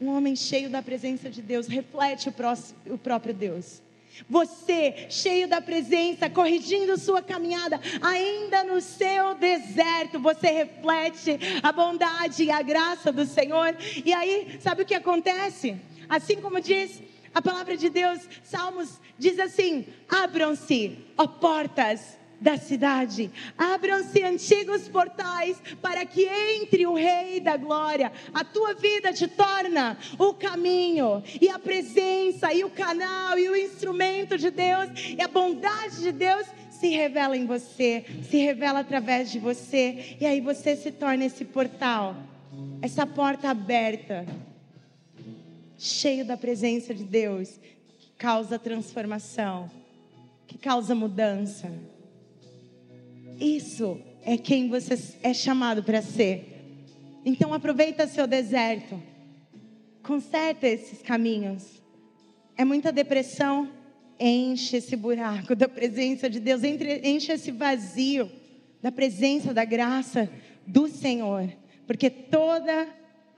um 0.00 0.08
homem 0.08 0.34
cheio 0.34 0.70
da 0.70 0.82
presença 0.82 1.28
de 1.28 1.42
Deus, 1.42 1.66
reflete 1.66 2.28
o, 2.28 2.32
próximo, 2.32 2.78
o 2.86 2.96
próprio 2.96 3.34
Deus. 3.34 3.82
Você, 4.28 5.06
cheio 5.08 5.46
da 5.46 5.61
presença, 5.61 6.28
corrigindo 6.28 6.98
sua 6.98 7.22
caminhada, 7.22 7.80
ainda 8.00 8.64
no 8.64 8.80
seu 8.80 9.34
deserto, 9.34 10.18
você 10.18 10.50
reflete 10.50 11.38
a 11.62 11.70
bondade 11.70 12.44
e 12.44 12.50
a 12.50 12.61
graça 12.61 13.12
do 13.12 13.24
Senhor. 13.24 13.76
E 14.04 14.12
aí, 14.12 14.58
sabe 14.61 14.82
o 14.82 14.86
que 14.86 14.94
acontece? 14.94 15.76
Assim 16.08 16.36
como 16.36 16.61
diz 16.61 17.02
a 17.34 17.40
palavra 17.40 17.76
de 17.76 17.88
Deus, 17.88 18.20
Salmos 18.42 19.00
diz 19.18 19.38
assim: 19.38 19.86
abram-se, 20.08 20.98
ó 21.16 21.26
portas 21.26 22.18
da 22.41 22.57
cidade. 22.57 23.30
Abram-se 23.57 24.22
antigos 24.22 24.88
portais 24.88 25.61
para 25.82 26.07
que 26.07 26.26
entre 26.26 26.86
o 26.86 26.95
Rei 26.95 27.41
da 27.41 27.57
Glória. 27.57 28.11
A 28.32 28.43
tua 28.43 28.74
vida 28.74 29.12
te 29.12 29.28
torna 29.28 29.99
o 30.18 30.32
caminho 30.32 31.22
e 31.41 31.49
a 31.49 31.59
presença 31.59 32.53
e 32.53 32.64
o 32.64 32.70
canal 32.70 33.38
e 33.38 33.49
o 33.49 33.57
instrumento 33.57 34.38
de 34.38 34.51
Deus 34.51 34.88
e 35.16 35.20
a 35.20 35.28
bondade 35.28 36.01
de 36.01 36.12
Deus 36.12 36.47
se 36.70 36.88
revela 36.88 37.36
em 37.36 37.45
você, 37.45 38.07
se 38.22 38.38
revela 38.38 38.80
através 38.80 39.30
de 39.30 39.38
você 39.38 40.16
e 40.18 40.24
aí 40.24 40.41
você 40.41 40.74
se 40.74 40.91
torna 40.91 41.26
esse 41.26 41.45
portal, 41.45 42.16
essa 42.80 43.07
porta 43.07 43.51
aberta, 43.51 44.24
cheio 45.76 46.24
da 46.24 46.38
presença 46.38 46.95
de 46.95 47.05
Deus, 47.05 47.61
que 47.99 48.11
causa 48.16 48.59
transformação, 48.59 49.70
que 50.47 50.57
causa 50.57 50.95
mudança. 50.95 51.70
Isso 53.41 53.99
é 54.22 54.36
quem 54.36 54.68
você 54.68 54.99
é 55.22 55.32
chamado 55.32 55.82
para 55.82 56.03
ser. 56.03 56.47
Então 57.24 57.55
aproveita 57.55 58.07
seu 58.07 58.26
deserto. 58.26 59.03
Conserta 60.03 60.68
esses 60.68 61.01
caminhos. 61.01 61.82
É 62.57 62.64
muita 62.64 62.93
depressão, 62.93 63.70
enche 64.18 64.76
esse 64.76 64.95
buraco 64.95 65.57
da 65.57 65.66
presença 65.66 66.28
de 66.28 66.38
Deus, 66.38 66.62
enche 66.62 67.32
esse 67.32 67.51
vazio 67.51 68.30
da 68.82 68.93
presença, 68.93 69.55
da 69.55 69.64
graça 69.64 70.30
do 70.66 70.88
Senhor, 70.88 71.51
porque 71.86 72.11
toda 72.11 72.86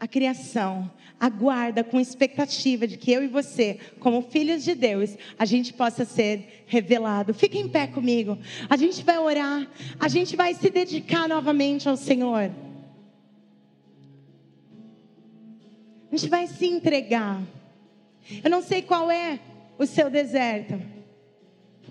a 0.03 0.09
criação 0.09 0.91
aguarda 1.21 1.85
com 1.85 2.01
expectativa 2.01 2.89
de 2.89 2.97
que 2.97 3.13
eu 3.13 3.23
e 3.23 3.29
você, 3.29 3.79
como 4.01 4.21
filhos 4.21 4.65
de 4.65 4.75
Deus, 4.75 5.17
a 5.39 5.45
gente 5.45 5.73
possa 5.73 6.05
ser 6.05 6.65
revelado. 6.67 7.33
Fique 7.33 7.57
em 7.57 7.69
pé 7.69 7.87
comigo. 7.87 8.37
A 8.69 8.77
gente 8.77 9.05
vai 9.05 9.17
orar, 9.17 9.65
a 10.01 10.09
gente 10.09 10.35
vai 10.35 10.55
se 10.55 10.69
dedicar 10.71 11.29
novamente 11.29 11.89
ao 11.89 11.97
Senhor. 11.97 12.51
A 16.11 16.17
gente 16.17 16.29
vai 16.29 16.49
se 16.49 16.67
entregar. 16.67 17.41
Eu 18.43 18.51
não 18.51 18.61
sei 18.61 18.83
qual 18.83 19.09
é 19.09 19.39
o 19.79 19.87
seu 19.87 20.11
deserto. 20.11 20.83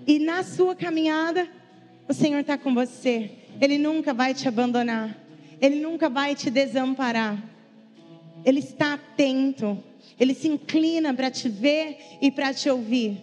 E 0.06 0.20
na 0.20 0.44
sua 0.44 0.76
caminhada, 0.76 1.48
o 2.10 2.14
Senhor 2.14 2.40
está 2.42 2.58
com 2.58 2.74
você. 2.74 3.32
Ele 3.62 3.78
nunca 3.78 4.14
vai 4.14 4.34
te 4.34 4.50
abandonar. 4.50 5.18
Ele 5.62 5.80
nunca 5.80 6.10
vai 6.10 6.36
te 6.36 6.50
desamparar. 6.50 7.51
Ele 8.44 8.60
está 8.60 8.94
atento, 8.94 9.82
ele 10.20 10.34
se 10.34 10.48
inclina 10.48 11.14
para 11.14 11.30
te 11.30 11.48
ver 11.50 11.98
e 12.22 12.32
para 12.32 12.54
te 12.54 12.70
ouvir. 12.70 13.18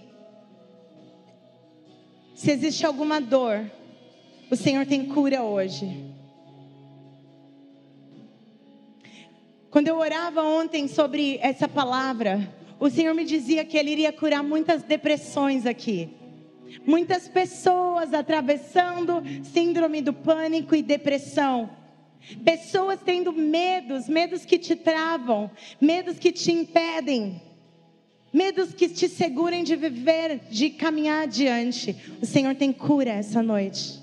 Se 2.35 2.51
existe 2.53 2.87
alguma 2.87 3.21
dor, 3.21 3.71
o 4.51 4.57
Senhor 4.57 4.87
tem 4.87 5.07
cura 5.07 5.43
hoje. 5.43 6.15
Quando 9.71 9.89
eu 9.89 9.99
orava 9.99 10.43
ontem 10.43 10.89
sobre 10.89 11.39
essa 11.43 11.69
palavra, 11.69 12.49
o 12.81 12.89
Senhor 12.89 13.15
me 13.15 13.25
dizia 13.25 13.65
que 13.65 13.77
Ele 13.77 13.91
iria 13.91 14.13
curar 14.13 14.43
muitas 14.43 14.83
depressões 14.83 15.67
aqui. 15.67 16.11
Muitas 16.87 17.29
pessoas 17.29 18.15
atravessando 18.15 19.23
síndrome 19.43 20.01
do 20.01 20.13
pânico 20.13 20.75
e 20.75 20.83
depressão 20.83 21.78
Pessoas 22.45 23.01
tendo 23.05 23.33
medos, 23.33 24.09
medos 24.09 24.45
que 24.45 24.59
te 24.59 24.77
travam, 24.77 25.51
medos 25.81 26.19
que 26.19 26.31
te 26.31 26.53
impedem, 26.53 27.41
medos 28.33 28.75
que 28.75 28.89
te 28.89 29.09
segurem 29.09 29.65
de 29.65 29.77
viver, 29.77 30.41
de 30.51 30.71
caminhar 30.71 31.25
adiante. 31.25 31.97
O 32.21 32.27
Senhor 32.27 32.55
tem 32.55 32.73
cura 32.73 33.11
essa 33.11 33.43
noite. 33.43 34.03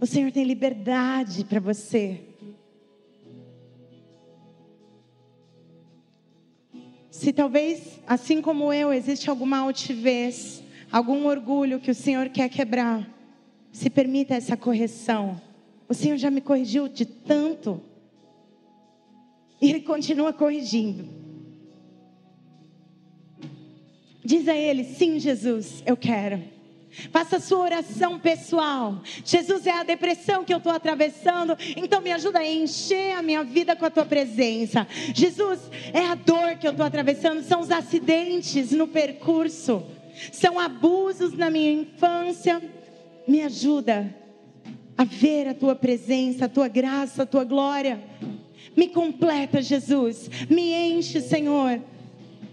O 0.00 0.06
Senhor 0.06 0.30
tem 0.32 0.44
liberdade 0.44 1.44
para 1.44 1.60
você. 1.60 2.20
Se 7.10 7.32
talvez, 7.32 8.00
assim 8.06 8.42
como 8.42 8.72
eu, 8.72 8.92
existe 8.92 9.30
alguma 9.30 9.58
altivez, 9.58 10.62
algum 10.90 11.26
orgulho 11.26 11.78
que 11.78 11.90
o 11.90 11.94
Senhor 11.94 12.28
quer 12.28 12.48
quebrar, 12.48 13.08
se 13.74 13.90
permita 13.90 14.34
essa 14.34 14.56
correção. 14.56 15.40
O 15.88 15.92
Senhor 15.92 16.16
já 16.16 16.30
me 16.30 16.40
corrigiu 16.40 16.86
de 16.88 17.04
tanto. 17.04 17.82
E 19.60 19.68
Ele 19.68 19.80
continua 19.80 20.32
corrigindo. 20.32 21.08
Diz 24.24 24.46
a 24.46 24.54
Ele: 24.54 24.84
sim, 24.84 25.18
Jesus, 25.18 25.82
eu 25.84 25.96
quero. 25.96 26.40
Faça 27.10 27.38
a 27.38 27.40
sua 27.40 27.58
oração 27.58 28.20
pessoal. 28.20 29.02
Jesus 29.24 29.66
é 29.66 29.72
a 29.72 29.82
depressão 29.82 30.44
que 30.44 30.54
eu 30.54 30.58
estou 30.58 30.70
atravessando, 30.70 31.56
então 31.76 32.00
me 32.00 32.12
ajuda 32.12 32.38
a 32.38 32.48
encher 32.48 33.16
a 33.16 33.22
minha 33.22 33.42
vida 33.42 33.74
com 33.74 33.84
a 33.84 33.90
tua 33.90 34.06
presença. 34.06 34.86
Jesus 35.12 35.58
é 35.92 36.06
a 36.06 36.14
dor 36.14 36.56
que 36.60 36.68
eu 36.68 36.70
estou 36.70 36.86
atravessando, 36.86 37.42
são 37.42 37.60
os 37.60 37.72
acidentes 37.72 38.70
no 38.70 38.86
percurso, 38.86 39.82
são 40.30 40.60
abusos 40.60 41.32
na 41.32 41.50
minha 41.50 41.72
infância. 41.72 42.62
Me 43.26 43.42
ajuda 43.42 44.14
a 44.96 45.04
ver 45.04 45.48
a 45.48 45.54
tua 45.54 45.74
presença, 45.74 46.44
a 46.44 46.48
tua 46.48 46.68
graça, 46.68 47.22
a 47.22 47.26
tua 47.26 47.44
glória. 47.44 48.02
Me 48.76 48.88
completa, 48.88 49.62
Jesus. 49.62 50.30
Me 50.48 50.72
enche, 50.72 51.20
Senhor. 51.20 51.80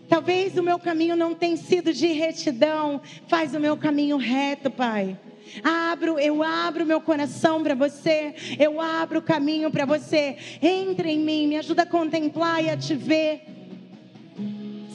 Talvez 0.07 0.57
o 0.57 0.63
meu 0.63 0.77
caminho 0.77 1.15
não 1.15 1.33
tenha 1.33 1.55
sido 1.55 1.93
de 1.93 2.07
retidão, 2.07 3.01
faz 3.27 3.55
o 3.55 3.59
meu 3.59 3.77
caminho 3.77 4.17
reto, 4.17 4.69
Pai. 4.69 5.17
Abro, 5.63 6.19
eu 6.19 6.43
abro 6.43 6.85
meu 6.85 7.01
coração 7.01 7.61
para 7.63 7.75
você, 7.75 8.35
eu 8.59 8.79
abro 8.79 9.19
o 9.19 9.21
caminho 9.21 9.71
para 9.71 9.85
você. 9.85 10.37
Entre 10.61 11.11
em 11.11 11.19
mim, 11.19 11.47
me 11.47 11.57
ajuda 11.57 11.83
a 11.83 11.85
contemplar 11.85 12.63
e 12.63 12.69
a 12.69 12.77
te 12.77 12.93
ver. 12.93 13.43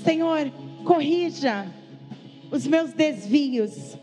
Senhor, 0.05 0.51
corrija 0.85 1.67
os 2.51 2.67
meus 2.67 2.93
desvios. 2.93 3.97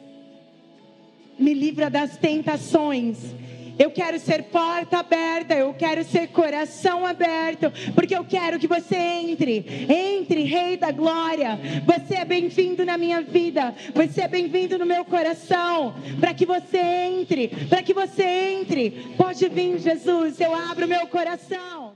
Me 1.37 1.53
livra 1.53 1.89
das 1.89 2.17
tentações 2.17 3.33
eu 3.77 3.89
quero 3.89 4.19
ser 4.19 4.43
porta 4.43 4.99
aberta, 4.99 5.55
eu 5.55 5.73
quero 5.73 6.03
ser 6.03 6.27
coração 6.27 7.05
aberto, 7.05 7.71
porque 7.95 8.15
eu 8.15 8.23
quero 8.23 8.59
que 8.59 8.67
você 8.67 8.95
entre. 8.95 9.65
Entre, 9.89 10.43
Rei 10.43 10.77
da 10.77 10.91
Glória. 10.91 11.59
Você 11.85 12.15
é 12.15 12.25
bem-vindo 12.25 12.85
na 12.85 12.97
minha 12.97 13.21
vida, 13.21 13.73
você 13.93 14.21
é 14.21 14.27
bem-vindo 14.27 14.77
no 14.77 14.85
meu 14.85 15.03
coração. 15.03 15.95
Para 16.19 16.33
que 16.33 16.45
você 16.45 16.77
entre, 16.77 17.47
para 17.67 17.81
que 17.81 17.93
você 17.93 18.23
entre. 18.23 18.91
Pode 19.17 19.47
vir, 19.49 19.79
Jesus, 19.79 20.39
eu 20.39 20.53
abro 20.53 20.87
meu 20.87 21.07
coração. 21.07 21.92